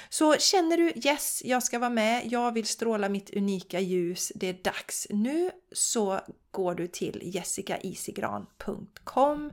Så 0.08 0.36
känner 0.36 0.76
du 0.76 0.92
yes, 1.08 1.42
jag 1.44 1.62
ska 1.62 1.78
vara 1.78 1.90
med, 1.90 2.26
jag 2.26 2.52
vill 2.52 2.66
stråla 2.66 3.08
mitt 3.08 3.36
unika 3.36 3.80
ljus, 3.80 4.32
det 4.34 4.46
är 4.46 4.62
dags 4.62 5.06
nu, 5.10 5.50
så 5.72 6.20
går 6.50 6.74
du 6.74 6.86
till 6.86 7.20
jessicaisigran.com 7.24 9.52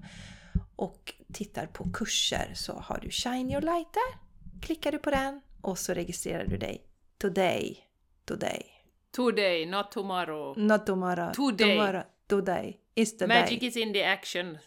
och 0.75 1.13
tittar 1.33 1.65
på 1.65 1.89
kurser 1.93 2.51
så 2.55 2.73
har 2.73 2.99
du 2.99 3.09
Shine 3.09 3.51
Your 3.51 3.61
Light 3.61 3.93
där. 3.93 4.19
Klickar 4.61 4.91
du 4.91 4.97
på 4.97 5.09
den 5.09 5.41
och 5.61 5.79
så 5.79 5.93
registrerar 5.93 6.45
du 6.45 6.57
dig. 6.57 6.81
Today, 7.17 7.77
today. 8.25 8.72
Today, 9.15 9.65
not 9.65 9.91
tomorrow. 9.91 10.53
Not 10.57 10.85
tomorrow. 10.85 11.33
Today. 11.33 11.77
Tomorrow. 11.77 12.03
Today 12.27 12.77
is 12.95 13.17
the 13.17 13.27
Magic 13.27 13.59
day. 13.59 13.67
is 13.67 13.77
in 13.77 13.93
the 13.93 14.03
action. 14.03 14.57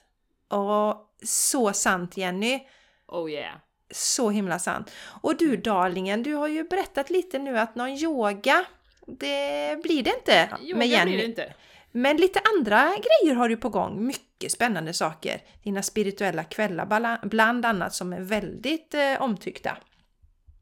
Och 0.48 1.14
så 1.24 1.72
sant 1.72 2.16
Jenny! 2.16 2.66
Oh 3.06 3.30
yeah. 3.30 3.54
Så 3.90 4.30
himla 4.30 4.58
sant. 4.58 4.90
Och 5.22 5.36
du 5.36 5.56
darlingen, 5.56 6.22
du 6.22 6.34
har 6.34 6.48
ju 6.48 6.64
berättat 6.64 7.10
lite 7.10 7.38
nu 7.38 7.58
att 7.58 7.74
någon 7.74 7.90
yoga, 7.90 8.64
det 9.06 9.82
blir 9.82 10.02
det 10.02 10.10
inte 10.18 10.48
Yoga 10.62 10.78
med 10.78 10.88
Jenny. 10.88 11.10
blir 11.10 11.18
det 11.18 11.24
inte. 11.24 11.54
Men 11.92 12.16
lite 12.16 12.40
andra 12.56 12.84
grejer 12.84 13.34
har 13.34 13.48
du 13.48 13.56
på 13.56 13.68
gång. 13.68 14.06
Mycket 14.06 14.52
spännande 14.52 14.92
saker. 14.92 15.42
Dina 15.62 15.82
spirituella 15.82 16.44
kvällar 16.44 17.26
bland 17.26 17.66
annat 17.66 17.94
som 17.94 18.12
är 18.12 18.20
väldigt 18.20 18.94
eh, 18.94 19.22
omtyckta. 19.22 19.76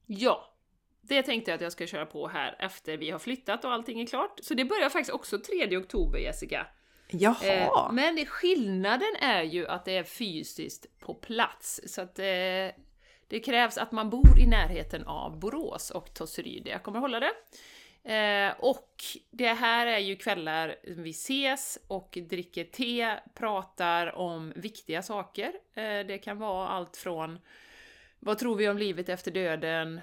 Ja, 0.06 0.53
det 1.08 1.22
tänkte 1.22 1.50
jag 1.50 1.56
att 1.56 1.62
jag 1.62 1.72
ska 1.72 1.86
köra 1.86 2.06
på 2.06 2.28
här 2.28 2.56
efter 2.58 2.96
vi 2.96 3.10
har 3.10 3.18
flyttat 3.18 3.64
och 3.64 3.72
allting 3.72 4.00
är 4.00 4.06
klart. 4.06 4.40
Så 4.42 4.54
det 4.54 4.64
börjar 4.64 4.88
faktiskt 4.88 5.14
också 5.14 5.38
3 5.38 5.76
oktober, 5.76 6.18
Jessica. 6.18 6.66
Jaha! 7.08 7.44
Eh, 7.44 7.92
men 7.92 8.26
skillnaden 8.26 9.16
är 9.20 9.42
ju 9.42 9.66
att 9.66 9.84
det 9.84 9.96
är 9.96 10.04
fysiskt 10.04 10.98
på 11.00 11.14
plats. 11.14 11.80
Så 11.86 12.02
att 12.02 12.18
eh, 12.18 12.24
det 13.28 13.40
krävs 13.44 13.78
att 13.78 13.92
man 13.92 14.10
bor 14.10 14.38
i 14.40 14.46
närheten 14.46 15.06
av 15.06 15.38
Borås 15.38 15.90
och 15.90 16.14
Tosseryd. 16.14 16.66
Jag 16.66 16.82
kommer 16.82 16.98
hålla 16.98 17.20
det. 17.20 17.32
Eh, 18.04 18.52
och 18.58 18.90
det 19.30 19.52
här 19.52 19.86
är 19.86 19.98
ju 19.98 20.16
kvällar 20.16 20.76
vi 20.82 21.10
ses 21.10 21.78
och 21.88 22.18
dricker 22.28 22.64
te, 22.64 23.16
pratar 23.34 24.16
om 24.16 24.52
viktiga 24.56 25.02
saker. 25.02 25.52
Eh, 25.74 26.06
det 26.06 26.18
kan 26.24 26.38
vara 26.38 26.68
allt 26.68 26.96
från 26.96 27.38
vad 28.24 28.38
tror 28.38 28.56
vi 28.56 28.68
om 28.68 28.78
livet 28.78 29.08
efter 29.08 29.30
döden? 29.30 30.00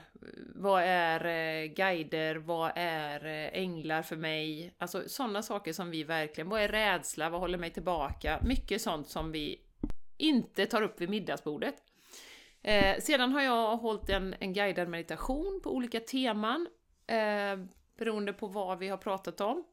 Vad 0.56 0.84
är 0.84 1.26
eh, 1.26 1.68
guider? 1.68 2.36
Vad 2.36 2.72
är 2.76 3.26
eh, 3.26 3.62
änglar 3.62 4.02
för 4.02 4.16
mig? 4.16 4.74
Alltså 4.78 5.10
sådana 5.10 5.42
saker 5.42 5.74
som 5.74 5.90
vi 5.90 6.04
verkligen... 6.04 6.50
Vad 6.50 6.62
är 6.62 6.68
rädsla? 6.68 7.30
Vad 7.30 7.40
håller 7.40 7.58
mig 7.58 7.70
tillbaka? 7.70 8.40
Mycket 8.44 8.82
sånt 8.82 9.10
som 9.10 9.32
vi 9.32 9.62
inte 10.18 10.66
tar 10.66 10.82
upp 10.82 11.02
vid 11.02 11.10
middagsbordet. 11.10 11.76
Eh, 12.62 13.00
sedan 13.00 13.32
har 13.32 13.42
jag 13.42 13.78
hållit 13.78 14.10
en, 14.10 14.36
en 14.40 14.54
guidad 14.54 14.88
meditation 14.88 15.60
på 15.64 15.76
olika 15.76 16.00
teman 16.00 16.68
eh, 17.08 17.66
beroende 17.98 18.34
på 18.34 18.48
vad 18.48 18.80
vi 18.80 18.88
har 18.88 18.98
pratat 18.98 19.42
om. 19.42 19.64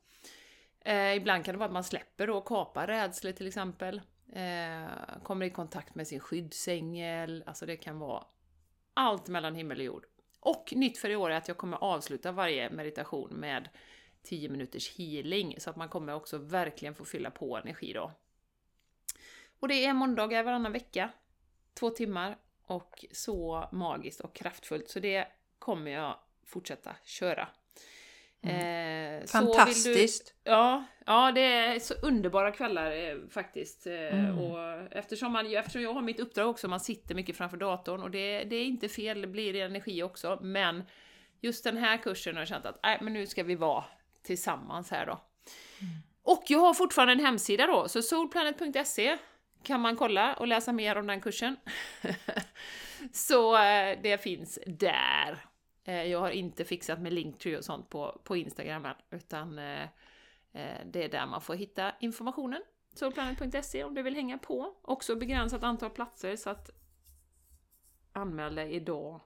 Eh, 0.84 1.14
ibland 1.14 1.44
kan 1.44 1.54
det 1.54 1.58
vara 1.58 1.66
att 1.66 1.72
man 1.72 1.84
släpper 1.84 2.30
och 2.30 2.44
kapar 2.44 2.86
rädslor 2.86 3.32
till 3.32 3.46
exempel. 3.46 4.00
Eh, 4.32 5.22
kommer 5.22 5.46
i 5.46 5.50
kontakt 5.50 5.94
med 5.94 6.08
sin 6.08 6.20
skyddsängel, 6.20 7.44
alltså 7.46 7.66
det 7.66 7.76
kan 7.76 7.98
vara 7.98 8.24
allt 8.98 9.28
mellan 9.28 9.54
himmel 9.54 9.78
och 9.78 9.84
jord. 9.84 10.06
Och 10.40 10.72
nytt 10.76 10.98
för 10.98 11.10
i 11.10 11.16
år 11.16 11.30
är 11.30 11.36
att 11.36 11.48
jag 11.48 11.56
kommer 11.56 11.76
avsluta 11.76 12.32
varje 12.32 12.70
meditation 12.70 13.30
med 13.30 13.68
10 14.22 14.48
minuters 14.48 14.98
healing, 14.98 15.54
så 15.58 15.70
att 15.70 15.76
man 15.76 15.88
kommer 15.88 16.14
också 16.14 16.38
verkligen 16.38 16.94
få 16.94 17.04
fylla 17.04 17.30
på 17.30 17.56
energi 17.56 17.92
då. 17.92 18.12
Och 19.60 19.68
det 19.68 19.84
är 19.84 19.94
måndagar 19.94 20.42
varannan 20.42 20.72
vecka, 20.72 21.10
två 21.74 21.90
timmar, 21.90 22.38
och 22.66 23.04
så 23.12 23.68
magiskt 23.72 24.20
och 24.20 24.34
kraftfullt, 24.34 24.88
så 24.88 25.00
det 25.00 25.28
kommer 25.58 25.90
jag 25.90 26.18
fortsätta 26.44 26.96
köra. 27.04 27.48
Mm. 28.42 29.20
Eh, 29.20 29.26
Fantastiskt! 29.26 30.34
Du, 30.44 30.50
ja, 30.50 30.84
ja, 31.06 31.32
det 31.32 31.40
är 31.40 31.78
så 31.78 31.94
underbara 31.94 32.50
kvällar 32.50 32.92
eh, 32.92 33.16
faktiskt. 33.30 33.86
Eh, 33.86 34.18
mm. 34.18 34.38
Och 34.38 34.58
eftersom, 34.90 35.32
man, 35.32 35.54
eftersom 35.54 35.82
jag 35.82 35.94
har 35.94 36.02
mitt 36.02 36.20
uppdrag 36.20 36.50
också, 36.50 36.68
man 36.68 36.80
sitter 36.80 37.14
mycket 37.14 37.36
framför 37.36 37.56
datorn 37.56 38.02
och 38.02 38.10
det, 38.10 38.44
det 38.44 38.56
är 38.56 38.64
inte 38.64 38.88
fel, 38.88 39.20
det 39.20 39.26
blir 39.26 39.56
energi 39.56 40.02
också, 40.02 40.38
men 40.42 40.82
just 41.40 41.64
den 41.64 41.76
här 41.76 41.96
kursen 41.96 42.34
har 42.34 42.40
jag 42.40 42.48
känt 42.48 42.66
att 42.66 42.86
äh, 42.86 42.92
men 43.00 43.12
nu 43.12 43.26
ska 43.26 43.42
vi 43.42 43.54
vara 43.54 43.84
tillsammans 44.22 44.90
här 44.90 45.06
då. 45.06 45.12
Mm. 45.12 45.94
Och 46.22 46.44
jag 46.46 46.58
har 46.58 46.74
fortfarande 46.74 47.12
en 47.12 47.20
hemsida 47.20 47.66
då, 47.66 47.88
så 47.88 48.02
solplanet.se 48.02 49.18
kan 49.62 49.80
man 49.80 49.96
kolla 49.96 50.34
och 50.34 50.46
läsa 50.46 50.72
mer 50.72 50.98
om 50.98 51.06
den 51.06 51.20
kursen. 51.20 51.56
så 53.12 53.56
eh, 53.56 53.98
det 54.02 54.22
finns 54.22 54.58
där. 54.66 55.38
Eh, 55.88 56.04
jag 56.04 56.20
har 56.20 56.30
inte 56.30 56.64
fixat 56.64 57.00
med 57.00 57.12
Linktree 57.12 57.58
och 57.58 57.64
sånt 57.64 57.88
på, 57.90 58.20
på 58.24 58.36
Instagram 58.36 58.84
än, 58.84 58.94
utan 59.10 59.58
eh, 59.58 59.82
eh, 60.52 60.86
det 60.86 61.04
är 61.04 61.08
där 61.08 61.26
man 61.26 61.40
får 61.40 61.54
hitta 61.54 61.92
informationen. 62.00 62.62
Solplanet.se 62.94 63.84
om 63.84 63.94
du 63.94 64.02
vill 64.02 64.14
hänga 64.14 64.38
på. 64.38 64.74
Också 64.82 65.16
begränsat 65.16 65.62
antal 65.62 65.90
platser 65.90 66.36
så 66.36 66.50
att 66.50 66.70
anmäl 68.12 68.54
dig 68.54 68.72
idag 68.72 69.20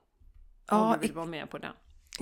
ja, 0.67 0.85
om 0.85 0.93
du 0.93 1.07
vill 1.07 1.17
vara 1.17 1.27
med 1.27 1.51
på 1.51 1.59
den. 1.59 1.73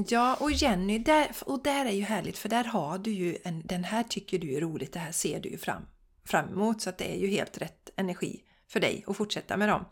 Ja, 0.08 0.36
och 0.40 0.52
Jenny, 0.52 0.98
där, 0.98 1.30
och 1.46 1.62
där 1.62 1.84
är 1.84 1.92
ju 1.92 2.02
härligt 2.02 2.38
för 2.38 2.48
där 2.48 2.64
har 2.64 2.98
du 2.98 3.10
ju 3.10 3.38
en, 3.44 3.62
den 3.66 3.84
här 3.84 4.02
tycker 4.02 4.38
du 4.38 4.56
är 4.56 4.60
roligt, 4.60 4.92
det 4.92 4.98
här 4.98 5.12
ser 5.12 5.40
du 5.40 5.48
ju 5.48 5.58
fram, 5.58 5.82
fram 6.24 6.48
emot 6.48 6.82
så 6.82 6.90
att 6.90 6.98
det 6.98 7.14
är 7.14 7.18
ju 7.18 7.26
helt 7.26 7.58
rätt 7.58 7.90
energi 7.96 8.42
för 8.68 8.80
dig 8.80 9.04
att 9.06 9.16
fortsätta 9.16 9.56
med 9.56 9.68
dem. 9.68 9.84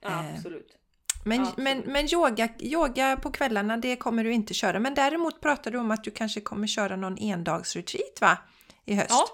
Ja, 0.00 0.30
absolut. 0.34 0.78
Men, 1.24 1.46
men, 1.56 1.78
men 1.78 2.14
yoga, 2.14 2.48
yoga 2.60 3.16
på 3.16 3.30
kvällarna, 3.30 3.76
det 3.76 3.96
kommer 3.96 4.24
du 4.24 4.32
inte 4.32 4.54
köra. 4.54 4.80
Men 4.80 4.94
däremot 4.94 5.40
pratar 5.40 5.70
du 5.70 5.78
om 5.78 5.90
att 5.90 6.04
du 6.04 6.10
kanske 6.10 6.40
kommer 6.40 6.66
köra 6.66 6.96
någon 6.96 7.18
endagsretreat 7.18 8.20
va? 8.20 8.38
I 8.84 8.94
höst? 8.94 9.10
Ja, 9.10 9.26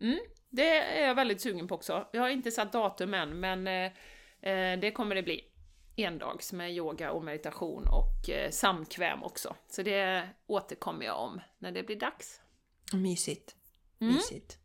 mm, 0.00 0.18
det 0.50 0.76
är 0.78 1.06
jag 1.06 1.14
väldigt 1.14 1.40
sugen 1.40 1.68
på 1.68 1.74
också. 1.74 2.08
Jag 2.12 2.22
har 2.22 2.28
inte 2.28 2.50
satt 2.50 2.72
datum 2.72 3.14
än, 3.14 3.40
men 3.40 3.66
eh, 3.66 3.92
eh, 4.52 4.78
det 4.80 4.90
kommer 4.90 5.14
det 5.14 5.22
bli. 5.22 5.40
Endags 5.96 6.52
med 6.52 6.74
yoga 6.74 7.12
och 7.12 7.24
meditation 7.24 7.84
och 7.88 8.30
eh, 8.30 8.50
samkväm 8.50 9.22
också. 9.22 9.56
Så 9.68 9.82
det 9.82 10.28
återkommer 10.46 11.06
jag 11.06 11.20
om 11.20 11.40
när 11.58 11.72
det 11.72 11.82
blir 11.82 11.96
dags. 11.96 12.40
Mysigt. 12.92 13.54
Mm. 14.00 14.14
Mysigt. 14.14 14.58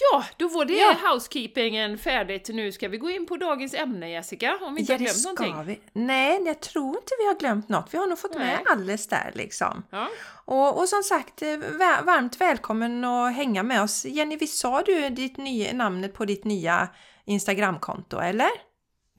Ja, 0.00 0.24
då 0.36 0.48
var 0.48 0.64
det 0.64 0.74
ja. 0.74 0.96
housekeepingen 1.02 1.98
färdigt. 1.98 2.48
Nu 2.48 2.72
ska 2.72 2.88
vi 2.88 2.98
gå 2.98 3.10
in 3.10 3.26
på 3.26 3.36
dagens 3.36 3.74
ämne 3.74 4.10
Jessica, 4.10 4.58
om 4.62 4.74
vi 4.74 4.80
inte 4.80 4.92
ja, 4.92 4.98
har 4.98 5.04
glömt 5.04 5.38
någonting. 5.38 5.74
Vi. 5.74 6.00
Nej, 6.00 6.42
jag 6.46 6.60
tror 6.60 6.96
inte 6.96 7.12
vi 7.18 7.26
har 7.26 7.38
glömt 7.38 7.68
något. 7.68 7.94
Vi 7.94 7.98
har 7.98 8.06
nog 8.06 8.18
fått 8.18 8.34
Nej. 8.34 8.46
med 8.46 8.60
alldeles 8.66 9.06
där 9.06 9.32
liksom. 9.34 9.82
Ja. 9.90 10.08
Och, 10.44 10.78
och 10.78 10.88
som 10.88 11.02
sagt, 11.02 11.42
eh, 11.42 11.56
varmt 12.04 12.40
välkommen 12.40 13.04
att 13.04 13.34
hänga 13.34 13.62
med 13.62 13.82
oss. 13.82 14.04
Jenny, 14.04 14.36
visst 14.36 14.58
sa 14.58 14.82
du 14.82 15.08
ditt 15.08 15.36
nya, 15.36 15.72
namnet 15.72 16.14
på 16.14 16.24
ditt 16.24 16.44
nya 16.44 16.88
Instagramkonto, 17.24 18.18
eller? 18.18 18.50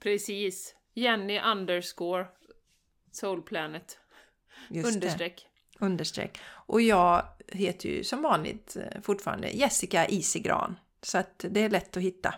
Precis. 0.03 0.75
Jenny 0.93 1.39
underscore 1.39 2.25
soulplanet. 3.11 3.97
Understreck. 4.69 5.47
Det. 5.80 5.86
Understreck. 5.86 6.39
Och 6.67 6.82
jag 6.82 7.25
heter 7.52 7.89
ju 7.89 8.04
som 8.04 8.22
vanligt 8.22 8.76
eh, 8.76 9.02
fortfarande 9.02 9.50
Jessica 9.50 10.08
Isigran. 10.08 10.76
Så 11.02 11.18
att 11.18 11.45
det 11.50 11.64
är 11.64 11.70
lätt 11.70 11.97
att 11.97 12.04
hitta. 12.04 12.34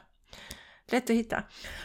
Lätt 0.92 1.04
att 1.04 1.16
hitta. 1.16 1.44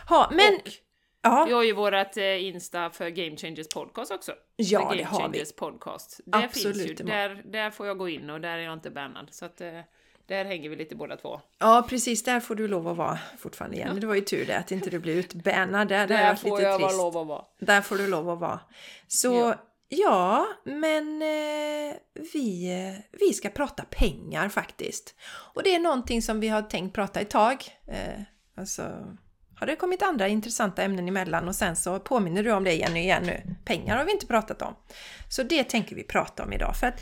Ha, 0.08 0.30
men... 0.32 0.54
Och 0.54 1.32
ja. 1.32 1.44
vi 1.48 1.52
har 1.52 1.62
ju 1.62 1.72
vårat 1.72 2.16
eh, 2.16 2.44
Insta 2.44 2.90
för 2.90 3.08
Game 3.08 3.36
Changers 3.36 3.68
Podcast 3.68 4.12
också. 4.12 4.32
Ja, 4.56 4.80
Game 4.80 4.96
det 4.96 5.02
har 5.02 5.28
vi. 5.28 5.44
Podcast. 5.56 6.20
Det 6.24 6.38
Absolut, 6.38 6.76
finns 6.76 7.00
ju, 7.00 7.04
där, 7.04 7.42
där 7.44 7.70
får 7.70 7.86
jag 7.86 7.98
gå 7.98 8.08
in 8.08 8.30
och 8.30 8.40
där 8.40 8.58
är 8.58 8.62
jag 8.62 8.72
inte 8.72 8.90
bannad. 8.90 9.28
Så 9.30 9.44
att 9.44 9.60
eh, 9.60 9.80
där 10.26 10.44
hänger 10.44 10.70
vi 10.70 10.76
lite 10.76 10.96
båda 10.96 11.16
två. 11.16 11.40
Ja, 11.58 11.86
precis. 11.88 12.22
Där 12.22 12.40
får 12.40 12.54
du 12.54 12.68
lov 12.68 12.88
att 12.88 12.96
vara 12.96 13.18
fortfarande 13.38 13.76
igen. 13.76 13.90
Ja. 13.94 14.00
Det 14.00 14.06
var 14.06 14.14
ju 14.14 14.20
tur 14.20 14.46
det 14.46 14.58
att 14.58 14.72
inte 14.72 14.90
du 14.90 14.98
blev 14.98 15.16
utbannad. 15.16 15.88
Där, 15.88 16.06
där, 16.06 16.16
där 16.16 16.34
får 16.34 16.60
jag 16.62 16.80
trist. 16.80 16.96
lov 16.96 17.16
att 17.16 17.26
vara. 17.26 17.44
Där 17.58 17.80
får 17.80 17.96
du 17.96 18.06
lov 18.06 18.30
att 18.30 18.38
vara. 18.38 18.60
Så 19.06 19.34
ja. 19.34 19.54
Ja, 19.88 20.46
men 20.64 21.22
eh, 21.22 21.96
vi, 22.32 22.72
eh, 22.72 23.18
vi 23.20 23.32
ska 23.34 23.48
prata 23.48 23.84
pengar 23.90 24.48
faktiskt. 24.48 25.14
Och 25.54 25.62
det 25.62 25.74
är 25.74 25.78
någonting 25.78 26.22
som 26.22 26.40
vi 26.40 26.48
har 26.48 26.62
tänkt 26.62 26.94
prata 26.94 27.20
ett 27.20 27.30
tag. 27.30 27.64
Eh, 27.86 28.20
alltså, 28.56 28.82
har 29.56 29.66
det 29.66 29.76
kommit 29.76 30.02
andra 30.02 30.28
intressanta 30.28 30.82
ämnen 30.82 31.08
emellan 31.08 31.48
och 31.48 31.54
sen 31.54 31.76
så 31.76 32.00
påminner 32.00 32.42
du 32.42 32.52
om 32.52 32.64
det 32.64 32.72
igen 32.72 32.92
och 32.92 32.98
igen 32.98 33.22
nu. 33.22 33.56
Pengar 33.64 33.96
har 33.96 34.04
vi 34.04 34.12
inte 34.12 34.26
pratat 34.26 34.62
om. 34.62 34.74
Så 35.28 35.42
det 35.42 35.64
tänker 35.64 35.96
vi 35.96 36.04
prata 36.04 36.44
om 36.44 36.52
idag. 36.52 36.76
För 36.76 36.86
att 36.86 37.00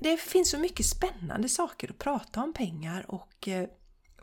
det 0.00 0.16
finns 0.16 0.50
så 0.50 0.58
mycket 0.58 0.86
spännande 0.86 1.48
saker 1.48 1.90
att 1.90 1.98
prata 1.98 2.42
om 2.42 2.52
pengar 2.52 3.04
och 3.08 3.48
eh, 3.48 3.68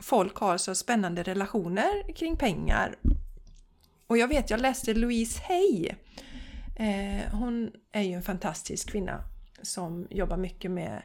folk 0.00 0.36
har 0.36 0.58
så 0.58 0.74
spännande 0.74 1.22
relationer 1.22 2.14
kring 2.14 2.36
pengar. 2.36 2.96
Och 4.06 4.18
jag 4.18 4.28
vet, 4.28 4.50
jag 4.50 4.60
läste 4.60 4.94
Louise 4.94 5.40
Hay 5.48 5.90
Eh, 6.80 7.32
hon 7.32 7.72
är 7.92 8.02
ju 8.02 8.14
en 8.14 8.22
fantastisk 8.22 8.90
kvinna 8.90 9.24
som 9.62 10.06
jobbar 10.10 10.36
mycket 10.36 10.70
med, 10.70 11.02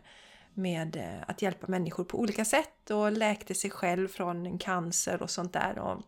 med 0.53 0.95
eh, 0.95 1.23
att 1.27 1.41
hjälpa 1.41 1.67
människor 1.67 2.03
på 2.03 2.19
olika 2.19 2.45
sätt 2.45 2.89
och 2.89 3.11
läkte 3.11 3.55
sig 3.55 3.69
själv 3.69 4.07
från 4.07 4.59
cancer 4.59 5.21
och 5.21 5.29
sånt 5.29 5.53
där. 5.53 5.79
Och 5.79 6.01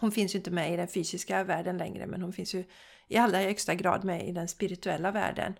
hon 0.00 0.12
finns 0.12 0.34
ju 0.34 0.38
inte 0.38 0.50
med 0.50 0.74
i 0.74 0.76
den 0.76 0.88
fysiska 0.88 1.44
världen 1.44 1.78
längre 1.78 2.06
men 2.06 2.22
hon 2.22 2.32
finns 2.32 2.54
ju 2.54 2.64
i 3.08 3.16
allra 3.16 3.38
högsta 3.38 3.74
grad 3.74 4.04
med 4.04 4.28
i 4.28 4.32
den 4.32 4.48
spirituella 4.48 5.10
världen. 5.10 5.54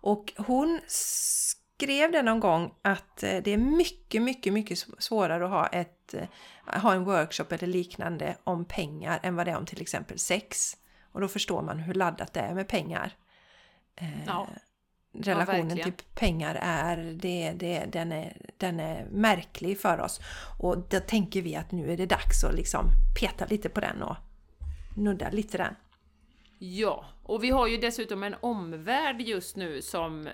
Och 0.00 0.32
hon 0.36 0.80
skrev 0.86 2.12
det 2.12 2.22
någon 2.22 2.40
gång 2.40 2.74
att 2.82 3.22
eh, 3.22 3.42
det 3.42 3.50
är 3.50 3.58
mycket, 3.58 4.22
mycket, 4.22 4.52
mycket 4.52 4.78
svårare 4.98 5.44
att 5.44 5.50
ha, 5.50 5.66
ett, 5.66 6.14
eh, 6.14 6.80
ha 6.82 6.94
en 6.94 7.04
workshop 7.04 7.46
eller 7.50 7.66
liknande 7.66 8.36
om 8.44 8.64
pengar 8.64 9.20
än 9.22 9.36
vad 9.36 9.46
det 9.46 9.50
är 9.50 9.56
om 9.56 9.66
till 9.66 9.82
exempel 9.82 10.18
sex. 10.18 10.76
Och 11.16 11.22
då 11.22 11.28
förstår 11.28 11.62
man 11.62 11.78
hur 11.78 11.94
laddat 11.94 12.32
det 12.32 12.40
är 12.40 12.54
med 12.54 12.68
pengar. 12.68 13.12
Eh, 13.96 14.26
ja. 14.26 14.48
Relationen 15.12 15.76
ja, 15.76 15.84
till 15.84 15.92
pengar 16.14 16.58
är, 16.62 16.96
det, 16.96 17.52
det, 17.52 17.84
den 17.92 18.12
är, 18.12 18.36
den 18.56 18.80
är 18.80 19.06
märklig 19.10 19.80
för 19.80 20.00
oss. 20.00 20.20
Och 20.58 20.78
då 20.78 21.00
tänker 21.00 21.42
vi 21.42 21.56
att 21.56 21.72
nu 21.72 21.92
är 21.92 21.96
det 21.96 22.06
dags 22.06 22.44
att 22.44 22.54
liksom 22.54 22.90
peta 23.20 23.46
lite 23.46 23.68
på 23.68 23.80
den 23.80 24.02
och 24.02 24.16
nudda 24.96 25.30
lite 25.30 25.58
den. 25.58 25.74
Ja, 26.58 27.04
och 27.22 27.44
vi 27.44 27.50
har 27.50 27.66
ju 27.66 27.76
dessutom 27.76 28.22
en 28.22 28.36
omvärld 28.40 29.20
just 29.20 29.56
nu 29.56 29.82
som, 29.82 30.28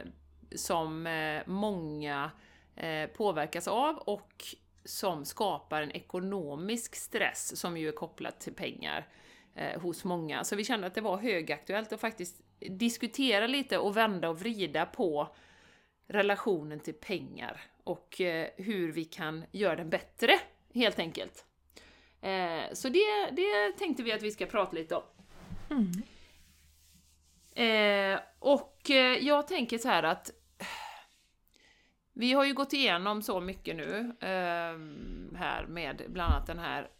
som 0.56 1.06
eh, 1.06 1.42
många 1.46 2.30
eh, 2.76 3.06
påverkas 3.06 3.68
av 3.68 3.96
och 3.96 4.44
som 4.84 5.24
skapar 5.24 5.82
en 5.82 5.92
ekonomisk 5.92 6.94
stress 6.96 7.56
som 7.56 7.76
ju 7.76 7.88
är 7.88 7.92
kopplat 7.92 8.40
till 8.40 8.54
pengar 8.54 9.06
hos 9.76 10.04
många. 10.04 10.44
Så 10.44 10.56
vi 10.56 10.64
kände 10.64 10.86
att 10.86 10.94
det 10.94 11.00
var 11.00 11.16
högaktuellt 11.16 11.92
att 11.92 12.00
faktiskt 12.00 12.42
diskutera 12.58 13.46
lite 13.46 13.78
och 13.78 13.96
vända 13.96 14.28
och 14.28 14.40
vrida 14.40 14.86
på 14.86 15.28
relationen 16.06 16.80
till 16.80 16.94
pengar 16.94 17.60
och 17.84 18.20
eh, 18.20 18.48
hur 18.56 18.92
vi 18.92 19.04
kan 19.04 19.44
göra 19.52 19.76
den 19.76 19.90
bättre, 19.90 20.32
helt 20.74 20.98
enkelt. 20.98 21.44
Eh, 22.20 22.72
så 22.72 22.88
det, 22.88 23.30
det 23.32 23.72
tänkte 23.78 24.02
vi 24.02 24.12
att 24.12 24.22
vi 24.22 24.30
ska 24.30 24.46
prata 24.46 24.72
lite 24.72 24.94
om. 24.94 25.02
Mm. 25.70 26.02
Eh, 27.54 28.20
och 28.38 28.90
eh, 28.90 29.18
jag 29.18 29.48
tänker 29.48 29.78
så 29.78 29.88
här 29.88 30.02
att 30.02 30.30
vi 32.12 32.32
har 32.32 32.44
ju 32.44 32.54
gått 32.54 32.72
igenom 32.72 33.22
så 33.22 33.40
mycket 33.40 33.76
nu 33.76 34.16
eh, 34.20 34.78
här 35.38 35.66
med 35.68 36.02
bland 36.08 36.32
annat 36.32 36.46
den 36.46 36.58
här 36.58 36.90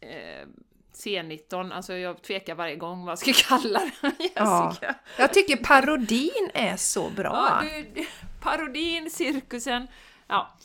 eh, 0.00 0.48
C19, 0.94 1.72
alltså 1.72 1.94
jag 1.94 2.22
tvekar 2.22 2.54
varje 2.54 2.76
gång 2.76 3.04
vad 3.04 3.12
jag 3.12 3.18
ska 3.18 3.32
kalla 3.48 3.80
den, 3.80 4.12
Ja, 4.34 4.76
jag 5.18 5.32
tycker 5.32 5.56
parodin 5.56 6.50
är 6.54 6.76
så 6.76 7.10
bra. 7.10 7.62
Ja, 7.62 7.82
du, 7.94 8.06
parodin, 8.40 9.10
cirkusen, 9.10 9.86
ja. 10.26 10.56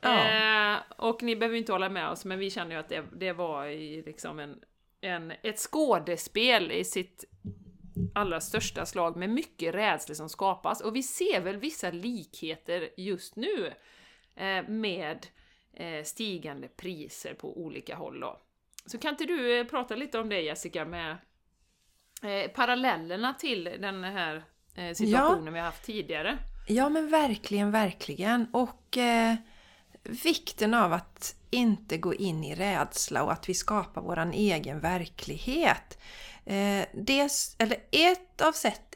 ja. 0.00 0.74
Eh, 0.74 0.78
och 0.96 1.22
ni 1.22 1.36
behöver 1.36 1.58
inte 1.58 1.72
hålla 1.72 1.88
med 1.88 2.08
oss, 2.08 2.24
men 2.24 2.38
vi 2.38 2.50
känner 2.50 2.70
ju 2.70 2.80
att 2.80 2.88
det, 2.88 3.04
det 3.12 3.32
var 3.32 3.66
i 3.66 4.02
liksom 4.06 4.38
en, 4.38 4.58
en, 5.00 5.32
ett 5.42 5.58
skådespel 5.58 6.72
i 6.72 6.84
sitt 6.84 7.24
allra 8.14 8.40
största 8.40 8.86
slag 8.86 9.16
med 9.16 9.30
mycket 9.30 9.74
rädsla 9.74 10.14
som 10.14 10.28
skapas. 10.28 10.80
Och 10.80 10.96
vi 10.96 11.02
ser 11.02 11.40
väl 11.40 11.56
vissa 11.56 11.90
likheter 11.90 12.88
just 12.96 13.36
nu 13.36 13.72
eh, 14.34 14.68
med 14.68 15.26
eh, 15.72 16.04
stigande 16.04 16.68
priser 16.68 17.34
på 17.34 17.60
olika 17.60 17.96
håll 17.96 18.20
då. 18.20 18.40
Så 18.86 18.98
kan 18.98 19.10
inte 19.10 19.24
du 19.24 19.58
eh, 19.58 19.64
prata 19.64 19.94
lite 19.94 20.18
om 20.18 20.28
det 20.28 20.40
Jessica, 20.40 20.84
med 20.84 21.16
eh, 22.22 22.50
parallellerna 22.50 23.34
till 23.34 23.64
den 23.64 24.04
här 24.04 24.44
eh, 24.74 24.94
situationen 24.94 25.46
ja. 25.46 25.52
vi 25.52 25.58
har 25.58 25.66
haft 25.66 25.84
tidigare? 25.84 26.38
Ja 26.68 26.88
men 26.88 27.08
verkligen, 27.08 27.70
verkligen. 27.70 28.46
Och 28.52 28.96
eh, 28.96 29.34
vikten 30.02 30.74
av 30.74 30.92
att 30.92 31.36
inte 31.50 31.96
gå 31.98 32.14
in 32.14 32.44
i 32.44 32.54
rädsla 32.54 33.22
och 33.22 33.32
att 33.32 33.48
vi 33.48 33.54
skapar 33.54 34.02
våran 34.02 34.32
egen 34.32 34.80
verklighet. 34.80 35.98
Eh, 36.44 36.86
det, 36.94 37.30
eller 37.58 37.78
ett 37.90 38.40
av 38.40 38.52
sätt 38.52 38.95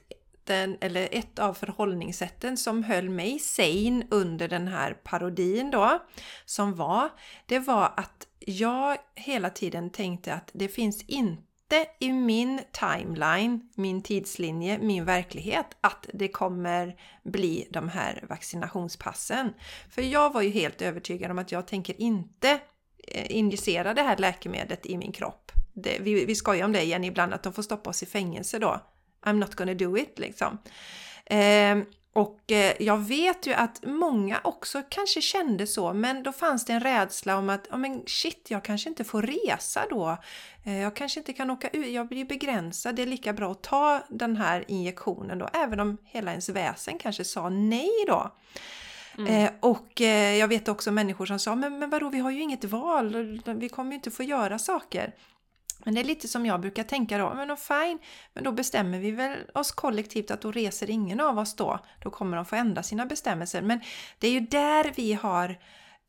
sätten, 0.50 0.76
eller 0.80 1.08
ett 1.12 1.38
av 1.38 1.54
förhållningssätten 1.54 2.56
som 2.56 2.82
höll 2.82 3.08
mig 3.08 3.38
sane 3.38 4.06
under 4.10 4.48
den 4.48 4.68
här 4.68 4.94
parodin 4.94 5.70
då, 5.70 5.98
som 6.44 6.74
var, 6.74 7.08
det 7.46 7.58
var 7.58 7.92
att 7.96 8.26
jag 8.38 8.96
hela 9.14 9.50
tiden 9.50 9.90
tänkte 9.90 10.34
att 10.34 10.50
det 10.52 10.68
finns 10.68 11.02
inte 11.02 11.86
i 11.98 12.12
min 12.12 12.60
timeline, 12.72 13.70
min 13.74 14.02
tidslinje, 14.02 14.78
min 14.78 15.04
verklighet 15.04 15.66
att 15.80 16.06
det 16.14 16.28
kommer 16.28 16.96
bli 17.22 17.68
de 17.70 17.88
här 17.88 18.24
vaccinationspassen. 18.28 19.52
För 19.90 20.02
jag 20.02 20.32
var 20.32 20.42
ju 20.42 20.50
helt 20.50 20.82
övertygad 20.82 21.30
om 21.30 21.38
att 21.38 21.52
jag 21.52 21.66
tänker 21.66 22.00
inte 22.00 22.60
eh, 23.08 23.36
injicera 23.36 23.94
det 23.94 24.02
här 24.02 24.16
läkemedlet 24.16 24.86
i 24.86 24.96
min 24.96 25.12
kropp. 25.12 25.52
Det, 25.74 25.98
vi, 26.00 26.24
vi 26.24 26.34
skojar 26.34 26.64
om 26.64 26.72
det 26.72 26.82
igen 26.82 27.04
ibland, 27.04 27.34
att 27.34 27.42
de 27.42 27.52
får 27.52 27.62
stoppa 27.62 27.90
oss 27.90 28.02
i 28.02 28.06
fängelse 28.06 28.58
då. 28.58 28.80
I'm 29.22 29.32
not 29.32 29.54
gonna 29.54 29.74
do 29.74 29.98
it 29.98 30.18
liksom. 30.18 30.58
Eh, 31.26 31.76
och 32.12 32.52
eh, 32.52 32.74
jag 32.80 32.96
vet 32.96 33.46
ju 33.46 33.52
att 33.52 33.84
många 33.84 34.40
också 34.44 34.82
kanske 34.88 35.20
kände 35.20 35.66
så, 35.66 35.92
men 35.92 36.22
då 36.22 36.32
fanns 36.32 36.64
det 36.64 36.72
en 36.72 36.80
rädsla 36.80 37.36
om 37.36 37.50
att, 37.50 37.66
oh, 37.66 37.78
men 37.78 38.02
shit, 38.06 38.46
jag 38.48 38.64
kanske 38.64 38.88
inte 38.88 39.04
får 39.04 39.22
resa 39.22 39.80
då. 39.90 40.16
Eh, 40.64 40.78
jag 40.78 40.96
kanske 40.96 41.20
inte 41.20 41.32
kan 41.32 41.50
åka 41.50 41.68
ut, 41.68 41.86
jag 41.86 42.08
blir 42.08 42.24
begränsad. 42.24 42.96
Det 42.96 43.02
är 43.02 43.06
lika 43.06 43.32
bra 43.32 43.52
att 43.52 43.62
ta 43.62 44.02
den 44.08 44.36
här 44.36 44.64
injektionen 44.68 45.38
då, 45.38 45.48
även 45.52 45.80
om 45.80 45.96
hela 46.04 46.30
ens 46.30 46.48
väsen 46.48 46.98
kanske 46.98 47.24
sa 47.24 47.48
nej 47.48 47.90
då. 48.06 48.30
Mm. 49.18 49.44
Eh, 49.44 49.50
och 49.60 50.00
eh, 50.00 50.36
jag 50.36 50.48
vet 50.48 50.68
också 50.68 50.90
människor 50.90 51.26
som 51.26 51.38
sa, 51.38 51.54
men, 51.54 51.78
men 51.78 51.90
vadå, 51.90 52.08
vi 52.08 52.18
har 52.18 52.30
ju 52.30 52.40
inget 52.40 52.64
val, 52.64 53.40
vi 53.46 53.68
kommer 53.68 53.90
ju 53.90 53.94
inte 53.94 54.10
få 54.10 54.22
göra 54.22 54.58
saker. 54.58 55.14
Men 55.84 55.94
det 55.94 56.00
är 56.00 56.04
lite 56.04 56.28
som 56.28 56.46
jag 56.46 56.60
brukar 56.60 56.82
tänka 56.82 57.18
då, 57.18 57.34
men 57.34 57.48
då 57.48 57.56
fine, 57.56 57.98
men 58.34 58.44
då 58.44 58.52
bestämmer 58.52 58.98
vi 58.98 59.10
väl 59.10 59.38
oss 59.54 59.72
kollektivt 59.72 60.30
att 60.30 60.40
då 60.40 60.52
reser 60.52 60.90
ingen 60.90 61.20
av 61.20 61.38
oss 61.38 61.56
då. 61.56 61.78
Då 62.02 62.10
kommer 62.10 62.36
de 62.36 62.44
få 62.44 62.56
ändra 62.56 62.82
sina 62.82 63.06
bestämmelser. 63.06 63.62
Men 63.62 63.80
det 64.18 64.28
är 64.28 64.32
ju 64.32 64.40
där 64.40 64.92
vi 64.96 65.12
har 65.12 65.58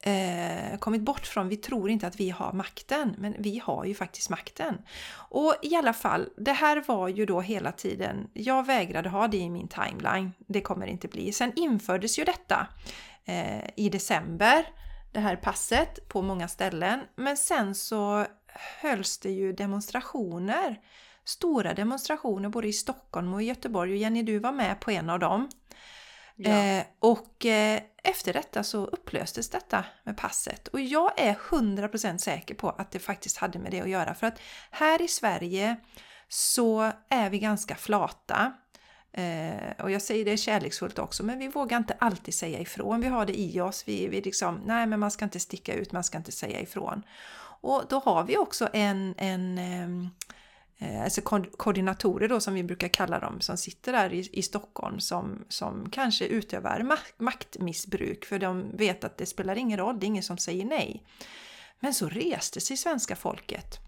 eh, 0.01 0.77
kommit 0.79 1.01
bort 1.01 1.27
från. 1.27 1.49
Vi 1.49 1.57
tror 1.57 1.89
inte 1.89 2.07
att 2.07 2.19
vi 2.19 2.29
har 2.29 2.53
makten, 2.53 3.15
men 3.17 3.35
vi 3.39 3.61
har 3.63 3.85
ju 3.85 3.95
faktiskt 3.95 4.29
makten. 4.29 4.77
Och 5.13 5.55
i 5.61 5.75
alla 5.75 5.93
fall, 5.93 6.29
det 6.37 6.53
här 6.53 6.83
var 6.87 7.07
ju 7.07 7.25
då 7.25 7.41
hela 7.41 7.71
tiden, 7.71 8.29
jag 8.33 8.65
vägrade 8.65 9.09
ha 9.09 9.27
det 9.27 9.37
i 9.37 9.49
min 9.49 9.67
timeline. 9.67 10.31
Det 10.37 10.61
kommer 10.61 10.87
inte 10.87 11.07
bli. 11.07 11.31
Sen 11.31 11.51
infördes 11.55 12.19
ju 12.19 12.23
detta 12.23 12.67
eh, 13.25 13.69
i 13.75 13.89
december, 13.89 14.65
det 15.11 15.19
här 15.19 15.35
passet 15.35 16.07
på 16.07 16.21
många 16.21 16.47
ställen. 16.47 16.99
Men 17.15 17.37
sen 17.37 17.75
så 17.75 18.25
hölls 18.53 19.17
det 19.17 19.31
ju 19.31 19.53
demonstrationer. 19.53 20.79
Stora 21.23 21.73
demonstrationer 21.73 22.49
både 22.49 22.67
i 22.67 22.73
Stockholm 22.73 23.33
och 23.33 23.41
i 23.41 23.45
Göteborg 23.45 23.91
och 23.91 23.97
Jenny 23.97 24.23
du 24.23 24.39
var 24.39 24.51
med 24.51 24.79
på 24.79 24.91
en 24.91 25.09
av 25.09 25.19
dem. 25.19 25.49
Ja. 26.35 26.49
Eh, 26.49 26.83
och 26.99 27.45
eh, 27.45 27.81
efter 28.03 28.33
detta 28.33 28.63
så 28.63 28.85
upplöstes 28.85 29.49
detta 29.49 29.85
med 30.03 30.17
passet 30.17 30.67
och 30.67 30.79
jag 30.79 31.19
är 31.19 31.33
100% 31.33 32.17
säker 32.17 32.55
på 32.55 32.69
att 32.69 32.91
det 32.91 32.99
faktiskt 32.99 33.37
hade 33.37 33.59
med 33.59 33.71
det 33.71 33.81
att 33.81 33.89
göra 33.89 34.13
för 34.13 34.27
att 34.27 34.39
här 34.71 35.01
i 35.01 35.07
Sverige 35.07 35.75
så 36.27 36.91
är 37.09 37.29
vi 37.29 37.39
ganska 37.39 37.75
flata. 37.75 38.53
Eh, 39.13 39.83
och 39.83 39.91
jag 39.91 40.01
säger 40.01 40.25
det 40.25 40.37
kärleksfullt 40.37 40.99
också, 40.99 41.23
men 41.23 41.39
vi 41.39 41.47
vågar 41.47 41.77
inte 41.77 41.95
alltid 41.99 42.33
säga 42.33 42.59
ifrån. 42.59 43.01
Vi 43.01 43.07
har 43.07 43.25
det 43.25 43.39
i 43.39 43.61
oss. 43.61 43.83
Vi, 43.87 44.07
vi 44.07 44.21
liksom, 44.21 44.61
nej 44.65 44.87
men 44.87 44.99
man 44.99 45.11
ska 45.11 45.25
inte 45.25 45.39
sticka 45.39 45.73
ut, 45.73 45.91
man 45.91 46.03
ska 46.03 46.17
inte 46.17 46.31
säga 46.31 46.59
ifrån. 46.59 47.03
Och 47.61 47.83
då 47.89 47.99
har 47.99 48.23
vi 48.23 48.37
också 48.37 48.69
en, 48.73 49.15
en 49.17 49.57
ehm, 49.57 50.09
eh, 50.77 51.03
alltså 51.03 51.21
koordinatorer 51.57 52.27
då 52.27 52.39
som 52.39 52.53
vi 52.53 52.63
brukar 52.63 52.87
kalla 52.87 53.19
dem 53.19 53.41
som 53.41 53.57
sitter 53.57 53.91
där 53.91 54.13
i, 54.13 54.29
i 54.31 54.41
Stockholm 54.41 54.99
som, 54.99 55.45
som 55.49 55.89
kanske 55.89 56.25
utövar 56.25 56.97
maktmissbruk 57.17 58.25
för 58.25 58.39
de 58.39 58.77
vet 58.77 59.03
att 59.03 59.17
det 59.17 59.25
spelar 59.25 59.55
ingen 59.55 59.79
roll, 59.79 59.99
det 59.99 60.05
är 60.05 60.07
ingen 60.07 60.23
som 60.23 60.37
säger 60.37 60.65
nej. 60.65 61.03
Men 61.79 61.93
så 61.93 62.09
reste 62.09 62.61
sig 62.61 62.77
svenska 62.77 63.15
folket. 63.15 63.79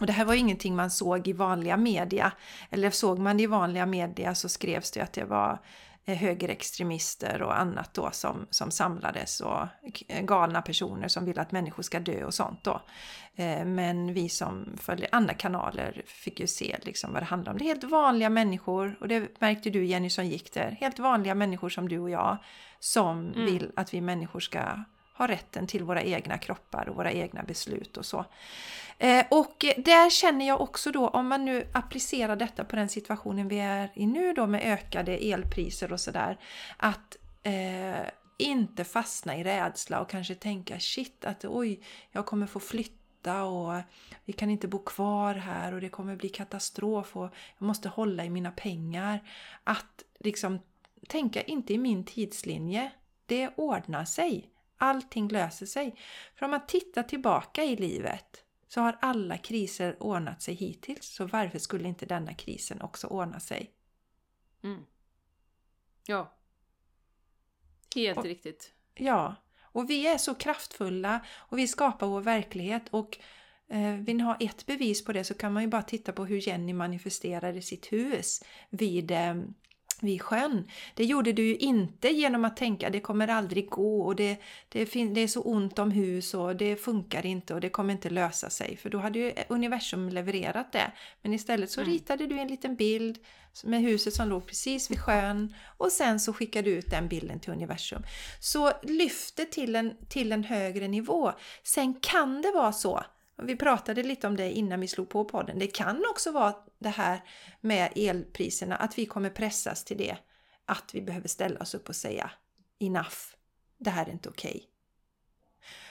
Och 0.00 0.06
det 0.06 0.12
här 0.12 0.24
var 0.24 0.34
ingenting 0.34 0.76
man 0.76 0.90
såg 0.90 1.28
i 1.28 1.32
vanliga 1.32 1.76
media. 1.76 2.32
Eller 2.70 2.90
såg 2.90 3.18
man 3.18 3.36
det 3.36 3.42
i 3.42 3.46
vanliga 3.46 3.86
media 3.86 4.34
så 4.34 4.48
skrevs 4.48 4.90
det 4.90 5.00
att 5.00 5.12
det 5.12 5.24
var 5.24 5.60
högerextremister 6.14 7.42
och 7.42 7.58
annat 7.58 7.94
då 7.94 8.10
som, 8.12 8.46
som 8.50 8.70
samlades 8.70 9.40
och 9.40 9.66
galna 10.22 10.62
personer 10.62 11.08
som 11.08 11.24
vill 11.24 11.38
att 11.38 11.52
människor 11.52 11.82
ska 11.82 12.00
dö 12.00 12.24
och 12.24 12.34
sånt 12.34 12.64
då. 12.64 12.82
Eh, 13.36 13.64
men 13.64 14.14
vi 14.14 14.28
som 14.28 14.76
följer 14.80 15.08
andra 15.12 15.34
kanaler 15.34 16.02
fick 16.06 16.40
ju 16.40 16.46
se 16.46 16.76
liksom 16.82 17.12
vad 17.12 17.22
det 17.22 17.26
handlar 17.26 17.52
om. 17.52 17.58
Det 17.58 17.64
är 17.64 17.66
helt 17.66 17.84
vanliga 17.84 18.30
människor 18.30 18.96
och 19.00 19.08
det 19.08 19.40
märkte 19.40 19.70
du 19.70 19.84
Jenny 19.84 20.10
som 20.10 20.26
gick 20.26 20.52
där. 20.52 20.76
Helt 20.80 20.98
vanliga 20.98 21.34
människor 21.34 21.68
som 21.68 21.88
du 21.88 21.98
och 21.98 22.10
jag 22.10 22.38
som 22.78 23.26
mm. 23.26 23.46
vill 23.46 23.72
att 23.76 23.94
vi 23.94 24.00
människor 24.00 24.40
ska 24.40 24.84
har 25.16 25.28
rätten 25.28 25.66
till 25.66 25.84
våra 25.84 26.02
egna 26.02 26.38
kroppar 26.38 26.88
och 26.88 26.96
våra 26.96 27.12
egna 27.12 27.42
beslut 27.42 27.96
och 27.96 28.06
så. 28.06 28.24
Eh, 28.98 29.26
och 29.30 29.64
där 29.76 30.10
känner 30.10 30.46
jag 30.48 30.60
också 30.60 30.92
då, 30.92 31.08
om 31.08 31.28
man 31.28 31.44
nu 31.44 31.68
applicerar 31.72 32.36
detta 32.36 32.64
på 32.64 32.76
den 32.76 32.88
situationen 32.88 33.48
vi 33.48 33.58
är 33.58 33.90
i 33.94 34.06
nu 34.06 34.32
då 34.32 34.46
med 34.46 34.62
ökade 34.72 35.12
elpriser 35.12 35.92
och 35.92 36.00
sådär, 36.00 36.38
att 36.76 37.16
eh, 37.42 38.06
inte 38.38 38.84
fastna 38.84 39.36
i 39.36 39.44
rädsla 39.44 40.00
och 40.00 40.08
kanske 40.08 40.34
tänka 40.34 40.80
shit 40.80 41.24
att 41.24 41.44
oj, 41.44 41.80
jag 42.10 42.26
kommer 42.26 42.46
få 42.46 42.60
flytta 42.60 43.42
och 43.42 43.80
vi 44.24 44.32
kan 44.32 44.50
inte 44.50 44.68
bo 44.68 44.78
kvar 44.78 45.34
här 45.34 45.74
och 45.74 45.80
det 45.80 45.88
kommer 45.88 46.16
bli 46.16 46.28
katastrof 46.28 47.16
och 47.16 47.30
jag 47.58 47.66
måste 47.66 47.88
hålla 47.88 48.24
i 48.24 48.30
mina 48.30 48.50
pengar. 48.50 49.20
Att 49.64 50.02
liksom 50.18 50.58
tänka 51.08 51.42
inte 51.42 51.74
i 51.74 51.78
min 51.78 52.04
tidslinje, 52.04 52.90
det 53.26 53.50
ordnar 53.56 54.04
sig. 54.04 54.50
Allting 54.76 55.28
löser 55.28 55.66
sig. 55.66 55.98
För 56.34 56.44
om 56.44 56.50
man 56.50 56.66
tittar 56.66 57.02
tillbaka 57.02 57.64
i 57.64 57.76
livet 57.76 58.44
så 58.68 58.80
har 58.80 58.98
alla 59.00 59.38
kriser 59.38 60.02
ordnat 60.02 60.42
sig 60.42 60.54
hittills. 60.54 61.06
Så 61.06 61.26
varför 61.26 61.58
skulle 61.58 61.88
inte 61.88 62.06
denna 62.06 62.34
krisen 62.34 62.82
också 62.82 63.06
ordna 63.06 63.40
sig? 63.40 63.70
Mm. 64.62 64.82
Ja. 66.06 66.32
Helt 67.94 68.18
och, 68.18 68.24
riktigt. 68.24 68.72
Ja. 68.94 69.34
Och 69.62 69.90
vi 69.90 70.06
är 70.06 70.18
så 70.18 70.34
kraftfulla 70.34 71.20
och 71.36 71.58
vi 71.58 71.68
skapar 71.68 72.06
vår 72.06 72.20
verklighet 72.20 72.82
och 72.90 73.18
eh, 73.68 73.94
vill 73.94 74.16
ni 74.16 74.22
ha 74.22 74.36
ett 74.40 74.66
bevis 74.66 75.04
på 75.04 75.12
det 75.12 75.24
så 75.24 75.34
kan 75.34 75.52
man 75.52 75.62
ju 75.62 75.68
bara 75.68 75.82
titta 75.82 76.12
på 76.12 76.24
hur 76.24 76.48
Jenny 76.48 76.72
manifesterade 76.72 77.62
sitt 77.62 77.92
hus 77.92 78.44
vid 78.70 79.10
eh, 79.10 79.34
vid 80.02 80.22
sjön. 80.22 80.68
Det 80.94 81.04
gjorde 81.04 81.32
du 81.32 81.42
ju 81.42 81.56
inte 81.56 82.08
genom 82.08 82.44
att 82.44 82.56
tänka 82.56 82.90
det 82.90 83.00
kommer 83.00 83.28
aldrig 83.28 83.70
gå 83.70 84.00
och 84.00 84.16
det, 84.16 84.40
det, 84.68 84.84
det, 84.84 85.20
är 85.20 85.28
så 85.28 85.42
ont 85.42 85.78
om 85.78 85.90
hus 85.90 86.34
och 86.34 86.56
det 86.56 86.76
funkar 86.76 87.26
inte 87.26 87.54
och 87.54 87.60
det 87.60 87.68
kommer 87.68 87.92
inte 87.92 88.10
lösa 88.10 88.50
sig. 88.50 88.76
För 88.76 88.90
då 88.90 88.98
hade 88.98 89.18
ju 89.18 89.32
universum 89.48 90.08
levererat 90.08 90.72
det. 90.72 90.92
Men 91.22 91.34
istället 91.34 91.70
så 91.70 91.80
mm. 91.80 91.92
ritade 91.92 92.26
du 92.26 92.38
en 92.38 92.48
liten 92.48 92.76
bild 92.76 93.18
med 93.64 93.82
huset 93.82 94.14
som 94.14 94.28
låg 94.28 94.46
precis 94.46 94.90
vid 94.90 95.00
sjön 95.00 95.54
och 95.76 95.92
sen 95.92 96.20
så 96.20 96.32
skickade 96.32 96.70
du 96.70 96.76
ut 96.76 96.90
den 96.90 97.08
bilden 97.08 97.40
till 97.40 97.52
universum. 97.52 98.02
Så 98.40 98.72
lyft 98.82 99.36
det 99.36 99.44
till 99.44 99.76
en, 99.76 99.94
till 100.08 100.32
en 100.32 100.44
högre 100.44 100.88
nivå. 100.88 101.32
Sen 101.62 101.94
kan 101.94 102.42
det 102.42 102.52
vara 102.52 102.72
så 102.72 103.04
vi 103.42 103.56
pratade 103.56 104.02
lite 104.02 104.26
om 104.26 104.36
det 104.36 104.52
innan 104.52 104.80
vi 104.80 104.88
slog 104.88 105.08
på 105.08 105.24
podden. 105.24 105.58
Det 105.58 105.66
kan 105.66 106.04
också 106.10 106.32
vara 106.32 106.54
det 106.78 106.88
här 106.88 107.20
med 107.60 107.92
elpriserna, 107.96 108.76
att 108.76 108.98
vi 108.98 109.06
kommer 109.06 109.30
pressas 109.30 109.84
till 109.84 109.96
det. 109.96 110.16
Att 110.64 110.90
vi 110.94 111.02
behöver 111.02 111.28
ställa 111.28 111.60
oss 111.60 111.74
upp 111.74 111.88
och 111.88 111.96
säga 111.96 112.30
enough, 112.80 113.16
det 113.78 113.90
här 113.90 114.06
är 114.06 114.10
inte 114.10 114.28
okej. 114.28 114.50
Okay. 114.50 114.68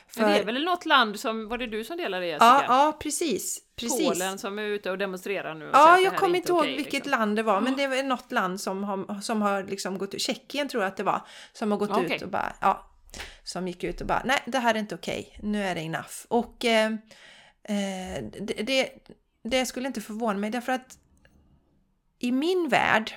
För... 0.07 0.21
det 0.21 0.39
är 0.39 0.45
väl 0.45 0.63
något 0.63 0.85
land 0.85 1.19
som, 1.19 1.47
var 1.47 1.57
det 1.57 1.67
du 1.67 1.83
som 1.83 1.97
delade 1.97 2.25
Jessica? 2.25 2.45
Ja, 2.45 2.63
ja 2.67 2.97
precis, 2.99 3.61
precis. 3.75 4.07
Polen 4.07 4.37
som 4.37 4.59
är 4.59 4.63
ute 4.63 4.91
och 4.91 4.97
demonstrerar 4.97 5.55
nu. 5.55 5.65
Och 5.65 5.75
ja, 5.75 5.99
jag 5.99 6.17
kommer 6.17 6.35
inte 6.35 6.51
ihåg 6.51 6.59
okay, 6.59 6.75
vilket 6.75 6.93
liksom. 6.93 7.11
land 7.11 7.35
det 7.35 7.43
var, 7.43 7.61
men 7.61 7.75
det 7.75 7.87
var 7.87 8.03
något 8.03 8.31
land 8.31 8.61
som 8.61 8.83
har, 8.83 9.21
som 9.21 9.41
har 9.41 9.63
liksom 9.63 9.97
gått 9.97 10.13
ut, 10.13 10.21
Tjeckien 10.21 10.69
tror 10.69 10.83
jag 10.83 10.87
att 10.87 10.97
det 10.97 11.03
var, 11.03 11.21
som 11.53 11.71
har 11.71 11.77
gått 11.77 11.91
okay. 11.91 12.15
ut 12.15 12.21
och 12.21 12.29
bara, 12.29 12.55
ja, 12.61 12.91
som 13.43 13.67
gick 13.67 13.83
ut 13.83 14.01
och 14.01 14.07
bara, 14.07 14.21
nej 14.25 14.43
det 14.45 14.59
här 14.59 14.75
är 14.75 14.79
inte 14.79 14.95
okej, 14.95 15.33
okay. 15.37 15.49
nu 15.49 15.63
är 15.63 15.75
det 15.75 15.81
enough. 15.81 16.15
Och 16.27 16.65
eh, 16.65 16.91
Eh, 17.67 18.23
det, 18.41 18.63
det, 18.63 18.89
det, 19.43 19.65
skulle 19.65 19.87
inte 19.87 20.01
förvåna 20.01 20.39
mig 20.39 20.49
därför 20.49 20.71
att 20.71 20.97
i 22.19 22.31
min 22.31 22.69
värld 22.69 23.13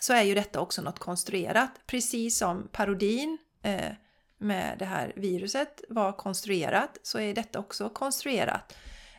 så 0.00 0.12
är 0.12 0.22
ju 0.22 0.34
detta 0.34 0.60
också 0.60 0.82
något 0.82 0.98
konstruerat. 0.98 1.70
Precis 1.86 2.38
som 2.38 2.68
parodin 2.72 3.38
eh, 3.62 3.92
med 4.38 4.78
det 4.78 4.84
här 4.84 5.12
viruset 5.16 5.80
var 5.88 6.12
konstruerat 6.12 6.98
så 7.02 7.18
är 7.18 7.34
detta 7.34 7.58
också 7.58 7.88
konstruerat. 7.88 8.76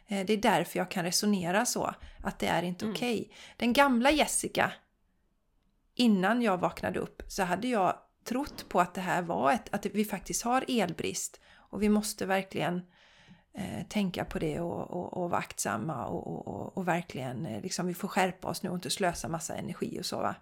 Eh, 0.08 0.26
det 0.26 0.34
är 0.34 0.38
därför 0.38 0.80
jag 0.80 0.92
kan 0.92 1.06
resonera 1.06 1.66
så, 1.66 1.96
att 2.24 2.40
det 2.40 2.48
är 2.48 2.64
inte 2.64 2.86
mm. 2.86 2.96
okej. 2.96 3.22
Okay. 3.22 3.36
Den 3.58 3.74
gamla 3.74 4.12
Jessica, 4.12 4.72
innan 5.96 6.42
jag 6.42 6.58
vaknade 6.58 7.00
upp, 7.00 7.22
så 7.28 7.44
hade 7.44 7.68
jag 7.68 8.00
trott 8.24 8.70
på 8.70 8.82
att 8.82 8.94
det 8.94 9.02
här 9.02 9.22
var 9.22 9.52
ett, 9.52 9.74
att 9.74 9.86
vi 9.86 10.06
faktiskt 10.06 10.44
har 10.44 10.66
elbrist 10.68 11.40
och 11.56 11.84
vi 11.84 11.90
måste 11.90 12.26
verkligen 12.26 12.82
eh, 13.58 13.88
tänka 13.90 14.26
på 14.26 14.40
det 14.40 14.60
och, 14.60 14.92
och, 14.92 15.18
och 15.18 15.30
vara 15.30 15.40
aktsamma 15.40 16.06
och, 16.06 16.48
och, 16.48 16.78
och, 16.78 16.88
verkligen 16.88 17.46
eh, 17.46 17.62
liksom, 17.62 17.88
vi 17.88 17.94
får 17.94 18.08
skärpa 18.08 18.48
oss 18.48 18.64
nu 18.64 18.70
och 18.70 18.76
inte 18.76 18.90
slösa 18.90 19.28
massa 19.28 19.56
energi 19.56 20.00
och 20.00 20.06
så. 20.06 20.18
Va? 20.18 20.36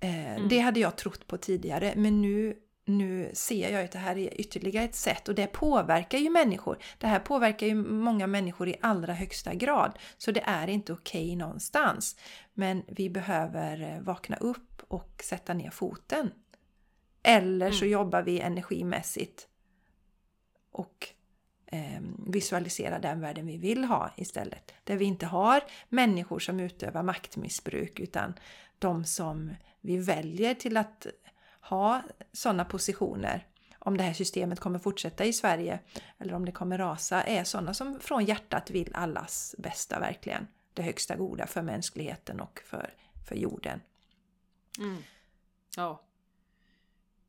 Eh, 0.00 0.36
mm. 0.36 0.48
Det 0.48 0.58
hade 0.58 0.80
jag 0.80 0.96
trott 0.96 1.26
på 1.26 1.36
tidigare 1.36 1.92
men 1.96 2.22
nu 2.22 2.56
nu 2.84 3.30
ser 3.34 3.72
jag 3.72 3.84
att 3.84 3.92
det 3.92 3.98
här 3.98 4.18
är 4.18 4.40
ytterligare 4.40 4.84
ett 4.84 4.94
sätt 4.94 5.28
och 5.28 5.34
det 5.34 5.46
påverkar 5.46 6.18
ju 6.18 6.30
människor. 6.30 6.78
Det 6.98 7.06
här 7.06 7.18
påverkar 7.18 7.66
ju 7.66 7.74
många 7.74 8.26
människor 8.26 8.68
i 8.68 8.76
allra 8.80 9.12
högsta 9.12 9.54
grad. 9.54 9.98
Så 10.18 10.30
det 10.30 10.42
är 10.46 10.68
inte 10.68 10.92
okej 10.92 11.24
okay 11.24 11.36
någonstans. 11.36 12.16
Men 12.54 12.82
vi 12.88 13.10
behöver 13.10 13.82
eh, 13.82 14.00
vakna 14.00 14.36
upp 14.36 14.82
och 14.88 15.22
sätta 15.24 15.54
ner 15.54 15.70
foten. 15.70 16.30
Eller 17.22 17.70
så 17.70 17.84
mm. 17.84 17.92
jobbar 17.92 18.22
vi 18.22 18.40
energimässigt 18.40 19.48
och 20.72 21.08
Ehm, 21.72 22.24
visualisera 22.26 22.98
den 22.98 23.20
världen 23.20 23.46
vi 23.46 23.56
vill 23.56 23.84
ha 23.84 24.10
istället. 24.16 24.74
Där 24.84 24.96
vi 24.96 25.04
inte 25.04 25.26
har 25.26 25.64
människor 25.88 26.38
som 26.38 26.60
utövar 26.60 27.02
maktmissbruk 27.02 28.00
utan 28.00 28.34
de 28.78 29.04
som 29.04 29.54
vi 29.80 29.96
väljer 29.96 30.54
till 30.54 30.76
att 30.76 31.06
ha 31.60 32.02
sådana 32.32 32.64
positioner 32.64 33.46
om 33.78 33.96
det 33.96 34.02
här 34.02 34.12
systemet 34.12 34.60
kommer 34.60 34.78
fortsätta 34.78 35.24
i 35.24 35.32
Sverige 35.32 35.78
eller 36.18 36.34
om 36.34 36.44
det 36.44 36.52
kommer 36.52 36.78
rasa 36.78 37.22
är 37.22 37.44
sådana 37.44 37.74
som 37.74 38.00
från 38.00 38.24
hjärtat 38.24 38.70
vill 38.70 38.94
allas 38.94 39.54
bästa 39.58 40.00
verkligen. 40.00 40.46
Det 40.74 40.82
högsta 40.82 41.16
goda 41.16 41.46
för 41.46 41.62
mänskligheten 41.62 42.40
och 42.40 42.60
för, 42.64 42.94
för 43.28 43.34
jorden. 43.34 43.80
Mm. 44.78 45.02
Ja. 45.76 46.02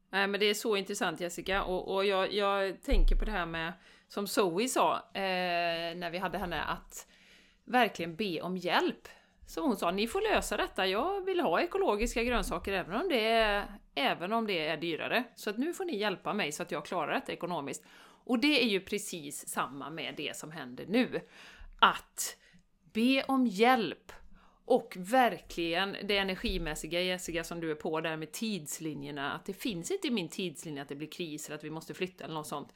Nej 0.10 0.28
men 0.28 0.40
det 0.40 0.46
är 0.46 0.54
så 0.54 0.76
intressant 0.76 1.20
Jessica 1.20 1.64
och, 1.64 1.96
och 1.96 2.06
jag, 2.06 2.34
jag 2.34 2.82
tänker 2.82 3.16
på 3.16 3.26
det 3.26 3.32
här 3.32 3.46
med 3.46 3.74
som 4.12 4.28
Zoe 4.28 4.68
sa 4.68 4.96
eh, 4.96 5.96
när 5.96 6.10
vi 6.12 6.18
hade 6.18 6.38
henne 6.38 6.64
att 6.64 7.08
verkligen 7.66 8.16
be 8.16 8.42
om 8.42 8.58
hjälp. 8.58 9.08
Så 9.48 9.62
hon 9.62 9.78
sa, 9.78 9.92
ni 9.92 10.08
får 10.08 10.34
lösa 10.34 10.58
detta, 10.58 10.88
jag 10.88 11.26
vill 11.26 11.40
ha 11.40 11.62
ekologiska 11.62 12.24
grönsaker 12.24 12.74
även 12.74 13.02
om 13.02 13.10
det 13.10 13.28
är, 13.28 13.66
även 13.96 14.34
om 14.34 14.48
det 14.48 14.68
är 14.68 14.78
dyrare. 14.78 15.24
Så 15.36 15.50
att 15.50 15.58
nu 15.58 15.74
får 15.74 15.86
ni 15.86 15.98
hjälpa 15.98 16.34
mig 16.34 16.52
så 16.52 16.64
att 16.64 16.72
jag 16.72 16.86
klarar 16.86 17.14
detta 17.14 17.32
ekonomiskt. 17.32 17.86
Och 18.26 18.40
det 18.40 18.64
är 18.64 18.68
ju 18.68 18.80
precis 18.80 19.48
samma 19.48 19.90
med 19.90 20.14
det 20.18 20.38
som 20.38 20.52
händer 20.52 20.86
nu. 20.88 21.22
Att 21.80 22.38
be 22.94 23.24
om 23.24 23.48
hjälp 23.48 24.12
och 24.66 24.94
verkligen 24.98 25.96
det 26.04 26.18
energimässiga 26.18 27.02
Jessica 27.02 27.44
som 27.44 27.60
du 27.60 27.72
är 27.72 27.76
på 27.76 28.02
där 28.02 28.18
med 28.18 28.32
tidslinjerna, 28.32 29.32
att 29.32 29.46
det 29.46 29.54
finns 29.54 29.92
inte 29.92 30.08
i 30.08 30.12
min 30.12 30.30
tidslinje 30.30 30.82
att 30.82 30.90
det 30.90 30.96
blir 30.96 31.12
kris 31.12 31.48
eller 31.48 31.58
att 31.58 31.64
vi 31.64 31.70
måste 31.70 31.94
flytta 31.94 32.24
eller 32.24 32.34
något 32.34 32.48
sånt. 32.48 32.74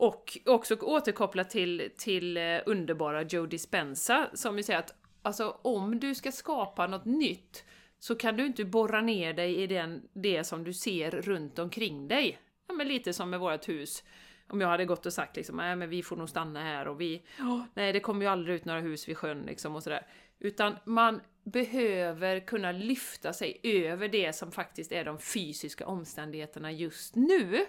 Och 0.00 0.38
också 0.46 0.76
återkoppla 0.76 1.44
till, 1.44 1.90
till 1.96 2.36
eh, 2.36 2.58
underbara 2.66 3.22
Joe 3.22 3.46
Dispenza 3.46 4.30
som 4.34 4.56
ju 4.56 4.62
säger 4.62 4.78
att 4.78 4.94
alltså 5.22 5.58
om 5.62 6.00
du 6.00 6.14
ska 6.14 6.32
skapa 6.32 6.86
något 6.86 7.04
nytt 7.04 7.64
så 7.98 8.14
kan 8.14 8.36
du 8.36 8.46
inte 8.46 8.64
borra 8.64 9.00
ner 9.00 9.32
dig 9.32 9.56
i 9.56 9.66
den, 9.66 10.02
det 10.12 10.44
som 10.44 10.64
du 10.64 10.72
ser 10.72 11.10
runt 11.10 11.58
omkring 11.58 12.08
dig. 12.08 12.38
Ja, 12.68 12.74
men 12.74 12.88
lite 12.88 13.12
som 13.12 13.30
med 13.30 13.40
vårt 13.40 13.68
hus. 13.68 14.04
Om 14.48 14.60
jag 14.60 14.68
hade 14.68 14.84
gått 14.84 15.06
och 15.06 15.12
sagt 15.12 15.36
liksom, 15.36 15.56
nej 15.56 15.76
men 15.76 15.90
vi 15.90 16.02
får 16.02 16.16
nog 16.16 16.28
stanna 16.28 16.62
här 16.62 16.88
och 16.88 17.00
vi, 17.00 17.22
oh, 17.38 17.62
nej 17.74 17.92
det 17.92 18.00
kommer 18.00 18.20
ju 18.24 18.30
aldrig 18.30 18.56
ut 18.56 18.64
några 18.64 18.80
hus 18.80 19.08
vid 19.08 19.18
sjön 19.18 19.42
liksom 19.46 19.76
och 19.76 19.82
sådär. 19.82 20.06
Utan 20.38 20.76
man 20.84 21.20
behöver 21.44 22.40
kunna 22.40 22.72
lyfta 22.72 23.32
sig 23.32 23.60
över 23.62 24.08
det 24.08 24.32
som 24.32 24.52
faktiskt 24.52 24.92
är 24.92 25.04
de 25.04 25.18
fysiska 25.18 25.86
omständigheterna 25.86 26.72
just 26.72 27.16
nu. 27.16 27.66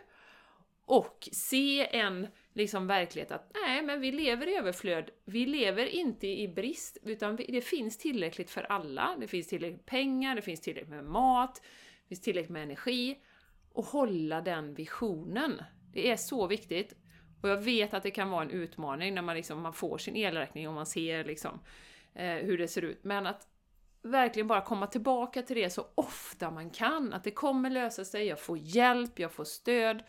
Och 0.92 1.30
se 1.32 1.98
en 1.98 2.28
liksom 2.54 2.88
verklighet 2.88 3.32
att 3.32 3.52
nej, 3.66 3.82
men 3.82 4.02
vi 4.02 4.12
lever 4.12 4.48
i 4.48 4.56
överflöd. 4.56 5.10
Vi 5.26 5.46
lever 5.46 5.86
inte 5.86 6.28
i 6.28 6.48
brist, 6.48 6.98
utan 7.04 7.36
det 7.36 7.62
finns 7.62 7.98
tillräckligt 7.98 8.50
för 8.50 8.64
alla. 8.64 9.16
Det 9.20 9.28
finns 9.28 9.48
tillräckligt 9.48 9.78
med 9.78 9.86
pengar, 9.86 10.36
det 10.36 10.42
finns 10.42 10.62
tillräckligt 10.62 10.89
med 10.89 11.06
mat, 11.06 11.62
det 12.02 12.08
finns 12.08 12.22
tillräckligt 12.22 12.52
med 12.52 12.64
energi. 12.64 13.18
Och 13.74 13.86
hålla 13.86 14.42
den 14.42 14.74
visionen. 14.74 15.64
Det 15.94 16.12
är 16.12 16.18
så 16.18 16.48
viktigt. 16.48 16.96
Och 17.42 17.50
jag 17.50 17.62
vet 17.62 17.94
att 17.94 18.04
det 18.04 18.12
kan 18.12 18.30
vara 18.30 18.44
en 18.44 18.52
utmaning 18.52 19.14
när 19.14 19.22
man, 19.22 19.36
liksom, 19.36 19.62
man 19.62 19.74
får 19.74 19.98
sin 19.98 20.16
elräkning 20.16 20.68
och 20.68 20.74
man 20.74 20.86
ser 20.86 21.24
liksom, 21.24 21.60
eh, 22.14 22.36
hur 22.36 22.58
det 22.58 22.68
ser 22.68 22.82
ut. 22.82 23.04
Men 23.04 23.28
att 23.28 23.48
verkligen 24.02 24.48
bara 24.48 24.62
komma 24.62 24.88
tillbaka 24.88 25.42
till 25.42 25.56
det 25.56 25.70
så 25.70 25.88
ofta 25.96 26.52
man 26.52 26.70
kan. 26.70 27.14
Att 27.14 27.24
det 27.24 27.32
kommer 27.32 27.70
lösa 27.70 28.06
sig, 28.06 28.26
jag 28.26 28.39
får 28.39 28.58
hjälp, 28.58 29.20
jag 29.20 29.32
får 29.32 29.44
stöd. 29.44 30.04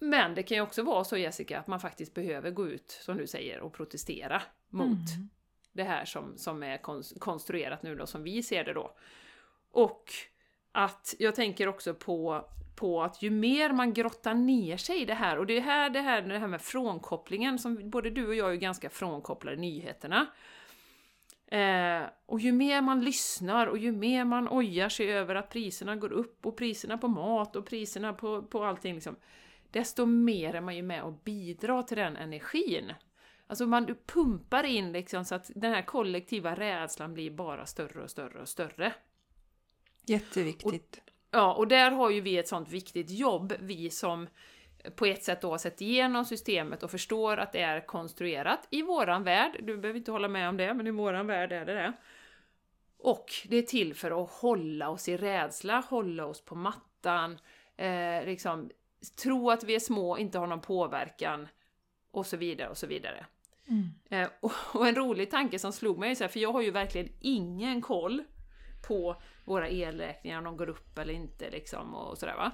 Men 0.00 0.34
det 0.34 0.42
kan 0.42 0.56
ju 0.56 0.62
också 0.62 0.82
vara 0.82 1.04
så 1.04 1.16
Jessica, 1.16 1.58
att 1.58 1.66
man 1.66 1.80
faktiskt 1.80 2.14
behöver 2.14 2.50
gå 2.50 2.68
ut, 2.68 2.90
som 2.90 3.16
du 3.16 3.26
säger, 3.26 3.60
och 3.60 3.72
protestera 3.72 4.42
mot 4.68 4.86
mm. 4.88 5.28
det 5.72 5.84
här 5.84 6.04
som, 6.04 6.36
som 6.36 6.62
är 6.62 6.78
konstruerat 7.18 7.82
nu 7.82 7.94
då, 7.94 8.06
som 8.06 8.22
vi 8.22 8.42
ser 8.42 8.64
det 8.64 8.72
då. 8.72 8.96
Och 9.70 10.04
att 10.72 11.14
jag 11.18 11.34
tänker 11.34 11.68
också 11.68 11.94
på, 11.94 12.48
på 12.76 13.02
att 13.02 13.22
ju 13.22 13.30
mer 13.30 13.72
man 13.72 13.92
grottar 13.92 14.34
ner 14.34 14.76
sig 14.76 15.02
i 15.02 15.04
det 15.04 15.14
här, 15.14 15.38
och 15.38 15.46
det 15.46 15.56
är 15.56 15.60
här 15.60 15.90
det 15.90 16.00
här, 16.00 16.22
det 16.22 16.38
här 16.38 16.46
med 16.46 16.62
frånkopplingen, 16.62 17.58
som 17.58 17.90
både 17.90 18.10
du 18.10 18.26
och 18.26 18.34
jag 18.34 18.52
är 18.52 18.56
ganska 18.56 18.90
frånkopplade 18.90 19.56
nyheterna. 19.56 20.26
Eh, 21.46 22.02
och 22.26 22.40
ju 22.40 22.52
mer 22.52 22.82
man 22.82 23.04
lyssnar 23.04 23.66
och 23.66 23.78
ju 23.78 23.92
mer 23.92 24.24
man 24.24 24.48
ojar 24.48 24.88
sig 24.88 25.12
över 25.12 25.34
att 25.34 25.50
priserna 25.50 25.96
går 25.96 26.12
upp 26.12 26.46
och 26.46 26.56
priserna 26.56 26.98
på 26.98 27.08
mat 27.08 27.56
och 27.56 27.66
priserna 27.66 28.12
på, 28.12 28.42
på 28.42 28.64
allting 28.64 28.94
liksom 28.94 29.16
desto 29.70 30.06
mer 30.06 30.54
är 30.54 30.60
man 30.60 30.76
ju 30.76 30.82
med 30.82 31.02
och 31.02 31.12
bidrar 31.12 31.82
till 31.82 31.96
den 31.96 32.16
energin. 32.16 32.92
Alltså 33.46 33.66
man 33.66 33.96
pumpar 34.06 34.64
in 34.64 34.92
liksom 34.92 35.24
så 35.24 35.34
att 35.34 35.50
den 35.54 35.72
här 35.72 35.82
kollektiva 35.82 36.54
rädslan 36.54 37.14
blir 37.14 37.30
bara 37.30 37.66
större 37.66 38.02
och 38.02 38.10
större 38.10 38.40
och 38.40 38.48
större. 38.48 38.92
Jätteviktigt. 40.06 40.96
Och, 40.96 41.12
ja, 41.30 41.54
och 41.54 41.68
där 41.68 41.90
har 41.90 42.10
ju 42.10 42.20
vi 42.20 42.38
ett 42.38 42.48
sånt 42.48 42.68
viktigt 42.68 43.10
jobb, 43.10 43.54
vi 43.60 43.90
som 43.90 44.26
på 44.96 45.06
ett 45.06 45.24
sätt 45.24 45.40
då 45.40 45.50
har 45.50 45.58
sett 45.58 45.80
igenom 45.80 46.24
systemet 46.24 46.82
och 46.82 46.90
förstår 46.90 47.36
att 47.36 47.52
det 47.52 47.60
är 47.60 47.86
konstruerat 47.86 48.68
i 48.70 48.82
våran 48.82 49.24
värld. 49.24 49.60
Du 49.62 49.76
behöver 49.76 49.98
inte 49.98 50.12
hålla 50.12 50.28
med 50.28 50.48
om 50.48 50.56
det, 50.56 50.74
men 50.74 50.86
i 50.86 50.90
våran 50.90 51.26
värld 51.26 51.52
är 51.52 51.66
det 51.66 51.74
det. 51.74 51.92
Och 52.98 53.32
det 53.44 53.56
är 53.56 53.62
till 53.62 53.94
för 53.94 54.22
att 54.22 54.30
hålla 54.30 54.88
oss 54.88 55.08
i 55.08 55.16
rädsla, 55.16 55.84
hålla 55.88 56.26
oss 56.26 56.44
på 56.44 56.54
mattan, 56.54 57.38
eh, 57.76 58.24
liksom 58.24 58.70
tro 59.22 59.50
att 59.50 59.64
vi 59.64 59.74
är 59.74 59.80
små, 59.80 60.18
inte 60.18 60.38
har 60.38 60.46
någon 60.46 60.60
påverkan 60.60 61.48
och 62.10 62.26
så 62.26 62.36
vidare 62.36 62.68
och 62.68 62.78
så 62.78 62.86
vidare. 62.86 63.26
Mm. 63.68 63.90
Eh, 64.10 64.28
och, 64.40 64.52
och, 64.72 64.88
en 64.88 64.94
rolig 64.94 65.30
tanke 65.30 65.58
som 65.58 65.72
slog 65.72 65.98
mig, 65.98 66.16
så 66.16 66.24
här, 66.24 66.28
för 66.28 66.40
jag 66.40 66.52
har 66.52 66.62
ju 66.62 66.70
verkligen 66.70 67.08
ingen 67.20 67.80
koll 67.80 68.24
på 68.86 69.22
våra 69.44 69.68
elräkningar, 69.68 70.38
om 70.38 70.44
de 70.44 70.56
går 70.56 70.68
upp 70.68 70.98
eller 70.98 71.14
inte 71.14 71.50
liksom 71.50 71.94
och 71.94 72.18
sådär 72.18 72.36
va. 72.36 72.52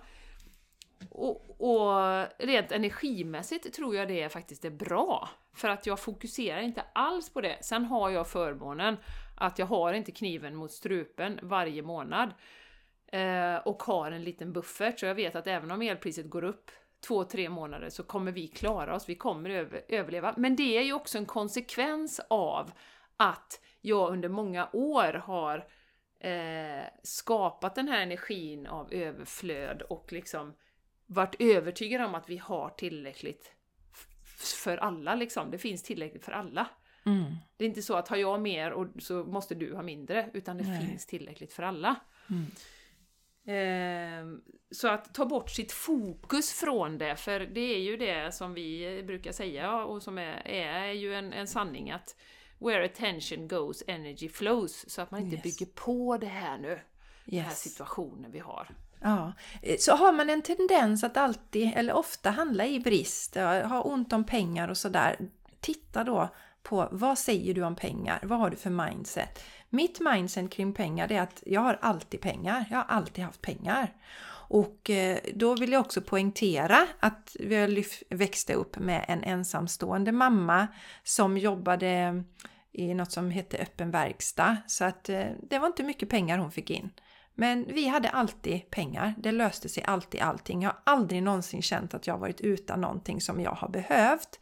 Och, 1.11 1.61
och, 1.61 2.27
rent 2.39 2.73
energimässigt 2.73 3.75
tror 3.75 3.97
jag 3.97 4.09
det 4.09 4.29
faktiskt 4.29 4.65
är 4.65 4.71
bra. 4.71 5.29
För 5.55 5.69
att 5.69 5.87
jag 5.87 6.01
fokuserar 6.01 6.61
inte 6.61 6.85
alls 6.93 7.31
på 7.31 7.41
det. 7.41 7.59
Sen 7.61 7.85
har 7.85 8.11
jag 8.11 8.29
förmånen 8.29 8.97
att 9.37 9.59
jag 9.59 9.67
har 9.67 9.93
inte 9.93 10.13
kniven 10.13 10.57
mot 10.57 10.73
strupen 10.73 11.41
varje 11.43 11.83
månad. 11.83 12.31
Eh, 13.17 13.57
och 13.57 13.83
har 13.83 14.11
en 14.11 14.25
liten 14.25 14.53
buffert, 14.53 15.01
så 15.01 15.07
jag 15.07 15.15
vet 15.15 15.37
att 15.37 15.47
även 15.47 15.71
om 15.71 15.83
elpriset 15.83 16.31
går 16.31 16.45
upp 16.45 16.71
två, 17.01 17.25
tre 17.25 17.49
månader 17.49 17.91
så 17.91 18.03
kommer 18.03 18.33
vi 18.33 18.49
klara 18.49 18.95
oss, 18.95 19.09
vi 19.09 19.15
kommer 19.15 19.51
över, 19.51 19.83
överleva. 19.89 20.35
Men 20.37 20.57
det 20.57 20.79
är 20.79 20.83
ju 20.83 20.93
också 20.93 21.19
en 21.19 21.27
konsekvens 21.27 22.21
av 22.31 22.73
att 23.17 23.61
jag 23.81 24.13
under 24.13 24.29
många 24.29 24.69
år 24.73 25.13
har 25.13 25.69
eh, 26.21 26.85
skapat 27.03 27.75
den 27.75 27.89
här 27.89 28.03
energin 28.03 28.67
av 28.67 28.93
överflöd 28.93 29.83
och 29.83 30.13
liksom 30.13 30.55
varit 31.07 31.35
övertygad 31.39 32.03
om 32.03 32.15
att 32.15 32.29
vi 32.29 32.37
har 32.37 32.71
tillräckligt 32.71 33.53
för 34.63 34.77
alla 34.77 35.15
liksom. 35.15 35.51
Det 35.51 35.59
finns 35.59 35.83
tillräckligt 35.83 36.25
för 36.25 36.33
alla. 36.33 36.69
Mm. 37.07 37.37
Det 37.57 37.65
är 37.65 37.69
inte 37.69 37.83
så 37.83 37.97
att 37.97 38.09
har 38.09 38.17
jag 38.17 38.41
mer 38.41 38.71
och 38.71 38.87
så 38.99 39.25
måste 39.25 39.55
du 39.55 39.75
ha 39.75 39.83
mindre, 39.83 40.31
utan 40.33 40.59
det 40.59 40.65
Nej. 40.65 40.87
finns 40.87 41.07
tillräckligt 41.07 41.53
för 41.53 41.63
alla. 41.63 41.97
Mm. 42.31 42.47
Eh, 43.47 44.27
så 44.71 44.89
att 44.89 45.15
ta 45.15 45.27
bort 45.27 45.51
sitt 45.51 45.73
fokus 45.73 46.53
från 46.53 46.99
det, 46.99 47.17
för 47.17 47.41
det 47.41 47.75
är 47.75 47.81
ju 47.81 47.97
det 47.97 48.35
som 48.35 48.55
vi 48.55 49.03
brukar 49.07 49.33
säga 49.33 49.85
och 49.85 50.03
som 50.03 50.19
är, 50.19 50.47
är 50.47 50.93
ju 50.93 51.15
en, 51.15 51.33
en 51.33 51.47
sanning 51.47 51.91
att 51.91 52.17
where 52.59 52.85
attention 52.85 53.49
goes 53.49 53.83
energy 53.87 54.29
flows, 54.29 54.91
så 54.91 55.03
att 55.03 55.11
man 55.11 55.21
inte 55.21 55.37
yes. 55.37 55.43
bygger 55.43 55.73
på 55.73 56.17
det 56.17 56.27
här 56.27 56.59
nu, 56.59 56.69
yes. 56.69 56.81
den 57.25 57.41
här 57.41 57.51
situationen 57.51 58.31
vi 58.31 58.39
har. 58.39 58.69
Ja, 59.01 59.33
så 59.79 59.93
har 59.93 60.13
man 60.13 60.31
en 60.31 60.43
tendens 60.43 61.05
att 61.05 61.17
alltid, 61.17 61.73
eller 61.77 61.93
ofta 61.93 62.31
handla 62.31 62.67
i 62.67 62.81
brist, 62.81 63.35
ha 63.35 63.83
ont 63.83 64.13
om 64.13 64.25
pengar 64.25 64.69
och 64.69 64.77
sådär, 64.77 65.17
titta 65.61 66.05
då 66.05 66.29
på 66.69 66.89
vad 66.91 67.19
säger 67.19 67.55
du 67.55 67.63
om 67.63 67.77
pengar? 67.77 68.21
Vad 68.23 68.39
har 68.39 68.51
du 68.51 68.57
för 68.57 68.71
mindset? 68.71 69.45
Mitt 69.71 70.01
mindset 70.01 70.51
kring 70.51 70.73
pengar 70.73 71.13
är 71.13 71.21
att 71.21 71.43
jag 71.47 71.61
har 71.61 71.79
alltid 71.83 72.21
pengar. 72.21 72.65
Jag 72.71 72.77
har 72.77 72.85
alltid 72.89 73.25
haft 73.25 73.43
pengar. 73.43 73.93
Och 74.49 74.91
eh, 74.91 75.19
då 75.35 75.55
vill 75.55 75.73
jag 75.73 75.81
också 75.81 76.01
poängtera 76.01 76.87
att 77.01 77.37
jag 77.41 77.85
växte 78.11 78.55
upp 78.55 78.79
med 78.79 79.05
en 79.09 79.25
ensamstående 79.25 80.13
mamma 80.13 80.67
som 81.03 81.39
jobbade 81.39 82.23
i 82.73 82.95
något 82.95 83.13
som 83.13 83.31
hette 83.31 83.59
öppen 83.59 83.91
verkstad. 83.91 84.57
Så 84.67 84.85
att 84.85 85.09
eh, 85.09 85.27
det 85.43 85.59
var 85.59 85.67
inte 85.67 85.83
mycket 85.83 86.09
pengar 86.09 86.39
hon 86.39 86.53
fick 86.53 86.71
in. 86.71 86.91
Men 87.35 87.67
vi 87.69 87.89
hade 87.89 88.09
alltid 88.09 88.71
pengar. 88.71 89.15
Det 89.19 89.33
löste 89.33 89.69
sig 89.69 89.83
alltid 89.83 90.21
allting. 90.21 90.63
Jag 90.63 90.71
har 90.71 90.79
aldrig 90.85 91.23
någonsin 91.23 91.63
känt 91.63 91.95
att 91.95 92.07
jag 92.07 92.19
varit 92.19 92.41
utan 92.41 92.81
någonting 92.81 93.21
som 93.21 93.41
jag 93.41 93.51
har 93.51 93.69
behövt. 93.69 94.41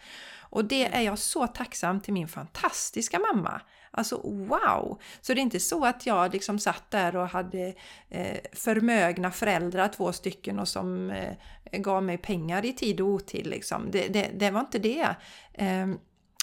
Och 0.54 0.64
det 0.64 0.84
är 0.84 1.00
jag 1.00 1.18
så 1.18 1.46
tacksam 1.46 2.00
till 2.00 2.12
min 2.12 2.28
fantastiska 2.28 3.18
mamma. 3.18 3.60
Alltså 3.90 4.16
wow! 4.24 5.00
Så 5.20 5.34
det 5.34 5.40
är 5.40 5.42
inte 5.42 5.60
så 5.60 5.84
att 5.84 6.06
jag 6.06 6.32
liksom 6.32 6.58
satt 6.58 6.90
där 6.90 7.16
och 7.16 7.28
hade 7.28 7.74
eh, 8.08 8.38
förmögna 8.52 9.30
föräldrar, 9.30 9.88
två 9.88 10.12
stycken, 10.12 10.58
och 10.58 10.68
som 10.68 11.10
eh, 11.10 11.34
gav 11.72 12.02
mig 12.02 12.18
pengar 12.18 12.64
i 12.64 12.72
tid 12.72 13.00
och 13.00 13.08
otid. 13.08 13.46
Liksom. 13.46 13.90
Det, 13.90 14.08
det, 14.08 14.30
det 14.34 14.50
var 14.50 14.60
inte 14.60 14.78
det. 14.78 15.16
Eh, 15.52 15.86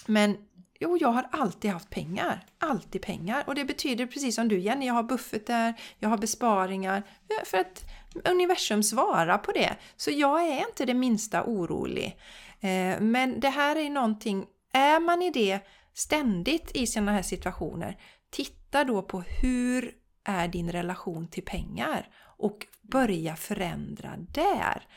men 0.05 0.37
Jo, 0.83 0.97
jag 1.01 1.09
har 1.09 1.27
alltid 1.31 1.71
haft 1.71 1.89
pengar. 1.89 2.45
Alltid 2.59 3.01
pengar. 3.01 3.43
Och 3.47 3.55
det 3.55 3.65
betyder 3.65 4.05
precis 4.05 4.35
som 4.35 4.47
du 4.47 4.59
Jenny, 4.59 4.87
jag 4.87 4.93
har 4.93 5.03
buffertar, 5.03 5.73
jag 5.99 6.09
har 6.09 6.17
besparingar. 6.17 6.97
Eh, 6.97 7.45
för 7.45 7.57
att 7.57 7.83
universum 8.25 8.83
svarar 8.83 9.37
på 9.37 9.51
det. 9.51 9.75
Så 9.95 10.11
jag 10.11 10.47
är 10.47 10.67
inte 10.67 10.85
det 10.85 10.93
minsta 10.93 11.43
orolig. 11.43 12.17
Eh, 12.61 12.99
men 12.99 13.39
det 13.39 13.49
här 13.49 13.75
är 13.75 13.89
någonting, 13.89 14.45
är 14.73 14.99
man 14.99 15.21
i 15.21 15.31
det 15.31 15.59
ständigt 15.93 16.71
i 16.73 16.87
sådana 16.87 17.11
här 17.11 17.21
situationer, 17.21 17.97
titta 18.29 18.83
då 18.83 19.01
på 19.01 19.21
hur 19.21 19.95
är 20.23 20.47
din 20.47 20.71
relation 20.71 21.27
till 21.27 21.45
pengar 21.45 22.09
och 22.37 22.67
börja 22.81 23.35
förändra 23.35 24.17
där. 24.17 24.87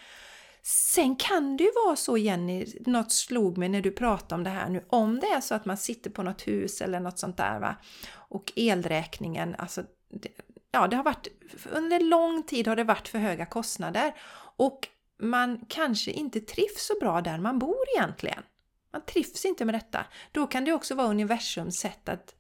Sen 0.62 1.16
kan 1.16 1.56
det 1.56 1.64
ju 1.64 1.70
vara 1.86 1.96
så 1.96 2.18
Jenny, 2.18 2.66
något 2.86 3.12
slog 3.12 3.58
mig 3.58 3.68
när 3.68 3.80
du 3.80 3.90
pratade 3.90 4.34
om 4.34 4.44
det 4.44 4.50
här 4.50 4.68
nu, 4.68 4.84
om 4.88 5.20
det 5.20 5.26
är 5.26 5.40
så 5.40 5.54
att 5.54 5.64
man 5.64 5.76
sitter 5.76 6.10
på 6.10 6.22
något 6.22 6.48
hus 6.48 6.80
eller 6.80 7.00
något 7.00 7.18
sånt 7.18 7.36
där 7.36 7.60
va, 7.60 7.76
och 8.14 8.52
elräkningen, 8.56 9.54
alltså 9.58 9.82
det, 10.10 10.28
ja 10.70 10.86
det 10.86 10.96
har 10.96 11.04
varit, 11.04 11.28
under 11.72 12.00
lång 12.00 12.42
tid 12.42 12.68
har 12.68 12.76
det 12.76 12.84
varit 12.84 13.08
för 13.08 13.18
höga 13.18 13.46
kostnader 13.46 14.14
och 14.56 14.88
man 15.18 15.66
kanske 15.68 16.10
inte 16.10 16.40
trivs 16.40 16.86
så 16.86 16.94
bra 17.00 17.20
där 17.20 17.38
man 17.38 17.58
bor 17.58 17.84
egentligen. 17.96 18.42
Man 18.92 19.04
trivs 19.04 19.44
inte 19.44 19.64
med 19.64 19.74
detta. 19.74 20.06
Då 20.32 20.46
kan 20.46 20.64
det 20.64 20.72
också 20.72 20.94
vara 20.94 21.08
universums 21.08 21.76
sätt 21.76 22.08
att 22.08 22.34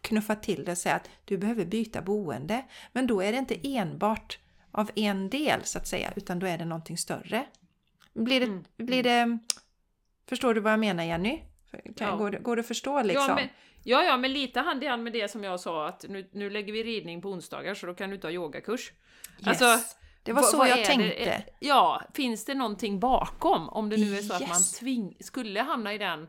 knuffa 0.00 0.34
till 0.34 0.64
det 0.64 0.72
och 0.72 0.78
säga 0.78 0.94
att 0.94 1.10
du 1.24 1.38
behöver 1.38 1.64
byta 1.64 2.02
boende. 2.02 2.64
Men 2.92 3.06
då 3.06 3.22
är 3.22 3.32
det 3.32 3.38
inte 3.38 3.60
enbart 3.62 4.38
av 4.70 4.90
en 4.94 5.30
del 5.30 5.64
så 5.64 5.78
att 5.78 5.88
säga, 5.88 6.12
utan 6.16 6.38
då 6.38 6.46
är 6.46 6.58
det 6.58 6.64
någonting 6.64 6.98
större. 6.98 7.46
Blir 8.14 8.40
det, 8.40 8.46
mm. 8.46 8.64
blir 8.76 9.02
det 9.02 9.38
Förstår 10.28 10.54
du 10.54 10.60
vad 10.60 10.72
jag 10.72 10.80
menar 10.80 11.04
Jenny? 11.04 11.42
Kan, 11.96 12.08
ja. 12.08 12.16
går, 12.16 12.30
det, 12.30 12.38
går 12.38 12.56
det 12.56 12.60
att 12.60 12.66
förstå 12.66 13.02
liksom? 13.02 13.26
Ja 13.28 13.34
men, 13.34 13.48
ja, 13.82 14.02
ja, 14.02 14.16
men 14.16 14.32
lite 14.32 14.60
hand 14.60 14.84
i 14.84 14.86
hand 14.86 15.02
med 15.04 15.12
det 15.12 15.30
som 15.30 15.44
jag 15.44 15.60
sa 15.60 15.88
att 15.88 16.04
nu, 16.08 16.28
nu 16.32 16.50
lägger 16.50 16.72
vi 16.72 16.82
ridning 16.82 17.22
på 17.22 17.28
onsdagar 17.28 17.74
så 17.74 17.86
då 17.86 17.94
kan 17.94 18.10
du 18.10 18.18
ta 18.18 18.30
yogakurs. 18.30 18.92
Yes. 19.38 19.48
Alltså, 19.48 19.96
det 20.28 20.34
var 20.34 20.42
så 20.42 20.66
jag 20.66 20.84
tänkte. 20.84 21.24
Det? 21.24 21.44
Ja, 21.58 22.02
finns 22.14 22.44
det 22.44 22.54
någonting 22.54 23.00
bakom? 23.00 23.68
Om 23.68 23.88
det 23.88 23.96
nu 23.96 24.16
är 24.16 24.22
så 24.22 24.32
yes. 24.34 24.42
att 24.42 24.48
man 24.48 24.62
tving, 24.80 25.16
skulle 25.20 25.60
hamna 25.60 25.94
i 25.94 25.98
den 25.98 26.28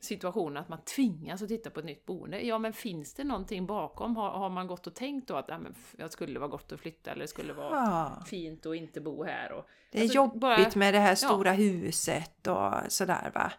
situationen 0.00 0.56
att 0.56 0.68
man 0.68 0.78
tvingas 0.84 1.42
att 1.42 1.48
titta 1.48 1.70
på 1.70 1.80
ett 1.80 1.86
nytt 1.86 2.06
boende. 2.06 2.40
Ja, 2.40 2.58
men 2.58 2.72
finns 2.72 3.14
det 3.14 3.24
någonting 3.24 3.66
bakom? 3.66 4.16
Har, 4.16 4.30
har 4.30 4.50
man 4.50 4.66
gått 4.66 4.86
och 4.86 4.94
tänkt 4.94 5.28
då 5.28 5.36
att 5.36 5.48
ja, 5.48 5.58
men 5.58 5.74
jag 5.98 6.12
skulle 6.12 6.38
vara 6.38 6.48
gott 6.48 6.72
att 6.72 6.80
flytta 6.80 7.10
eller 7.10 7.20
det 7.20 7.28
skulle 7.28 7.52
vara 7.52 7.70
ja. 7.70 8.24
fint 8.26 8.66
att 8.66 8.76
inte 8.76 9.00
bo 9.00 9.24
här? 9.24 9.52
Och, 9.52 9.66
det 9.92 9.98
är 9.98 10.02
alltså, 10.02 10.16
jobbigt 10.16 10.40
bara, 10.40 10.70
med 10.74 10.94
det 10.94 11.00
här 11.00 11.14
stora 11.14 11.50
ja. 11.50 11.54
huset 11.54 12.46
och 12.46 12.72
sådär 12.88 13.30
va. 13.34 13.52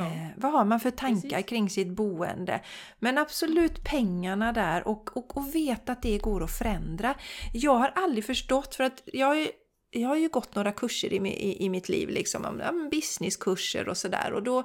Ja. 0.00 0.06
Eh, 0.06 0.28
vad 0.36 0.52
har 0.52 0.64
man 0.64 0.80
för 0.80 0.90
tankar 0.90 1.28
Precis. 1.28 1.46
kring 1.46 1.70
sitt 1.70 1.88
boende? 1.88 2.60
Men 2.98 3.18
absolut 3.18 3.84
pengarna 3.84 4.52
där 4.52 4.88
och, 4.88 5.16
och, 5.16 5.36
och 5.36 5.54
veta 5.54 5.92
att 5.92 6.02
det 6.02 6.18
går 6.18 6.44
att 6.44 6.58
förändra. 6.58 7.14
Jag 7.52 7.74
har 7.74 7.92
aldrig 7.94 8.24
förstått 8.24 8.74
för 8.74 8.84
att 8.84 9.02
jag 9.04 9.48
jag 9.90 10.08
har 10.08 10.16
ju 10.16 10.28
gått 10.28 10.54
några 10.54 10.72
kurser 10.72 11.12
i, 11.12 11.16
i, 11.16 11.64
i 11.64 11.68
mitt 11.68 11.88
liv, 11.88 12.08
liksom, 12.08 12.60
ja, 12.64 12.88
businesskurser 12.90 13.88
och 13.88 13.96
sådär. 13.96 14.32
Och 14.32 14.42
då 14.42 14.58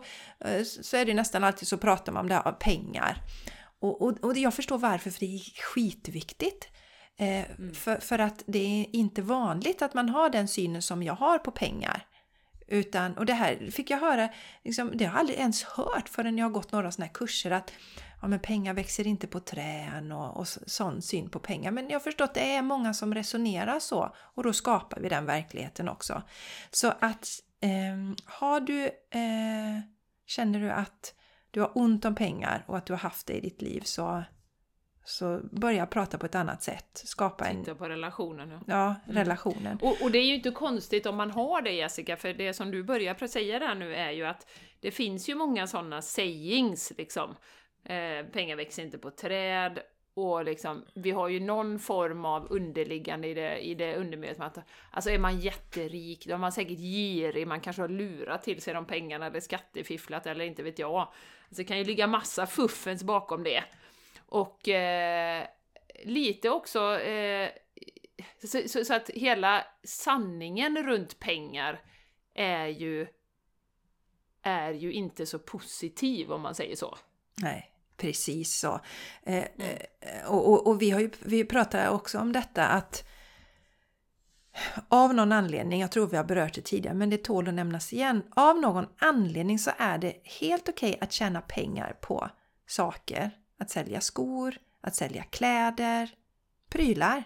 eh, 0.46 0.64
så 0.64 0.98
är 0.98 1.06
det 1.06 1.14
nästan 1.14 1.44
alltid 1.44 1.68
så 1.68 1.78
pratar 1.78 2.12
man 2.12 2.22
om 2.22 2.28
det 2.28 2.36
här 2.36 2.52
pengar. 2.52 3.18
Och, 3.82 4.02
och, 4.02 4.24
och 4.24 4.38
jag 4.38 4.54
förstår 4.54 4.78
varför, 4.78 5.10
för 5.10 5.20
det 5.20 5.36
är 5.36 5.62
skitviktigt. 5.74 6.68
Eh, 7.20 7.52
mm. 7.52 7.74
för, 7.74 7.96
för 7.96 8.20
att 8.20 8.44
det 8.48 8.60
är 8.60 8.96
inte 8.96 9.22
vanligt 9.22 9.82
att 9.82 9.94
man 9.94 10.10
har 10.10 10.30
den 10.30 10.48
synen 10.48 10.82
som 10.82 11.04
jag 11.04 11.14
har 11.14 11.38
på 11.38 11.52
pengar. 11.52 12.06
Utan, 12.72 13.18
och 13.18 13.26
det 13.26 13.34
här 13.34 13.72
fick 13.72 13.90
jag 13.90 14.00
höra, 14.00 14.30
liksom, 14.64 14.92
det 14.94 15.06
har 15.06 15.14
jag 15.14 15.20
aldrig 15.20 15.40
ens 15.40 15.64
hört 15.64 16.10
förrän 16.10 16.38
jag 16.38 16.46
har 16.46 16.52
gått 16.52 16.72
några 16.72 16.92
sådana 16.92 17.06
här 17.06 17.14
kurser 17.14 17.52
att 17.52 17.72
ja, 18.22 18.28
men 18.28 18.40
pengar 18.40 18.74
växer 18.74 19.08
inte 19.08 19.28
på 19.28 19.40
trän 19.40 20.12
och, 20.12 20.38
och 20.38 20.48
sån 20.48 21.02
syn 21.02 21.30
på 21.30 21.40
pengar. 21.40 21.72
Men 21.72 21.90
jag 21.90 21.96
har 21.96 22.00
förstått 22.00 22.30
att 22.30 22.34
det 22.34 22.56
är 22.56 22.62
många 22.62 22.94
som 22.94 23.16
resonerar 23.16 23.80
så 23.80 24.16
och 24.18 24.44
då 24.44 24.54
skapar 24.54 25.00
vi 25.00 25.10
den 25.10 25.26
verkligheten 25.26 25.90
också. 25.90 26.22
Så 26.72 26.88
att 27.00 27.28
eh, 27.62 28.24
har 28.26 28.60
du, 28.60 28.86
eh, 28.86 29.82
känner 30.28 30.60
du 30.60 30.72
att 30.72 31.14
du 31.52 31.62
har 31.62 31.72
ont 31.78 32.06
om 32.06 32.16
pengar 32.16 32.64
och 32.68 32.78
att 32.78 32.86
du 32.86 32.94
har 32.94 33.00
haft 33.00 33.28
det 33.28 33.34
i 33.34 33.42
ditt 33.42 33.62
liv 33.62 33.82
så 33.86 34.24
så 35.04 35.39
börja 35.52 35.86
prata 35.86 36.18
på 36.18 36.26
ett 36.26 36.36
annat 36.36 36.64
sätt. 36.64 37.02
Skapa 37.06 37.45
en... 37.45 37.60
Titta 37.60 37.76
på 37.76 37.89
relationen. 37.89 38.49
Ja, 38.49 38.60
ja 38.66 38.95
mm. 39.06 39.18
relationen. 39.18 39.66
Mm. 39.66 39.78
Och, 39.82 40.02
och, 40.02 40.12
det 40.12 40.18
är 40.18 40.26
ju 40.26 40.36
inte 40.36 40.52
konstigt 40.52 41.06
om 41.06 41.16
man 41.16 41.32
har 41.32 41.62
det 41.62 41.72
Jessica, 41.72 42.18
för 42.18 42.34
det 42.34 42.54
som 42.54 42.72
du 42.72 42.84
börjar 42.84 43.28
säga 43.28 43.60
där 43.60 43.76
nu 43.76 43.95
är 43.95 44.12
ju 44.12 44.26
att 44.26 44.47
det 44.80 44.91
finns 44.91 45.30
ju 45.30 45.36
många 45.36 45.68
sådana 45.68 46.02
sayings 46.02 46.93
liksom. 46.97 47.36
Eh, 47.84 48.26
pengar 48.32 48.56
växer 48.56 48.84
inte 48.84 48.97
på 48.97 49.12
träd 49.12 49.80
och 50.14 50.45
liksom, 50.45 50.86
vi 50.93 51.12
har 51.12 51.28
ju 51.28 51.39
någon 51.39 51.80
form 51.80 52.26
av 52.26 52.47
underliggande 52.49 53.28
i 53.28 53.34
det, 53.34 53.58
i 53.58 53.76
det 53.76 53.95
undermedvetna. 53.95 54.52
Alltså 54.91 55.10
är 55.10 55.20
man 55.20 55.39
jätterik, 55.39 56.26
då 56.28 56.34
är 56.34 56.38
man 56.38 56.52
säkert 56.52 56.78
girig, 56.78 57.47
man 57.47 57.62
kanske 57.62 57.82
har 57.82 57.89
lurat 57.89 58.43
till 58.43 58.62
sig 58.62 58.74
de 58.74 58.86
pengarna 58.86 59.26
eller 59.26 59.39
skattefifflat 59.39 60.26
eller 60.26 60.45
inte 60.45 60.64
vet 60.64 60.80
jag. 60.80 60.99
Alltså 60.99 61.62
det 61.62 61.64
kan 61.64 61.78
ju 61.78 61.84
ligga 61.84 62.08
massa 62.08 62.47
fuffens 62.47 63.04
bakom 63.04 63.43
det. 63.43 63.64
Och 64.32 64.70
eh, 64.70 65.46
lite 66.04 66.50
också 66.50 67.00
eh, 67.00 67.50
så, 68.44 68.62
så, 68.68 68.86
så, 68.86 68.94
att 68.94 69.10
hela 69.10 69.66
sanningen 69.84 70.84
runt 70.84 71.20
pengar 71.20 71.82
är 72.34 72.68
ju 72.68 73.08
är 74.42 74.72
ju 74.72 74.94
inte 74.94 75.26
så 75.26 75.40
positiv 75.40 76.32
om 76.32 76.42
man 76.42 76.56
säger 76.56 76.76
så. 76.76 76.98
Nej, 77.38 77.72
precis 77.98 78.60
så. 78.60 78.80
Eh, 79.24 79.46
mm. 79.58 79.78
och, 80.28 80.50
och, 80.50 80.68
och, 80.68 80.82
vi 80.82 80.90
har 80.90 81.00
ju 81.00 81.10
vi 81.20 81.46
pratar 81.46 81.90
också 81.90 82.20
om 82.20 82.34
detta 82.34 82.68
att 82.68 83.08
av 84.90 85.14
någon 85.14 85.32
anledning, 85.32 85.82
jag 85.82 85.92
tror 85.92 86.08
vi 86.08 86.18
har 86.18 86.24
berört 86.24 86.54
det 86.54 86.62
tidigare, 86.62 86.96
men 86.96 87.10
det 87.10 87.24
tål 87.24 87.48
att 87.48 87.54
nämnas 87.54 87.94
igen. 87.94 88.24
Av 88.36 88.60
någon 88.60 88.88
anledning 88.98 89.60
så 89.60 89.72
är 89.78 89.98
det 89.98 90.16
helt 90.24 90.70
okej 90.70 90.90
okay 90.90 91.00
att 91.02 91.12
tjäna 91.12 91.42
pengar 91.42 91.98
på 92.02 92.30
saker. 92.68 93.41
Att 93.62 93.70
sälja 93.70 94.01
skor, 94.01 94.57
att 94.82 94.95
sälja 94.95 95.24
kläder, 95.24 96.09
prylar. 96.70 97.24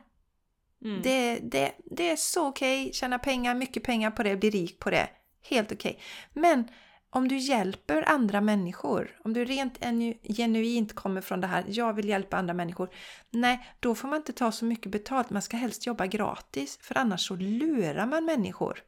Mm. 0.84 1.02
Det, 1.02 1.40
det, 1.40 1.72
det 1.86 2.10
är 2.10 2.16
så 2.16 2.48
okej, 2.48 2.82
okay. 2.82 2.94
tjäna 2.94 3.20
pengar, 3.20 3.56
mycket 3.56 3.84
pengar 3.84 4.12
på 4.12 4.24
det, 4.24 4.36
bli 4.36 4.50
rik 4.50 4.80
på 4.80 4.90
det. 4.90 5.10
Helt 5.42 5.72
okej. 5.72 5.92
Okay. 5.92 6.04
Men 6.34 6.68
om 7.10 7.28
du 7.28 7.38
hjälper 7.38 8.10
andra 8.10 8.42
människor, 8.42 9.20
om 9.24 9.34
du 9.34 9.46
rent 9.46 9.80
genuint 10.24 10.96
kommer 10.96 11.22
från 11.22 11.42
det 11.42 11.48
här, 11.48 11.64
jag 11.68 11.94
vill 11.94 12.10
hjälpa 12.10 12.38
andra 12.38 12.54
människor. 12.54 12.90
Nej, 13.30 13.70
då 13.80 13.96
får 13.96 14.08
man 14.08 14.18
inte 14.18 14.34
ta 14.34 14.52
så 14.52 14.66
mycket 14.66 14.92
betalt, 14.92 15.30
man 15.30 15.42
ska 15.42 15.58
helst 15.58 15.86
jobba 15.86 16.06
gratis, 16.06 16.78
för 16.82 16.98
annars 16.98 17.28
så 17.28 17.36
lurar 17.36 18.06
man 18.06 18.26
människor. 18.26 18.84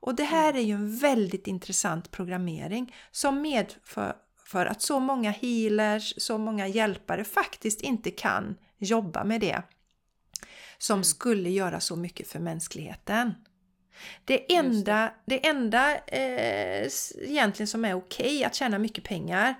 Och 0.00 0.14
det 0.14 0.24
här 0.24 0.54
är 0.54 0.60
ju 0.60 0.74
en 0.74 0.96
väldigt 0.96 1.46
intressant 1.46 2.10
programmering 2.10 2.94
som 3.10 3.42
medför 3.42 4.14
för 4.50 4.66
att 4.66 4.82
så 4.82 5.00
många 5.00 5.30
healers, 5.30 6.14
så 6.16 6.38
många 6.38 6.66
hjälpare 6.66 7.24
faktiskt 7.24 7.80
inte 7.80 8.10
kan 8.10 8.56
jobba 8.78 9.24
med 9.24 9.40
det 9.40 9.62
som 10.78 10.94
mm. 10.94 11.04
skulle 11.04 11.50
göra 11.50 11.80
så 11.80 11.96
mycket 11.96 12.28
för 12.28 12.38
mänskligheten. 12.38 13.34
Det 14.24 14.54
enda, 14.54 15.12
det. 15.24 15.36
det 15.36 15.46
enda 15.46 15.96
eh, 15.96 16.88
egentligen 17.22 17.66
som 17.66 17.84
är 17.84 17.94
okej 17.94 18.26
okay 18.26 18.44
att 18.44 18.54
tjäna 18.54 18.78
mycket 18.78 19.04
pengar 19.04 19.54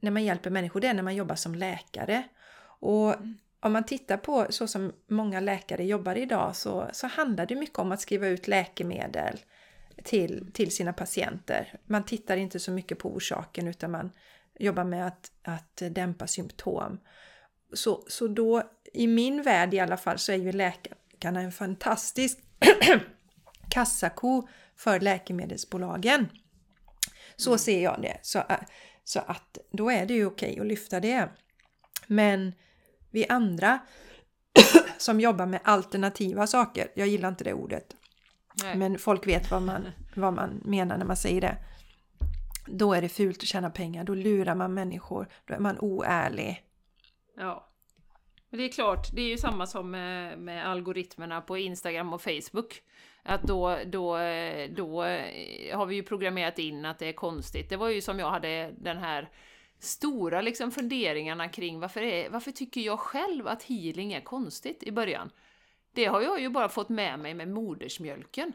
när 0.00 0.10
man 0.10 0.24
hjälper 0.24 0.50
människor, 0.50 0.80
det 0.80 0.88
är 0.88 0.94
när 0.94 1.02
man 1.02 1.14
jobbar 1.14 1.34
som 1.34 1.54
läkare. 1.54 2.22
Och 2.80 3.14
mm. 3.14 3.38
om 3.60 3.72
man 3.72 3.84
tittar 3.84 4.16
på 4.16 4.46
så 4.50 4.66
som 4.66 4.92
många 5.08 5.40
läkare 5.40 5.84
jobbar 5.84 6.16
idag 6.16 6.56
så, 6.56 6.88
så 6.92 7.06
handlar 7.06 7.46
det 7.46 7.54
mycket 7.54 7.78
om 7.78 7.92
att 7.92 8.00
skriva 8.00 8.26
ut 8.26 8.48
läkemedel 8.48 9.38
till, 10.02 10.52
till 10.52 10.70
sina 10.70 10.92
patienter. 10.92 11.80
Man 11.86 12.04
tittar 12.04 12.36
inte 12.36 12.60
så 12.60 12.70
mycket 12.70 12.98
på 12.98 13.14
orsaken 13.14 13.68
utan 13.68 13.90
man 13.90 14.10
jobbar 14.58 14.84
med 14.84 15.06
att, 15.06 15.32
att 15.42 15.82
dämpa 15.90 16.26
symptom. 16.26 17.00
Så, 17.72 18.04
så 18.08 18.28
då, 18.28 18.62
i 18.92 19.06
min 19.06 19.42
värld 19.42 19.74
i 19.74 19.80
alla 19.80 19.96
fall, 19.96 20.18
så 20.18 20.32
är 20.32 20.36
ju 20.36 20.52
läkarna 20.52 21.40
en 21.40 21.52
fantastisk 21.52 22.38
kassako 23.70 24.48
för 24.76 25.00
läkemedelsbolagen. 25.00 26.28
Så 27.36 27.50
Mm. 27.50 27.58
ser 27.58 27.82
jag 27.82 28.02
det. 28.02 28.18
Så, 28.22 28.38
äh, 28.38 28.60
så 29.04 29.20
att 29.20 29.58
då 29.70 29.90
är 29.90 30.06
det 30.06 30.14
ju 30.14 30.26
okej 30.26 30.60
att 30.60 30.66
lyfta 30.66 31.00
det. 31.00 31.28
Men 32.06 32.52
vi 33.10 33.26
andra 33.28 33.78
som 34.98 35.20
jobbar 35.20 35.46
med 35.46 35.60
alternativa 35.64 36.46
saker, 36.46 36.88
jag 36.94 37.08
gillar 37.08 37.28
inte 37.28 37.44
det 37.44 37.52
ordet, 37.52 37.96
Nej. 38.62 38.76
men 38.76 38.98
folk 38.98 39.26
vet 39.26 39.50
vad 39.50 39.62
man, 39.62 39.88
vad 40.14 40.32
man 40.32 40.60
menar 40.64 40.98
när 40.98 41.04
man 41.04 41.16
säger 41.16 41.40
det. 41.40 41.56
Då 42.66 42.94
är 42.94 43.02
det 43.02 43.08
fult 43.08 43.38
att 43.38 43.48
tjäna 43.48 43.70
pengar, 43.70 44.04
då 44.04 44.14
lurar 44.14 44.54
man 44.54 44.74
människor, 44.74 45.28
då 45.44 45.54
är 45.54 45.58
man 45.58 45.78
oärlig. 45.78 46.62
Ja. 47.36 47.70
Men 48.50 48.58
det 48.58 48.64
är 48.64 48.72
klart, 48.72 49.12
det 49.12 49.22
är 49.22 49.28
ju 49.28 49.38
samma 49.38 49.66
som 49.66 49.90
med, 49.90 50.38
med 50.38 50.68
algoritmerna 50.68 51.40
på 51.40 51.58
Instagram 51.58 52.12
och 52.12 52.22
Facebook. 52.22 52.82
Att 53.22 53.42
då, 53.42 53.78
då, 53.86 54.18
då 54.76 55.02
har 55.72 55.86
vi 55.86 55.94
ju 55.94 56.02
programmerat 56.02 56.58
in 56.58 56.84
att 56.84 56.98
det 56.98 57.08
är 57.08 57.12
konstigt. 57.12 57.70
Det 57.70 57.76
var 57.76 57.88
ju 57.88 58.00
som 58.00 58.18
jag 58.18 58.30
hade 58.30 58.74
den 58.78 58.98
här 58.98 59.30
stora 59.78 60.40
liksom 60.40 60.70
funderingarna 60.70 61.48
kring 61.48 61.80
varför, 61.80 62.02
är, 62.02 62.30
varför 62.30 62.50
tycker 62.50 62.80
jag 62.80 63.00
själv 63.00 63.46
att 63.46 63.62
healing 63.62 64.12
är 64.12 64.20
konstigt 64.20 64.82
i 64.82 64.92
början? 64.92 65.30
Det 65.94 66.04
har 66.04 66.20
jag 66.20 66.40
ju 66.40 66.48
bara 66.48 66.68
fått 66.68 66.88
med 66.88 67.18
mig 67.18 67.34
med 67.34 67.48
modersmjölken. 67.48 68.52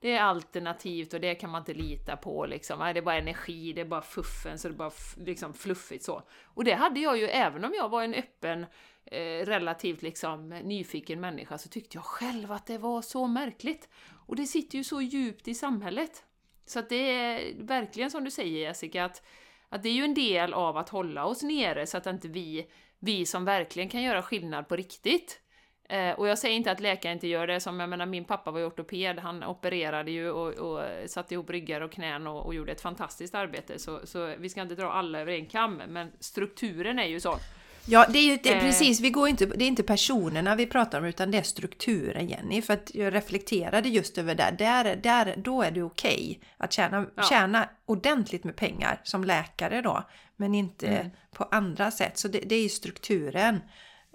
Det 0.00 0.12
är 0.12 0.22
alternativt 0.22 1.14
och 1.14 1.20
det 1.20 1.34
kan 1.34 1.50
man 1.50 1.60
inte 1.60 1.74
lita 1.74 2.16
på 2.16 2.46
liksom. 2.46 2.78
Det 2.78 3.00
är 3.00 3.02
bara 3.02 3.16
energi, 3.16 3.72
det 3.72 3.80
är 3.80 3.84
bara 3.84 4.02
fuffen, 4.02 4.58
så 4.58 4.68
det 4.68 4.74
är 4.74 4.76
bara 4.76 4.90
liksom 5.16 5.54
fluffigt 5.54 6.04
så. 6.04 6.22
Och 6.44 6.64
det 6.64 6.74
hade 6.74 7.00
jag 7.00 7.18
ju 7.18 7.24
även 7.24 7.64
om 7.64 7.72
jag 7.76 7.88
var 7.88 8.02
en 8.02 8.14
öppen, 8.14 8.66
eh, 9.04 9.46
relativt 9.46 10.02
liksom 10.02 10.48
nyfiken 10.48 11.20
människa 11.20 11.58
så 11.58 11.68
tyckte 11.68 11.96
jag 11.96 12.04
själv 12.04 12.52
att 12.52 12.66
det 12.66 12.78
var 12.78 13.02
så 13.02 13.26
märkligt. 13.26 13.88
Och 14.26 14.36
det 14.36 14.46
sitter 14.46 14.78
ju 14.78 14.84
så 14.84 15.00
djupt 15.00 15.48
i 15.48 15.54
samhället. 15.54 16.24
Så 16.66 16.78
att 16.78 16.88
det 16.88 17.10
är 17.10 17.54
verkligen 17.58 18.10
som 18.10 18.24
du 18.24 18.30
säger 18.30 18.58
Jessica, 18.58 19.04
att, 19.04 19.22
att 19.68 19.82
det 19.82 19.88
är 19.88 19.92
ju 19.92 20.04
en 20.04 20.14
del 20.14 20.52
av 20.52 20.76
att 20.76 20.88
hålla 20.88 21.24
oss 21.24 21.42
nere 21.42 21.86
så 21.86 21.96
att 21.96 22.06
inte 22.06 22.28
vi, 22.28 22.70
vi 22.98 23.26
som 23.26 23.44
verkligen 23.44 23.88
kan 23.88 24.02
göra 24.02 24.22
skillnad 24.22 24.68
på 24.68 24.76
riktigt, 24.76 25.40
Eh, 25.88 26.10
och 26.10 26.28
jag 26.28 26.38
säger 26.38 26.56
inte 26.56 26.70
att 26.70 26.80
läkare 26.80 27.12
inte 27.12 27.26
gör 27.28 27.46
det, 27.46 27.60
som 27.60 27.80
jag 27.80 27.88
menar 27.88 28.06
min 28.06 28.24
pappa 28.24 28.50
var 28.50 28.58
ju 28.60 28.66
ortoped, 28.66 29.18
han 29.18 29.44
opererade 29.44 30.10
ju 30.10 30.30
och, 30.30 30.52
och 30.52 30.80
satte 31.06 31.34
ihop 31.34 31.50
ryggar 31.50 31.80
och 31.80 31.92
knän 31.92 32.26
och, 32.26 32.46
och 32.46 32.54
gjorde 32.54 32.72
ett 32.72 32.80
fantastiskt 32.80 33.34
arbete, 33.34 33.78
så, 33.78 34.00
så 34.04 34.34
vi 34.38 34.48
ska 34.48 34.62
inte 34.62 34.74
dra 34.74 34.92
alla 34.92 35.20
över 35.20 35.32
en 35.32 35.46
kam, 35.46 35.76
men 35.88 36.12
strukturen 36.20 36.98
är 36.98 37.06
ju 37.06 37.20
sån. 37.20 37.38
Ja, 37.86 38.06
det 38.08 38.18
är 38.18 38.22
ju 38.30 38.36
det, 38.42 38.54
Eh. 38.54 38.60
precis, 38.60 39.00
vi 39.00 39.10
går 39.10 39.28
inte, 39.28 39.46
det 39.46 39.64
är 39.64 39.68
inte 39.68 39.82
personerna 39.82 40.54
vi 40.54 40.66
pratar 40.66 40.98
om 40.98 41.04
utan 41.04 41.30
det 41.30 41.38
är 41.38 41.42
strukturen 41.42 42.28
Jenny. 42.28 42.62
För 42.62 42.74
att 42.74 42.94
jag 42.94 43.14
reflekterade 43.14 43.88
just 43.88 44.18
över 44.18 44.34
det. 44.34 44.54
Där, 44.58 44.96
där, 44.96 45.34
då 45.36 45.62
är 45.62 45.70
det 45.70 45.82
okej 45.82 46.40
att 46.56 46.72
tjäna, 46.72 47.06
Ja. 47.16 47.22
tjäna 47.22 47.68
ordentligt 47.86 48.44
med 48.44 48.56
pengar 48.56 49.00
som 49.02 49.24
läkare 49.24 49.80
då. 49.82 50.04
Men 50.36 50.54
inte 50.54 50.86
Mm. 50.86 51.10
på 51.34 51.44
andra 51.44 51.90
sätt. 51.90 52.18
Så 52.18 52.28
det, 52.28 52.40
det 52.40 52.54
är 52.54 52.62
ju 52.62 52.68
strukturen. 52.68 53.60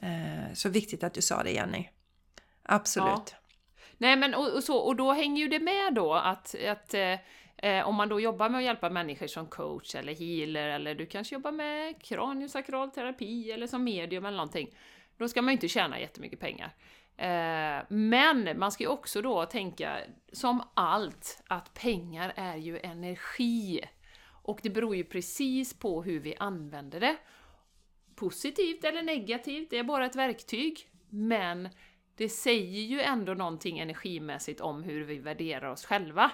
Eh, 0.02 0.54
så 0.54 0.70
viktigt 0.70 1.04
att 1.04 1.14
du 1.14 1.22
sa 1.22 1.44
det 1.44 1.52
Jenny. 1.52 1.90
Absolut. 2.64 3.36
Nej 3.98 4.16
men 4.16 4.36
och, 4.36 4.54
och 4.56 4.64
så, 4.64 4.78
och 4.78 4.96
då 4.96 5.12
hänger 5.14 5.42
ju 5.44 5.48
det 5.48 5.60
med 5.60 5.94
då 5.94 6.14
att, 6.14 6.56
att 6.68 6.94
eh, 6.94 7.18
eh, 7.58 7.88
om 7.88 7.96
man 7.96 8.10
då 8.10 8.20
jobbar 8.20 8.50
med 8.50 8.58
att 8.60 8.66
hjälpa 8.66 8.90
människor 8.90 9.28
som 9.28 9.48
coach 9.48 9.96
eller 9.96 10.16
healer 10.16 10.68
eller 10.68 10.96
du 10.96 11.06
kanske 11.06 11.36
jobbar 11.36 11.52
med 11.52 12.02
kraniosakral 12.02 12.92
terapi 12.92 13.52
eller 13.52 13.68
som 13.68 13.84
medium 13.84 14.26
eller 14.26 14.38
någonting. 14.38 14.76
Då 15.18 15.28
ska 15.28 15.42
man 15.42 15.52
ju 15.52 15.54
inte 15.54 15.68
tjäna 15.68 16.00
jättemycket 16.00 16.40
pengar. 16.40 16.74
Eh, 17.18 17.84
men 17.90 18.60
man 18.60 18.72
ska 18.72 18.84
ju 18.84 18.90
också 18.90 19.22
då 19.22 19.46
tänka, 19.46 19.98
som 20.32 20.64
allt, 20.74 21.44
att 21.48 21.74
pengar 21.74 22.34
är 22.36 22.56
ju 22.56 22.80
energi. 22.80 23.82
Och 24.44 24.60
det 24.64 24.70
beror 24.70 24.96
ju 24.96 25.04
precis 25.04 25.74
på 25.74 26.04
hur 26.04 26.20
vi 26.20 26.36
använder 26.40 27.00
det. 27.00 27.16
Positivt 28.20 28.84
eller 28.84 29.02
negativt, 29.02 29.70
det 29.70 29.78
är 29.78 29.84
bara 29.84 30.06
ett 30.06 30.16
verktyg. 30.16 30.90
Men 31.10 31.70
det 32.16 32.30
säger 32.30 32.82
ju 32.82 33.02
ändå 33.02 33.34
någonting 33.34 33.80
energimässigt 33.80 34.62
om 34.62 34.84
hur 34.84 35.04
vi 35.04 35.20
värderar 35.20 35.72
oss 35.72 35.86
själva. 35.86 36.32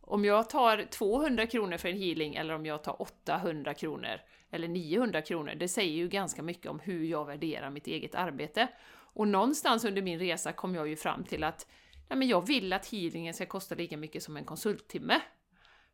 Om 0.00 0.24
jag 0.24 0.50
tar 0.50 0.86
200 0.90 1.46
kronor 1.46 1.76
för 1.76 1.88
en 1.88 1.96
healing 1.96 2.34
eller 2.34 2.54
om 2.54 2.66
jag 2.66 2.84
tar 2.84 3.02
800 3.02 3.74
kronor 3.74 4.20
eller 4.50 4.68
900 4.68 5.22
kronor, 5.22 5.54
det 5.54 5.68
säger 5.68 5.92
ju 5.92 6.08
ganska 6.08 6.42
mycket 6.42 6.70
om 6.70 6.80
hur 6.80 7.04
jag 7.04 7.24
värderar 7.24 7.70
mitt 7.70 7.86
eget 7.86 8.14
arbete. 8.14 8.68
Och 8.88 9.28
någonstans 9.28 9.84
under 9.84 10.02
min 10.02 10.18
resa 10.18 10.52
kom 10.52 10.74
jag 10.74 10.88
ju 10.88 10.96
fram 10.96 11.24
till 11.24 11.44
att 11.44 11.66
nej 12.08 12.18
men 12.18 12.28
jag 12.28 12.46
vill 12.46 12.72
att 12.72 12.86
healingen 12.86 13.34
ska 13.34 13.46
kosta 13.46 13.74
lika 13.74 13.96
mycket 13.96 14.22
som 14.22 14.36
en 14.36 14.44
konsulttimme. 14.44 15.20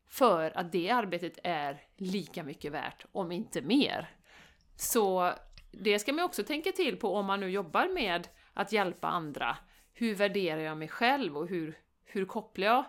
För 0.07 0.57
att 0.57 0.71
det 0.71 0.89
arbetet 0.89 1.39
är 1.43 1.81
lika 1.97 2.43
mycket 2.43 2.71
värt, 2.71 3.05
om 3.11 3.31
inte 3.31 3.61
mer. 3.61 4.09
Så 4.75 5.33
det 5.71 5.99
ska 5.99 6.13
man 6.13 6.25
också 6.25 6.43
tänka 6.43 6.71
till 6.71 6.97
på 6.97 7.15
om 7.15 7.25
man 7.25 7.39
nu 7.39 7.49
jobbar 7.49 7.87
med 7.93 8.27
att 8.53 8.71
hjälpa 8.71 9.07
andra. 9.07 9.57
Hur 9.93 10.15
värderar 10.15 10.61
jag 10.61 10.77
mig 10.77 10.87
själv 10.87 11.37
och 11.37 11.47
hur, 11.47 11.77
hur 12.05 12.25
kopplar 12.25 12.67
jag 12.67 12.85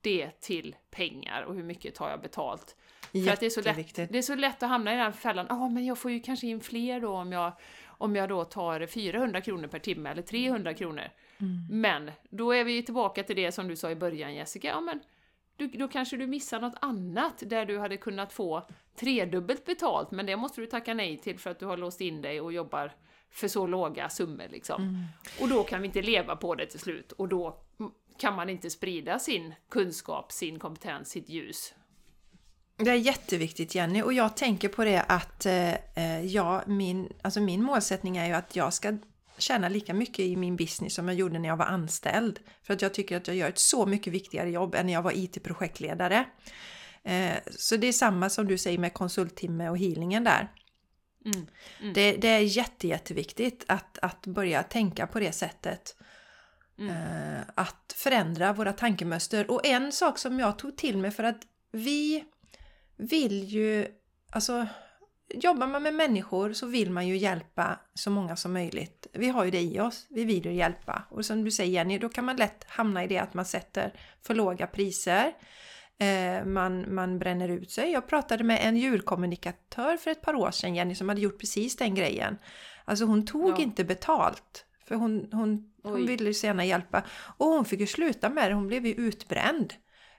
det 0.00 0.40
till 0.40 0.76
pengar 0.90 1.42
och 1.42 1.54
hur 1.54 1.62
mycket 1.62 1.94
tar 1.94 2.10
jag 2.10 2.20
betalt? 2.20 2.76
För 3.12 3.32
att 3.32 3.40
det 3.40 3.46
är, 3.46 3.50
så 3.50 3.60
lätt, 3.60 3.94
det 3.94 4.18
är 4.18 4.22
så 4.22 4.34
lätt 4.34 4.62
att 4.62 4.68
hamna 4.68 4.94
i 4.94 4.96
den 4.96 5.12
fällan, 5.12 5.46
ja 5.48 5.68
men 5.68 5.86
jag 5.86 5.98
får 5.98 6.10
ju 6.10 6.20
kanske 6.20 6.46
in 6.46 6.60
fler 6.60 7.00
då 7.00 7.12
om 7.12 7.32
jag, 7.32 7.52
om 7.86 8.16
jag 8.16 8.28
då 8.28 8.44
tar 8.44 8.86
400 8.86 9.40
kronor 9.40 9.66
per 9.66 9.78
timme 9.78 10.10
eller 10.10 10.22
300 10.22 10.74
kronor. 10.74 11.04
Mm. 11.38 11.66
Men 11.70 12.10
då 12.30 12.52
är 12.52 12.64
vi 12.64 12.82
tillbaka 12.82 13.22
till 13.22 13.36
det 13.36 13.52
som 13.52 13.68
du 13.68 13.76
sa 13.76 13.90
i 13.90 13.96
början 13.96 14.34
Jessica, 14.34 14.68
ja 14.68 14.80
men 14.80 15.00
du, 15.56 15.66
då 15.66 15.88
kanske 15.88 16.16
du 16.16 16.26
missar 16.26 16.60
något 16.60 16.78
annat 16.80 17.42
där 17.46 17.66
du 17.66 17.78
hade 17.78 17.96
kunnat 17.96 18.32
få 18.32 18.68
tredubbelt 18.96 19.64
betalt, 19.64 20.10
men 20.10 20.26
det 20.26 20.36
måste 20.36 20.60
du 20.60 20.66
tacka 20.66 20.94
nej 20.94 21.16
till 21.16 21.38
för 21.38 21.50
att 21.50 21.58
du 21.58 21.66
har 21.66 21.76
låst 21.76 22.00
in 22.00 22.22
dig 22.22 22.40
och 22.40 22.52
jobbar 22.52 22.92
för 23.30 23.48
så 23.48 23.66
låga 23.66 24.08
summor 24.08 24.48
liksom. 24.50 24.82
Mm. 24.82 25.04
Och 25.40 25.48
då 25.48 25.62
kan 25.62 25.80
vi 25.80 25.86
inte 25.86 26.02
leva 26.02 26.36
på 26.36 26.54
det 26.54 26.66
till 26.66 26.80
slut 26.80 27.12
och 27.12 27.28
då 27.28 27.60
kan 28.18 28.34
man 28.34 28.48
inte 28.48 28.70
sprida 28.70 29.18
sin 29.18 29.54
kunskap, 29.68 30.32
sin 30.32 30.58
kompetens, 30.58 31.10
sitt 31.10 31.28
ljus. 31.28 31.74
Det 32.76 32.90
är 32.90 32.94
jätteviktigt 32.94 33.74
Jenny 33.74 34.02
och 34.02 34.12
jag 34.12 34.36
tänker 34.36 34.68
på 34.68 34.84
det 34.84 35.02
att 35.02 35.46
eh, 35.46 35.74
eh, 35.74 36.24
ja, 36.26 36.62
min, 36.66 37.12
alltså 37.22 37.40
min 37.40 37.62
målsättning 37.62 38.16
är 38.16 38.26
ju 38.26 38.32
att 38.32 38.56
jag 38.56 38.74
ska 38.74 38.98
tjäna 39.38 39.68
lika 39.68 39.94
mycket 39.94 40.18
i 40.18 40.36
min 40.36 40.56
business 40.56 40.94
som 40.94 41.08
jag 41.08 41.16
gjorde 41.16 41.38
när 41.38 41.48
jag 41.48 41.56
var 41.56 41.66
anställd. 41.66 42.40
För 42.62 42.74
att 42.74 42.82
jag 42.82 42.94
tycker 42.94 43.16
att 43.16 43.28
jag 43.28 43.36
gör 43.36 43.48
ett 43.48 43.58
så 43.58 43.86
mycket 43.86 44.12
viktigare 44.12 44.50
jobb 44.50 44.74
än 44.74 44.86
när 44.86 44.92
jag 44.92 45.02
var 45.02 45.12
IT-projektledare. 45.12 46.24
Eh, 47.02 47.36
så 47.50 47.76
det 47.76 47.86
är 47.86 47.92
samma 47.92 48.30
som 48.30 48.48
du 48.48 48.58
säger 48.58 48.78
med 48.78 48.94
konsulttimme 48.94 49.68
och 49.68 49.78
healingen 49.78 50.24
där. 50.24 50.48
Mm. 51.24 51.46
Mm. 51.80 51.92
Det, 51.92 52.12
det 52.12 52.28
är 52.28 52.38
jätte, 52.38 52.88
jätteviktigt 52.88 53.64
att, 53.68 53.98
att 54.02 54.26
börja 54.26 54.62
tänka 54.62 55.06
på 55.06 55.20
det 55.20 55.32
sättet. 55.32 55.96
Mm. 56.78 56.90
Eh, 56.90 57.42
att 57.54 57.94
förändra 57.96 58.52
våra 58.52 58.72
tankemönster. 58.72 59.50
Och 59.50 59.66
en 59.66 59.92
sak 59.92 60.18
som 60.18 60.40
jag 60.40 60.58
tog 60.58 60.76
till 60.76 60.98
mig 60.98 61.10
för 61.10 61.24
att 61.24 61.42
vi 61.72 62.24
vill 62.96 63.44
ju, 63.44 63.86
alltså 64.30 64.66
jobbar 65.42 65.66
man 65.66 65.82
med 65.82 65.94
människor 65.94 66.52
så 66.52 66.66
vill 66.66 66.90
man 66.90 67.08
ju 67.08 67.16
hjälpa 67.16 67.78
så 67.94 68.10
många 68.10 68.36
som 68.36 68.52
möjligt. 68.52 69.06
Vi 69.12 69.28
har 69.28 69.44
ju 69.44 69.50
det 69.50 69.60
i 69.60 69.80
oss, 69.80 70.06
vi 70.10 70.24
vill 70.24 70.44
ju 70.46 70.52
hjälpa. 70.52 71.02
Och 71.10 71.24
som 71.24 71.44
du 71.44 71.50
säger 71.50 71.72
Jenny, 71.72 71.98
då 71.98 72.08
kan 72.08 72.24
man 72.24 72.36
lätt 72.36 72.64
hamna 72.68 73.04
i 73.04 73.06
det 73.06 73.18
att 73.18 73.34
man 73.34 73.44
sätter 73.44 73.92
för 74.22 74.34
låga 74.34 74.66
priser. 74.66 75.32
Eh, 75.98 76.44
man, 76.44 76.94
man 76.94 77.18
bränner 77.18 77.48
ut 77.48 77.70
sig. 77.70 77.90
Jag 77.92 78.06
pratade 78.06 78.44
med 78.44 78.58
en 78.62 78.76
djurkommunikatör 78.76 79.96
för 79.96 80.10
ett 80.10 80.22
par 80.22 80.34
år 80.34 80.50
sedan, 80.50 80.74
Jenny, 80.74 80.94
som 80.94 81.08
hade 81.08 81.20
gjort 81.20 81.38
precis 81.40 81.76
den 81.76 81.94
grejen. 81.94 82.38
Alltså 82.84 83.04
hon 83.04 83.26
tog 83.26 83.50
Ja. 83.50 83.62
inte 83.62 83.84
betalt. 83.84 84.64
För 84.88 84.94
hon, 84.94 85.28
hon, 85.32 85.70
hon 85.82 85.94
Oj. 85.94 86.06
ville 86.06 86.34
så 86.34 86.46
gärna 86.46 86.64
hjälpa. 86.64 87.02
Och 87.36 87.46
hon 87.46 87.64
fick 87.64 87.80
ju 87.80 87.86
sluta 87.86 88.28
med 88.30 88.50
det, 88.50 88.54
hon 88.54 88.66
blev 88.66 88.86
ju 88.86 88.92
utbränd. 88.94 89.74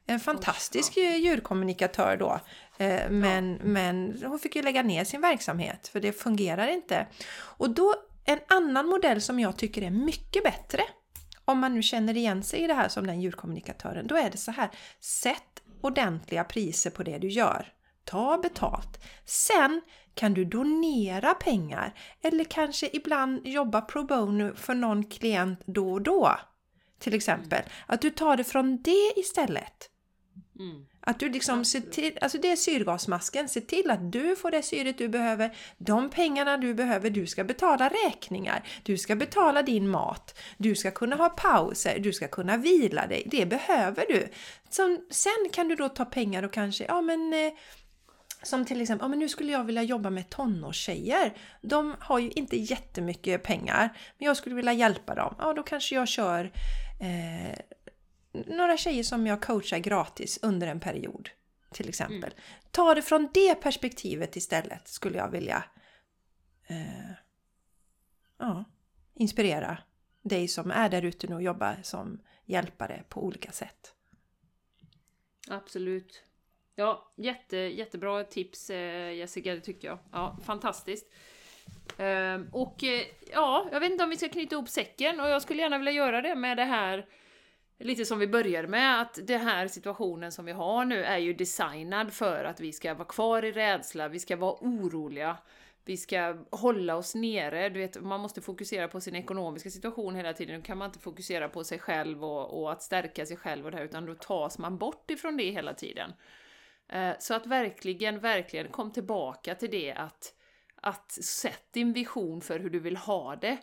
En 0.07 0.19
fantastisk 0.19 0.97
djurkommunikatör 0.97 2.17
då. 2.17 2.39
Eh, 2.77 3.09
Men, 3.09 3.53
men 3.53 4.23
hon 4.25 4.39
fick 4.39 4.55
ju 4.55 4.61
lägga 4.61 4.83
ner 4.83 5.03
sin 5.03 5.21
verksamhet 5.21 5.87
för 5.87 5.99
det 5.99 6.11
fungerar 6.11 6.67
inte. 6.67 7.07
Och 7.37 7.69
då 7.69 7.95
en 8.25 8.39
annan 8.47 8.87
modell 8.87 9.21
som 9.21 9.39
jag 9.39 9.57
tycker 9.57 9.81
är 9.81 9.91
mycket 9.91 10.43
bättre 10.43 10.81
om 11.45 11.59
man 11.59 11.73
nu 11.73 11.81
känner 11.81 12.17
igen 12.17 12.43
sig 12.43 12.63
i 12.63 12.67
det 12.67 12.73
här 12.73 12.89
som 12.89 13.07
den 13.07 13.21
djurkommunikatören, 13.21 14.07
då 14.07 14.15
är 14.15 14.29
det 14.29 14.37
så 14.37 14.51
här. 14.51 14.69
Sätt 14.99 15.63
ordentliga 15.81 16.43
priser 16.43 16.89
på 16.89 17.03
det 17.03 17.17
du 17.17 17.27
gör. 17.27 17.73
Ta 18.03 18.37
betalt. 18.37 19.03
Sen 19.25 19.81
kan 20.13 20.33
du 20.33 20.45
donera 20.45 21.33
pengar 21.33 21.93
eller 22.21 22.43
kanske 22.43 22.89
ibland 22.93 23.47
jobba 23.47 23.81
pro 23.81 24.03
bono 24.03 24.55
för 24.55 24.73
någon 24.73 25.03
klient 25.03 25.61
då 25.65 25.91
och 25.91 26.01
då. 26.01 26.35
Till 26.99 27.13
exempel. 27.13 27.63
Att 27.85 28.01
du 28.01 28.09
tar 28.09 28.37
det 28.37 28.43
från 28.43 28.81
det 28.81 29.13
istället. 29.15 29.89
Mm. 30.59 30.85
Att 31.07 31.19
du 31.19 31.29
liksom 31.29 31.65
ser 31.65 31.79
till, 31.79 32.17
alltså 32.21 32.37
det 32.37 32.51
är 32.51 32.55
syrgasmasken, 32.55 33.49
se 33.49 33.61
till 33.61 33.91
att 33.91 34.11
du 34.11 34.35
får 34.35 34.51
det 34.51 34.61
syret 34.61 34.97
du 34.97 35.07
behöver, 35.07 35.57
de 35.77 36.09
pengarna 36.09 36.57
du 36.57 36.73
behöver, 36.73 37.09
du 37.09 37.27
ska 37.27 37.43
betala 37.43 37.89
räkningar, 37.89 38.67
du 38.83 38.97
ska 38.97 39.15
betala 39.15 39.61
din 39.61 39.89
mat, 39.89 40.39
du 40.57 40.75
ska 40.75 40.91
kunna 40.91 41.15
ha 41.15 41.29
pauser, 41.29 41.99
du 41.99 42.13
ska 42.13 42.27
kunna 42.27 42.57
vila 42.57 43.07
dig, 43.07 43.23
det 43.25 43.45
behöver 43.45 44.05
du. 44.09 44.27
Som, 44.69 45.05
sen 45.09 45.49
kan 45.53 45.67
du 45.67 45.75
då 45.75 45.89
ta 45.89 46.05
pengar 46.05 46.43
och 46.43 46.53
kanske, 46.53 46.85
ja 46.85 47.01
men 47.01 47.33
eh, 47.33 47.53
som 48.43 48.65
till 48.65 48.81
exempel, 48.81 49.05
ja 49.05 49.07
men 49.07 49.19
nu 49.19 49.29
skulle 49.29 49.51
jag 49.51 49.63
vilja 49.63 49.83
jobba 49.83 50.09
med 50.09 50.29
tonårstjejer. 50.29 51.33
De 51.61 51.95
har 51.99 52.19
ju 52.19 52.29
inte 52.29 52.57
jättemycket 52.57 53.43
pengar, 53.43 53.97
men 54.17 54.25
jag 54.25 54.37
skulle 54.37 54.55
vilja 54.55 54.73
hjälpa 54.73 55.15
dem. 55.15 55.35
Ja, 55.39 55.53
då 55.53 55.63
kanske 55.63 55.95
jag 55.95 56.07
kör 56.07 56.51
eh, 57.01 57.59
några 58.47 58.77
tjejer 58.77 59.03
som 59.03 59.27
jag 59.27 59.41
coachar 59.41 59.77
gratis 59.77 60.39
under 60.41 60.67
en 60.67 60.79
period. 60.79 61.29
Till 61.71 61.89
exempel. 61.89 62.31
Mm. 62.31 62.43
Ta 62.71 62.95
det 62.95 63.01
från 63.01 63.29
det 63.33 63.55
perspektivet 63.55 64.35
istället 64.35 64.87
skulle 64.87 65.17
jag 65.17 65.31
vilja 65.31 65.63
eh, 66.67 67.11
ja, 68.39 68.63
inspirera 69.13 69.77
dig 70.21 70.47
som 70.47 70.71
är 70.71 70.89
där 70.89 71.01
ute 71.01 71.27
nu 71.27 71.35
och 71.35 71.43
jobbar 71.43 71.79
som 71.83 72.21
hjälpare 72.45 73.03
på 73.09 73.23
olika 73.23 73.51
sätt. 73.51 73.93
Absolut. 75.49 76.23
Ja, 76.75 77.13
jätte, 77.17 77.57
jättebra 77.57 78.23
tips 78.23 78.69
eh, 78.69 79.13
Jessica, 79.13 79.53
det 79.53 79.61
tycker 79.61 79.87
jag. 79.87 79.99
Ja, 80.11 80.37
fantastiskt. 80.45 81.13
Ehm, 81.97 82.47
och 82.51 82.83
eh, 82.83 83.01
ja, 83.33 83.67
jag 83.71 83.79
vet 83.79 83.91
inte 83.91 84.03
om 84.03 84.09
vi 84.09 84.17
ska 84.17 84.29
knyta 84.29 84.55
ihop 84.55 84.69
säcken 84.69 85.19
och 85.19 85.29
jag 85.29 85.41
skulle 85.41 85.61
gärna 85.61 85.77
vilja 85.77 85.91
göra 85.91 86.21
det 86.21 86.35
med 86.35 86.57
det 86.57 86.63
här 86.63 87.05
Lite 87.77 88.05
som 88.05 88.19
vi 88.19 88.27
började 88.27 88.67
med, 88.67 89.01
att 89.01 89.19
den 89.23 89.41
här 89.41 89.67
situationen 89.67 90.31
som 90.31 90.45
vi 90.45 90.51
har 90.51 90.85
nu 90.85 91.03
är 91.03 91.17
ju 91.17 91.33
designad 91.33 92.13
för 92.13 92.45
att 92.45 92.59
vi 92.59 92.73
ska 92.73 92.93
vara 92.93 93.07
kvar 93.07 93.45
i 93.45 93.51
rädsla, 93.51 94.07
vi 94.07 94.19
ska 94.19 94.35
vara 94.35 94.55
oroliga, 94.61 95.37
vi 95.85 95.97
ska 95.97 96.37
hålla 96.51 96.95
oss 96.95 97.15
nere. 97.15 97.69
Du 97.69 97.79
vet, 97.79 98.01
man 98.01 98.19
måste 98.19 98.41
fokusera 98.41 98.87
på 98.87 99.01
sin 99.01 99.15
ekonomiska 99.15 99.69
situation 99.69 100.15
hela 100.15 100.33
tiden. 100.33 100.55
Nu 100.55 100.61
kan 100.61 100.77
man 100.77 100.85
inte 100.85 100.99
fokusera 100.99 101.49
på 101.49 101.63
sig 101.63 101.79
själv 101.79 102.23
och, 102.23 102.61
och 102.61 102.71
att 102.71 102.81
stärka 102.81 103.25
sig 103.25 103.37
själv 103.37 103.65
och 103.65 103.71
det 103.71 103.77
här, 103.77 103.85
utan 103.85 104.05
då 104.05 104.15
tas 104.15 104.57
man 104.57 104.77
bort 104.77 105.11
ifrån 105.11 105.37
det 105.37 105.51
hela 105.51 105.73
tiden. 105.73 106.13
Eh, 106.89 107.13
så 107.19 107.33
att 107.33 107.45
verkligen, 107.45 108.19
verkligen 108.19 108.67
kom 108.67 108.91
tillbaka 108.91 109.55
till 109.55 109.71
det 109.71 109.93
att, 109.93 110.33
att 110.75 111.11
sätt 111.11 111.67
din 111.71 111.93
vision 111.93 112.41
för 112.41 112.59
hur 112.59 112.69
du 112.69 112.79
vill 112.79 112.97
ha 112.97 113.35
det. 113.35 113.57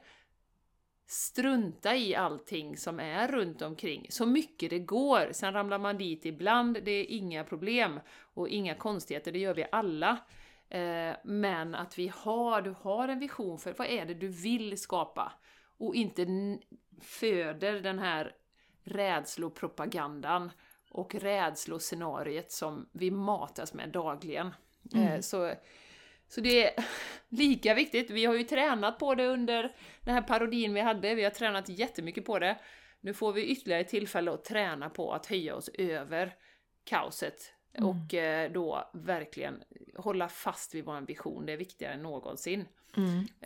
Strunta 1.12 1.96
i 1.96 2.14
allting 2.14 2.76
som 2.76 3.00
är 3.00 3.28
runt 3.28 3.62
omkring, 3.62 4.06
så 4.10 4.26
mycket 4.26 4.70
det 4.70 4.78
går. 4.78 5.28
Sen 5.32 5.52
ramlar 5.52 5.78
man 5.78 5.98
dit 5.98 6.26
ibland, 6.26 6.78
det 6.84 6.90
är 6.90 7.04
inga 7.10 7.44
problem 7.44 8.00
och 8.34 8.48
inga 8.48 8.74
konstigheter, 8.74 9.32
det 9.32 9.38
gör 9.38 9.54
vi 9.54 9.66
alla. 9.72 10.18
Eh, 10.68 11.16
Men 11.24 11.74
att 11.74 11.98
vi 11.98 12.12
har, 12.14 12.62
du 12.62 12.74
har 12.80 13.08
en 13.08 13.18
vision 13.18 13.58
för 13.58 13.74
vad 13.78 13.86
är 13.86 14.06
det 14.06 14.14
du 14.14 14.28
vill 14.28 14.78
skapa 14.78 15.32
och 15.78 15.94
inte 15.94 16.26
föder 17.00 17.80
den 17.80 17.98
här 17.98 18.34
rädslopropagandan 18.84 20.50
och 20.90 21.14
rädsloscenariet 21.14 22.52
som 22.52 22.88
vi 22.92 23.10
matas 23.10 23.74
med 23.74 23.88
dagligen. 23.88 24.54
Eh, 24.94 25.20
Så, 25.20 25.52
så 26.34 26.40
det 26.40 26.66
är 26.66 26.84
lika 27.28 27.74
viktigt. 27.74 28.10
Vi 28.10 28.24
har 28.24 28.34
ju 28.34 28.42
tränat 28.42 28.98
på 28.98 29.14
det 29.14 29.26
under 29.26 29.72
den 30.00 30.14
här 30.14 30.22
parodin 30.22 30.74
vi 30.74 30.80
hade. 30.80 31.14
Vi 31.14 31.24
har 31.24 31.30
tränat 31.30 31.68
jättemycket 31.68 32.24
på 32.24 32.38
det. 32.38 32.58
Nu 33.00 33.14
får 33.14 33.32
vi 33.32 33.46
ytterligare 33.46 33.84
tillfälle 33.84 34.32
att 34.32 34.44
träna 34.44 34.90
på 34.90 35.12
att 35.12 35.26
höja 35.26 35.54
oss 35.54 35.68
över 35.68 36.34
kaoset 36.84 37.52
och 37.78 38.14
eh, 38.14 38.52
då 38.52 38.90
verkligen 38.94 39.62
hålla 39.96 40.28
fast 40.28 40.74
vid 40.74 40.84
vår 40.84 41.00
vision. 41.00 41.46
Det 41.46 41.52
är 41.52 41.56
viktigare 41.56 41.94
än 41.94 42.02
någonsin. 42.02 42.68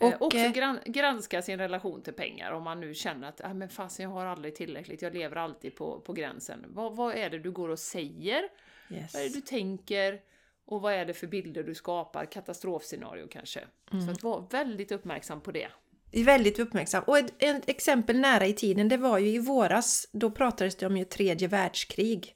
Och, 0.01 0.07
Och, 0.07 0.21
också 0.21 0.37
eh, 0.37 0.51
gran 0.51 0.79
granska 0.85 1.41
sin 1.41 1.59
relation 1.59 2.01
till 2.01 2.13
pengar 2.13 2.51
om 2.51 2.63
man 2.63 2.79
nu 2.79 2.93
känner 2.93 3.29
att 3.29 3.41
ah, 3.43 3.53
men 3.53 3.69
fasen, 3.69 4.03
jag 4.03 4.09
har 4.09 4.25
aldrig 4.25 4.55
tillräckligt, 4.55 5.01
jag 5.01 5.13
lever 5.13 5.35
alltid 5.35 5.75
på, 5.75 5.99
på 5.99 6.13
gränsen. 6.13 6.65
Vad, 6.67 6.95
vad 6.95 7.15
är 7.15 7.29
det 7.29 7.39
du 7.39 7.51
går 7.51 7.69
och 7.69 7.79
säger? 7.79 8.43
yes. 8.89 9.13
Vad 9.13 9.23
är 9.23 9.27
det 9.27 9.33
du 9.33 9.41
tänker? 9.41 10.21
Och 10.67 10.81
vad 10.81 10.93
är 10.93 11.05
det 11.05 11.13
för 11.13 11.27
bilder 11.27 11.63
du 11.63 11.75
skapar? 11.75 12.25
Katastrofscenario 12.25 13.27
kanske. 13.27 13.59
Så 14.05 14.11
att 14.11 14.23
vara 14.23 14.45
väldigt 14.49 14.91
uppmärksam 14.91 15.41
på 15.41 15.51
det. 15.51 15.67
väldigt 16.11 16.59
uppmärksam. 16.59 17.03
Och 17.07 17.17
ett, 17.17 17.33
ett 17.37 17.69
exempel 17.69 18.19
nära 18.19 18.45
i 18.45 18.53
tiden, 18.53 18.89
det 18.89 18.97
var 18.97 19.17
ju 19.17 19.29
i 19.29 19.39
våras, 19.39 20.07
då 20.11 20.31
pratades 20.31 20.75
det 20.75 20.85
om 20.85 20.97
ju 20.97 21.05
tredje 21.05 21.47
världskrig. 21.47 22.35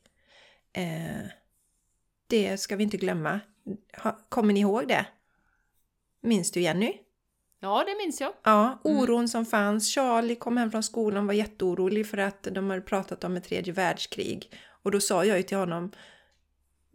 Eh, 0.74 1.28
det 2.28 2.58
ska 2.58 2.76
vi 2.76 2.84
inte 2.84 2.98
glömma. 2.98 3.40
Ha, 4.04 4.18
kommer 4.30 4.54
ni 4.54 4.60
ihåg 4.60 4.88
det? 4.88 5.06
Minns 6.22 6.52
du 6.52 6.62
Jenny? 6.62 6.94
Ja, 7.60 7.84
det 7.88 7.98
minns 8.04 8.22
jag. 8.22 8.34
Ja, 8.44 8.80
oron 8.84 9.30
som 9.30 9.46
fanns. 9.46 9.94
Charlie 9.96 10.36
kom 10.36 10.58
hem 10.58 10.72
från 10.72 10.84
skolan 10.84 11.22
och 11.24 11.28
var 11.28 11.34
jätteorolig 11.34 12.08
för 12.08 12.18
att 12.18 12.44
de 12.44 12.70
hade 12.70 12.82
pratat 12.82 13.24
om 13.24 13.38
ett 13.38 13.44
tredje 13.44 13.74
världskrig. 13.74 14.52
Och 14.84 14.92
då 14.92 15.00
sa 15.00 15.26
jag 15.26 15.38
ju 15.38 15.44
till 15.44 15.58
honom 15.58 15.92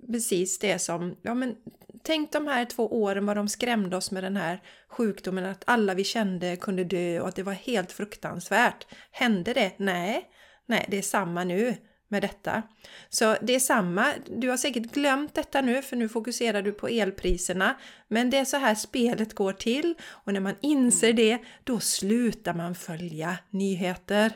precis 0.06 0.58
det 0.58 0.78
som, 0.78 1.16
ja 1.22 1.34
men 1.34 1.56
tänk 2.02 2.32
de 2.32 2.46
här 2.46 2.64
två 2.64 3.02
åren 3.02 3.26
vad 3.26 3.36
de 3.36 3.48
skrämde 3.48 3.96
oss 3.96 4.10
med 4.10 4.24
den 4.24 4.36
här 4.36 4.62
sjukdomen, 4.88 5.44
att 5.44 5.64
alla 5.66 5.94
vi 5.94 6.04
kände 6.04 6.56
kunde 6.56 6.84
dö 6.84 7.20
och 7.20 7.28
att 7.28 7.36
det 7.36 7.42
var 7.42 7.52
helt 7.52 7.92
fruktansvärt. 7.92 8.86
Hände 9.10 9.52
det? 9.52 9.72
Nej, 9.76 10.30
nej, 10.66 10.86
det 10.88 10.98
är 10.98 11.02
samma 11.02 11.44
nu 11.44 11.76
med 12.08 12.22
detta. 12.22 12.62
Så 13.08 13.36
det 13.42 13.54
är 13.54 13.60
samma, 13.60 14.06
du 14.26 14.48
har 14.50 14.56
säkert 14.56 14.92
glömt 14.92 15.34
detta 15.34 15.60
nu 15.60 15.82
för 15.82 15.96
nu 15.96 16.08
fokuserar 16.08 16.62
du 16.62 16.72
på 16.72 16.88
elpriserna. 16.88 17.74
Men 18.08 18.30
det 18.30 18.36
är 18.36 18.44
så 18.44 18.56
här 18.56 18.74
spelet 18.74 19.34
går 19.34 19.52
till 19.52 19.94
och 20.04 20.32
när 20.32 20.40
man 20.40 20.54
inser 20.60 21.12
det 21.12 21.38
då 21.64 21.80
slutar 21.80 22.54
man 22.54 22.74
följa 22.74 23.38
nyheter. 23.50 24.32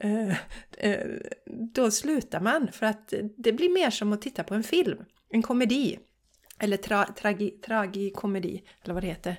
Eh, 0.00 0.30
eh, 0.78 1.06
då 1.74 1.90
slutar 1.90 2.40
man 2.40 2.72
för 2.72 2.86
att 2.86 3.14
det 3.36 3.52
blir 3.52 3.70
mer 3.70 3.90
som 3.90 4.12
att 4.12 4.22
titta 4.22 4.44
på 4.44 4.54
en 4.54 4.62
film, 4.62 5.04
en 5.32 5.42
komedi. 5.42 5.98
Eller 6.58 6.76
tra, 6.76 7.04
tragi, 7.04 7.50
tragikomedi, 7.50 8.62
eller 8.84 8.94
vad 8.94 9.02
det 9.02 9.06
heter. 9.06 9.36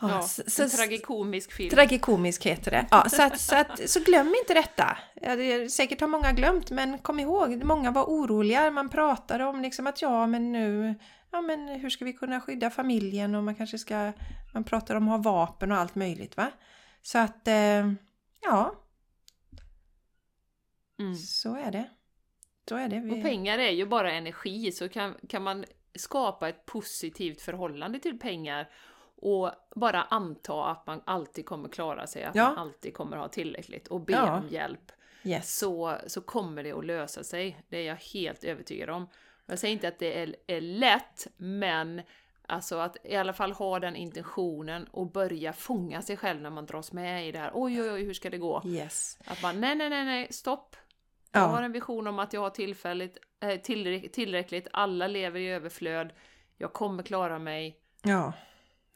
Ja, 0.00 0.10
Ja, 0.10 0.22
så- 0.22 0.62
en 0.62 0.70
tragikomisk 0.70 1.52
film. 1.52 1.70
Tragikomisk 1.70 2.46
heter 2.46 2.70
det. 2.70 2.86
Ja, 2.90 3.04
så, 3.08 3.22
att, 3.22 3.40
så, 3.40 3.56
att, 3.56 3.90
så 3.90 4.00
glöm 4.00 4.34
inte 4.42 4.54
detta. 4.54 4.98
Ja, 5.14 5.36
det 5.36 5.68
säkert 5.72 6.00
har 6.00 6.08
många 6.08 6.32
glömt, 6.32 6.70
men 6.70 6.98
kom 6.98 7.20
ihåg, 7.20 7.64
många 7.64 7.90
var 7.90 8.04
oroliga. 8.04 8.70
Man 8.70 8.88
pratade 8.88 9.44
om 9.44 9.60
liksom 9.62 9.86
att 9.86 10.02
ja, 10.02 10.26
men 10.26 10.52
nu, 10.52 10.94
ja, 11.30 11.40
men 11.40 11.68
hur 11.68 11.90
ska 11.90 12.04
vi 12.04 12.12
kunna 12.12 12.40
skydda 12.40 12.70
familjen 12.70 13.34
och 13.34 13.44
man 13.44 13.54
kanske 13.54 13.78
ska, 13.78 14.12
man 14.54 14.64
pratar 14.64 14.94
om 14.94 15.08
att 15.08 15.24
ha 15.24 15.32
vapen 15.32 15.72
och 15.72 15.78
allt 15.78 15.94
möjligt, 15.94 16.36
va? 16.36 16.50
Så 17.02 17.18
att, 17.18 17.48
eh, 17.48 17.92
ja, 18.42 18.74
Mm. 20.98 21.14
så 21.16 21.56
är 21.56 21.70
det. 21.72 21.84
Så 22.68 22.76
är 22.76 22.88
det. 22.88 23.00
Vi, 23.00 23.10
Och 23.10 23.22
pengar 23.22 23.58
är 23.58 23.70
ju 23.70 23.86
bara 23.86 24.12
energi, 24.12 24.72
så 24.72 24.88
kan, 24.88 25.14
kan 25.28 25.42
man 25.42 25.64
skapa 25.94 26.48
ett 26.48 26.66
positivt 26.66 27.40
förhållande 27.40 27.98
till 27.98 28.18
pengar 28.18 28.68
och 29.16 29.50
bara 29.74 30.02
anta 30.02 30.64
att 30.64 30.86
man 30.86 31.00
alltid 31.04 31.46
kommer 31.46 31.68
klara 31.68 32.06
sig, 32.06 32.24
att 32.24 32.34
Ja. 32.34 32.48
man 32.48 32.58
alltid 32.58 32.94
kommer 32.94 33.16
ha 33.16 33.28
tillräckligt 33.28 33.88
och 33.88 34.00
be 34.00 34.12
Ja. 34.12 34.38
om 34.38 34.48
hjälp, 34.48 34.92
yes. 35.22 35.58
så, 35.58 35.96
så 36.06 36.20
kommer 36.20 36.62
det 36.62 36.72
att 36.72 36.84
lösa 36.84 37.24
sig. 37.24 37.62
Det 37.68 37.76
är 37.78 37.86
jag 37.86 37.96
helt 37.96 38.44
övertygad 38.44 38.90
om. 38.90 39.08
Jag 39.46 39.58
säger 39.58 39.72
inte 39.72 39.88
att 39.88 39.98
det 39.98 40.18
är, 40.22 40.36
är 40.46 40.60
lätt, 40.60 41.26
men 41.36 42.02
alltså 42.46 42.78
att 42.78 42.96
i 43.04 43.16
alla 43.16 43.32
fall 43.32 43.52
ha 43.52 43.78
den 43.80 43.96
intentionen 43.96 44.84
och 44.84 45.06
börja 45.12 45.52
fånga 45.52 46.02
sig 46.02 46.16
själv 46.16 46.40
när 46.40 46.50
man 46.50 46.66
dras 46.66 46.92
med 46.92 47.28
i 47.28 47.32
det 47.32 47.38
här. 47.38 47.50
Oj, 47.54 47.82
oj, 47.82 47.90
oj, 47.90 48.04
hur 48.04 48.14
ska 48.14 48.30
det 48.30 48.38
gå? 48.38 48.62
Yes. 48.66 49.18
Att 49.24 49.42
man, 49.42 49.60
nej, 49.60 49.74
nej, 49.74 49.90
nej, 49.90 50.04
nej, 50.04 50.32
stopp. 50.32 50.76
Jag 51.34 51.42
Ja. 51.42 51.46
har 51.46 51.62
en 51.62 51.72
vision 51.72 52.06
om 52.06 52.18
att 52.18 52.32
jag 52.32 52.40
har 52.40 52.50
tillfälligt, 52.50 53.18
eh, 53.40 53.48
tillräck- 53.60 54.12
tillräckligt, 54.12 54.68
alla 54.72 55.06
lever 55.06 55.40
i 55.40 55.48
överflöd, 55.48 56.12
jag 56.58 56.72
kommer 56.72 57.02
klara 57.02 57.38
mig. 57.38 57.78
Ja. 58.02 58.32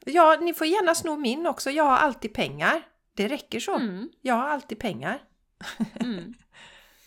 Ja, 0.05 0.37
ni 0.41 0.53
får 0.53 0.67
gärna 0.67 0.95
sno 0.95 1.17
min 1.17 1.47
också. 1.47 1.71
Jag 1.71 1.83
har 1.83 1.97
alltid 1.97 2.33
pengar. 2.33 2.81
Det 3.13 3.27
räcker 3.27 3.59
så. 3.59 3.75
Mm, 3.75 4.09
Jag 4.21 4.35
har 4.35 4.47
alltid 4.49 4.79
pengar. 4.79 5.19
mm. 5.99 6.33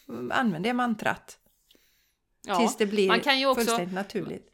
Använd 0.32 0.64
det 0.64 0.72
mantrat. 0.72 1.38
Ja. 2.46 2.56
Tills 2.58 2.76
det 2.76 2.86
blir 2.86 3.08
man 3.08 3.20
kan 3.20 3.40
ju 3.40 3.46
också- 3.46 3.60
fullständigt 3.64 3.94
naturligt. 3.94 4.48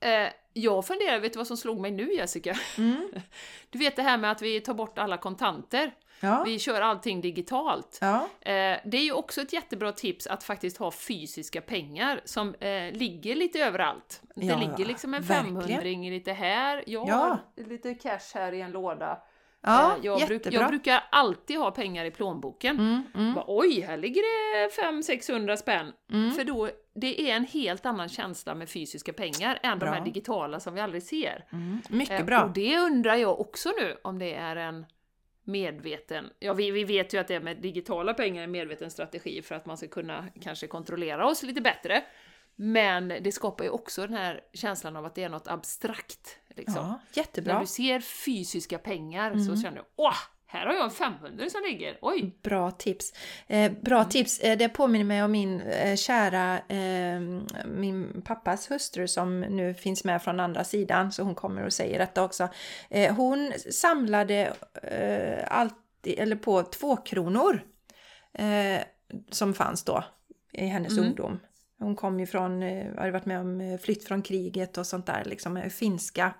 Eh, 0.00 0.28
jag 0.52 0.86
funderar, 0.86 1.20
vet 1.20 1.32
du 1.32 1.36
vad 1.36 1.46
som 1.46 1.56
slog 1.56 1.80
mig 1.80 1.90
nu 1.90 2.12
Jessica? 2.12 2.58
Mm. 2.78 3.08
Du 3.70 3.78
vet 3.78 3.96
det 3.96 4.02
här 4.02 4.18
med 4.18 4.30
att 4.30 4.42
vi 4.42 4.60
tar 4.60 4.74
bort 4.74 4.98
alla 4.98 5.16
kontanter, 5.16 5.90
Ja. 6.22 6.42
vi 6.46 6.58
kör 6.58 6.80
allting 6.80 7.20
digitalt. 7.20 7.98
ja. 8.00 8.16
Eh, 8.40 8.78
det 8.84 8.96
är 8.96 9.04
ju 9.04 9.12
också 9.12 9.40
ett 9.40 9.52
jättebra 9.52 9.92
tips 9.92 10.26
att 10.26 10.44
faktiskt 10.44 10.76
ha 10.76 10.90
fysiska 10.90 11.60
pengar 11.60 12.20
som 12.24 12.54
eh, 12.54 12.92
ligger 12.92 13.34
lite 13.36 13.58
överallt. 13.60 14.22
Det 14.34 14.46
Ja, 14.46 14.58
ligger 14.58 14.84
liksom 14.86 15.14
en 15.14 15.22
verkligen. 15.22 15.80
500 15.80 16.10
lite 16.10 16.32
här, 16.32 16.84
jag 16.86 17.08
Ja. 17.08 17.14
har 17.56 17.64
lite 17.68 17.94
cash 17.94 18.34
här 18.34 18.52
i 18.52 18.60
en 18.60 18.70
låda. 18.70 19.18
Ja, 19.64 19.92
Eh, 19.92 19.98
jag, 20.02 20.26
bruk, 20.26 20.42
jag 20.50 20.68
brukar 20.68 21.04
alltid 21.10 21.58
ha 21.58 21.70
pengar 21.70 22.04
i 22.04 22.10
plånboken. 22.10 22.78
Mm, 22.78 23.02
mm, 23.14 23.34
Bara, 23.34 23.44
Oj, 23.48 23.80
här 23.80 23.96
ligger 23.96 24.22
det 24.22 24.68
500-600 24.82 25.56
spänn. 25.56 25.92
mm. 26.12 26.30
För 26.30 26.44
då, 26.44 26.70
det 26.94 27.20
är 27.30 27.36
en 27.36 27.44
helt 27.44 27.86
annan 27.86 28.08
känsla 28.08 28.54
med 28.54 28.68
fysiska 28.68 29.12
pengar 29.12 29.58
än 29.62 29.78
Bra. 29.78 29.88
de 29.90 29.94
här 29.96 30.04
digitala 30.04 30.60
som 30.60 30.74
vi 30.74 30.80
aldrig 30.80 31.02
ser. 31.02 31.44
Mm. 31.52 31.78
Mycket 31.88 32.26
bra. 32.26 32.44
Och 32.44 32.50
det 32.50 32.78
undrar 32.78 33.14
jag 33.14 33.40
också 33.40 33.68
nu 33.80 33.96
om 34.04 34.18
det 34.18 34.34
är 34.34 34.56
en 34.56 34.86
medveten, 35.44 36.30
ja 36.38 36.52
vi, 36.52 36.70
vi 36.70 36.84
vet 36.84 37.14
ju 37.14 37.18
att 37.18 37.28
det 37.28 37.40
med 37.40 37.56
digitala 37.56 38.14
pengar 38.14 38.40
är 38.40 38.44
en 38.44 38.50
medveten 38.50 38.90
strategi 38.90 39.42
för 39.42 39.54
att 39.54 39.66
man 39.66 39.76
ska 39.76 39.88
kunna 39.88 40.28
kanske 40.40 40.66
kontrollera 40.66 41.26
oss 41.26 41.42
lite 41.42 41.60
bättre. 41.60 42.04
Men 42.56 43.08
det 43.08 43.32
skapar 43.32 43.64
ju 43.64 43.70
också 43.70 44.06
den 44.06 44.16
här 44.16 44.40
känslan 44.52 44.96
av 44.96 45.04
att 45.04 45.14
det 45.14 45.22
är 45.22 45.28
något 45.28 45.48
abstrakt. 45.48 46.38
Liksom. 46.56 46.74
Ja, 46.76 46.86
När 46.88 47.22
jättebra. 47.22 47.60
du 47.60 47.66
ser 47.66 48.00
fysiska 48.00 48.78
pengar 48.78 49.30
Mm. 49.30 49.44
så 49.44 49.62
känner 49.62 49.76
du 49.78 49.84
åh, 49.96 50.16
här 50.52 50.66
har 50.66 50.74
jag 50.74 50.84
en 50.84 50.90
500 50.90 51.44
som 51.50 51.60
ligger, 51.70 51.98
oj! 52.02 52.34
Bra 52.42 52.70
tips. 52.70 53.12
Eh, 53.46 53.72
bra 53.72 53.96
Mm. 53.98 54.08
tips. 54.08 54.40
Eh, 54.40 54.58
det 54.58 54.68
påminner 54.68 55.04
mig 55.04 55.22
om 55.22 55.32
min 55.32 55.60
eh, 55.60 55.96
kära, 55.96 56.58
eh, 56.68 57.20
min 57.66 58.22
pappas 58.24 58.70
hustru 58.70 59.08
som 59.08 59.40
nu 59.40 59.74
finns 59.74 60.04
med 60.04 60.22
från 60.22 60.40
andra 60.40 60.64
sidan, 60.64 61.12
så 61.12 61.22
hon 61.22 61.34
kommer 61.34 61.64
och 61.66 61.72
säger 61.72 61.98
detta 61.98 62.24
också. 62.24 62.48
Eh, 62.90 63.14
hon 63.14 63.52
samlade 63.70 64.52
eh, 64.82 65.58
alltid, 65.58 66.18
eller 66.18 66.36
på 66.36 66.62
två 66.62 66.96
kronor 66.96 67.62
som 69.30 69.54
fanns 69.54 69.84
då 69.84 70.04
i 70.52 70.66
hennes 70.66 70.92
Mm. 70.92 71.04
ungdom. 71.04 71.40
Hon 71.78 71.96
kom 71.96 72.20
ju 72.20 72.26
från, 72.26 72.62
hade 72.98 73.10
varit 73.10 73.26
med 73.26 73.40
om 73.40 73.78
flytt 73.82 74.04
från 74.04 74.22
kriget 74.22 74.78
och 74.78 74.86
sånt 74.86 75.06
där, 75.06 75.22
liksom 75.24 75.70
finska. 75.70 76.34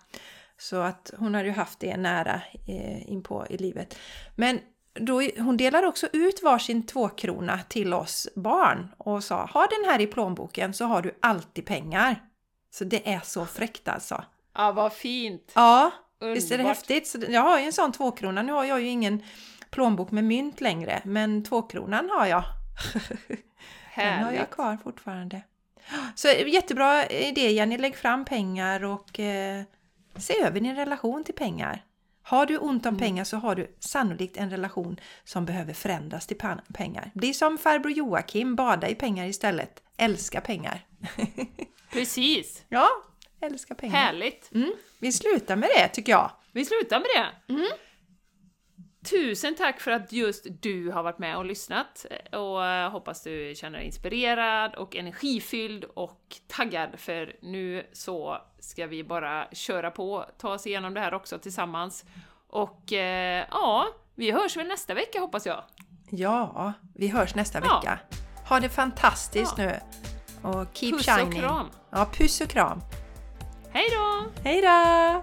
Så 0.63 0.77
att 0.77 1.11
hon 1.19 1.35
hade 1.35 1.49
ju 1.49 1.55
haft 1.55 1.81
det 1.81 1.97
nära 1.97 2.41
eh, 2.69 3.11
inpå 3.11 3.47
i 3.51 3.57
livet. 3.57 3.99
Men 4.37 4.61
då, 4.95 5.23
hon 5.39 5.57
delar 5.57 5.83
också 5.83 6.09
ut 6.13 6.43
varsin 6.43 6.87
tvåkrona 6.87 7.61
till 7.69 7.95
oss 7.95 8.29
barn 8.35 8.89
och 8.99 9.25
sa 9.25 9.45
ha 9.47 9.67
den 9.67 9.91
här 9.91 10.01
i 10.01 10.07
plånboken 10.07 10.75
så 10.75 10.85
har 10.85 11.03
du 11.03 11.19
alltid 11.21 11.67
pengar. 11.67 12.23
Så 12.71 12.85
det 12.85 13.13
är 13.13 13.21
så 13.25 13.47
fräckt 13.47 13.89
alltså. 13.89 14.25
Ja, 14.55 14.73
vad 14.73 14.93
fint! 14.93 15.53
Ja, 15.55 15.91
visst 16.21 16.47
är 16.53 16.59
det 16.59 16.63
Underbart. 16.63 16.77
häftigt? 16.77 17.09
Så 17.09 17.19
jag 17.29 17.41
har 17.41 17.59
ju 17.59 17.65
en 17.65 17.73
sån 17.73 17.93
tvåkrona. 17.93 18.43
Nu 18.43 18.53
har 18.53 18.65
jag 18.65 18.81
ju 18.81 18.87
ingen 18.87 19.23
plånbok 19.71 20.11
med 20.11 20.25
mynt 20.25 20.61
längre, 20.61 21.03
men 21.05 21.45
tvåkronan 21.45 22.11
har 22.11 22.27
jag. 22.27 22.45
Den 23.97 24.07
har 24.07 24.33
jag 24.33 24.39
Härligt! 24.39 24.51
kvar 24.51 24.79
fortfarande. 24.85 25.43
Så 26.15 26.29
jättebra 26.29 27.07
idé 27.07 27.51
Jenny, 27.51 27.79
lägg 27.79 27.97
fram 27.97 28.25
pengar 28.25 28.85
och 28.85 29.21
eh, 29.21 29.63
se 30.19 30.43
över 30.43 30.61
din 30.61 30.77
relation 30.77 31.25
till 31.25 31.35
pengar. 31.35 31.85
Har 32.23 32.47
du 32.47 32.59
ont 32.59 32.87
om 32.87 32.99
pengar 32.99 33.25
så 33.25 33.37
har 33.37 33.55
du 33.55 33.77
sannolikt 33.79 34.37
en 34.37 34.51
relation 34.51 35.01
som 35.25 35.45
behöver 35.45 35.73
förändras 35.73 36.27
till 36.27 36.37
pengar. 36.75 37.11
Bli 37.15 37.35
som 37.35 37.59
farbror 37.59 37.93
Joakim, 37.93 38.57
bada 38.57 38.89
i 38.89 38.95
pengar 38.95 39.27
istället. 39.27 39.83
Älska 39.97 40.41
pengar. 40.41 40.87
Precis! 41.93 42.65
Ja, 42.69 42.89
älska 43.41 43.75
pengar. 43.75 43.97
Härligt! 43.97 44.51
Mm, 44.55 44.73
vi 44.99 45.13
slutar 45.13 45.57
med 45.57 45.69
det 45.77 45.89
tycker 45.89 46.13
jag. 46.13 46.31
Vi 46.53 46.65
slutar 46.65 46.99
med 46.99 47.09
det! 47.15 47.53
Mm. 47.53 47.69
Tusen 49.11 49.55
tack 49.55 49.81
för 49.81 49.91
att 49.91 50.13
just 50.13 50.47
du 50.61 50.91
har 50.91 51.03
varit 51.03 51.19
med 51.19 51.37
och 51.37 51.45
lyssnat 51.45 52.07
och 52.33 52.65
eh, 52.67 52.91
hoppas 52.91 53.23
du 53.23 53.55
känner 53.57 53.79
dig 53.79 53.87
inspirerad 53.87 54.75
och 54.75 54.97
energifylld 54.97 55.85
och 55.85 56.21
taggad 56.49 56.91
för 56.97 57.37
nu 57.43 57.87
så 57.93 58.39
ska 58.59 58.87
vi 58.87 59.05
bara 59.05 59.47
köra 59.53 59.91
på, 59.91 60.25
ta 60.39 60.49
oss 60.55 60.67
igenom 60.67 60.95
det 60.95 61.01
här 61.01 61.15
också 61.15 61.39
tillsammans. 61.39 62.05
Och 62.49 62.93
eh, 62.93 63.47
ja, 63.51 63.87
vi 64.15 64.31
hörs 64.31 64.57
väl 64.57 64.67
nästa 64.69 64.95
vecka 64.95 65.21
hoppas 65.21 65.47
jag. 65.47 65.65
Ja, 66.11 66.73
vi 66.95 67.09
hörs 67.09 67.35
nästa 67.35 67.59
Ja. 67.65 67.81
vecka. 67.81 67.99
Ha 68.49 68.61
det 68.61 68.69
fantastiskt 68.69 69.55
Ja. 69.59 69.65
nu. 69.65 69.81
Och 70.49 70.67
keep 70.73 70.93
Puss 70.93 71.07
shining. 71.07 71.27
och 71.29 71.35
kram! 71.51 71.67
Ja, 71.91 72.07
puss 72.13 72.41
och 72.41 72.49
kram. 72.49 72.81
Hej 73.71 73.85
då! 73.93 74.25
Hej 74.45 74.63
då! 74.63 75.23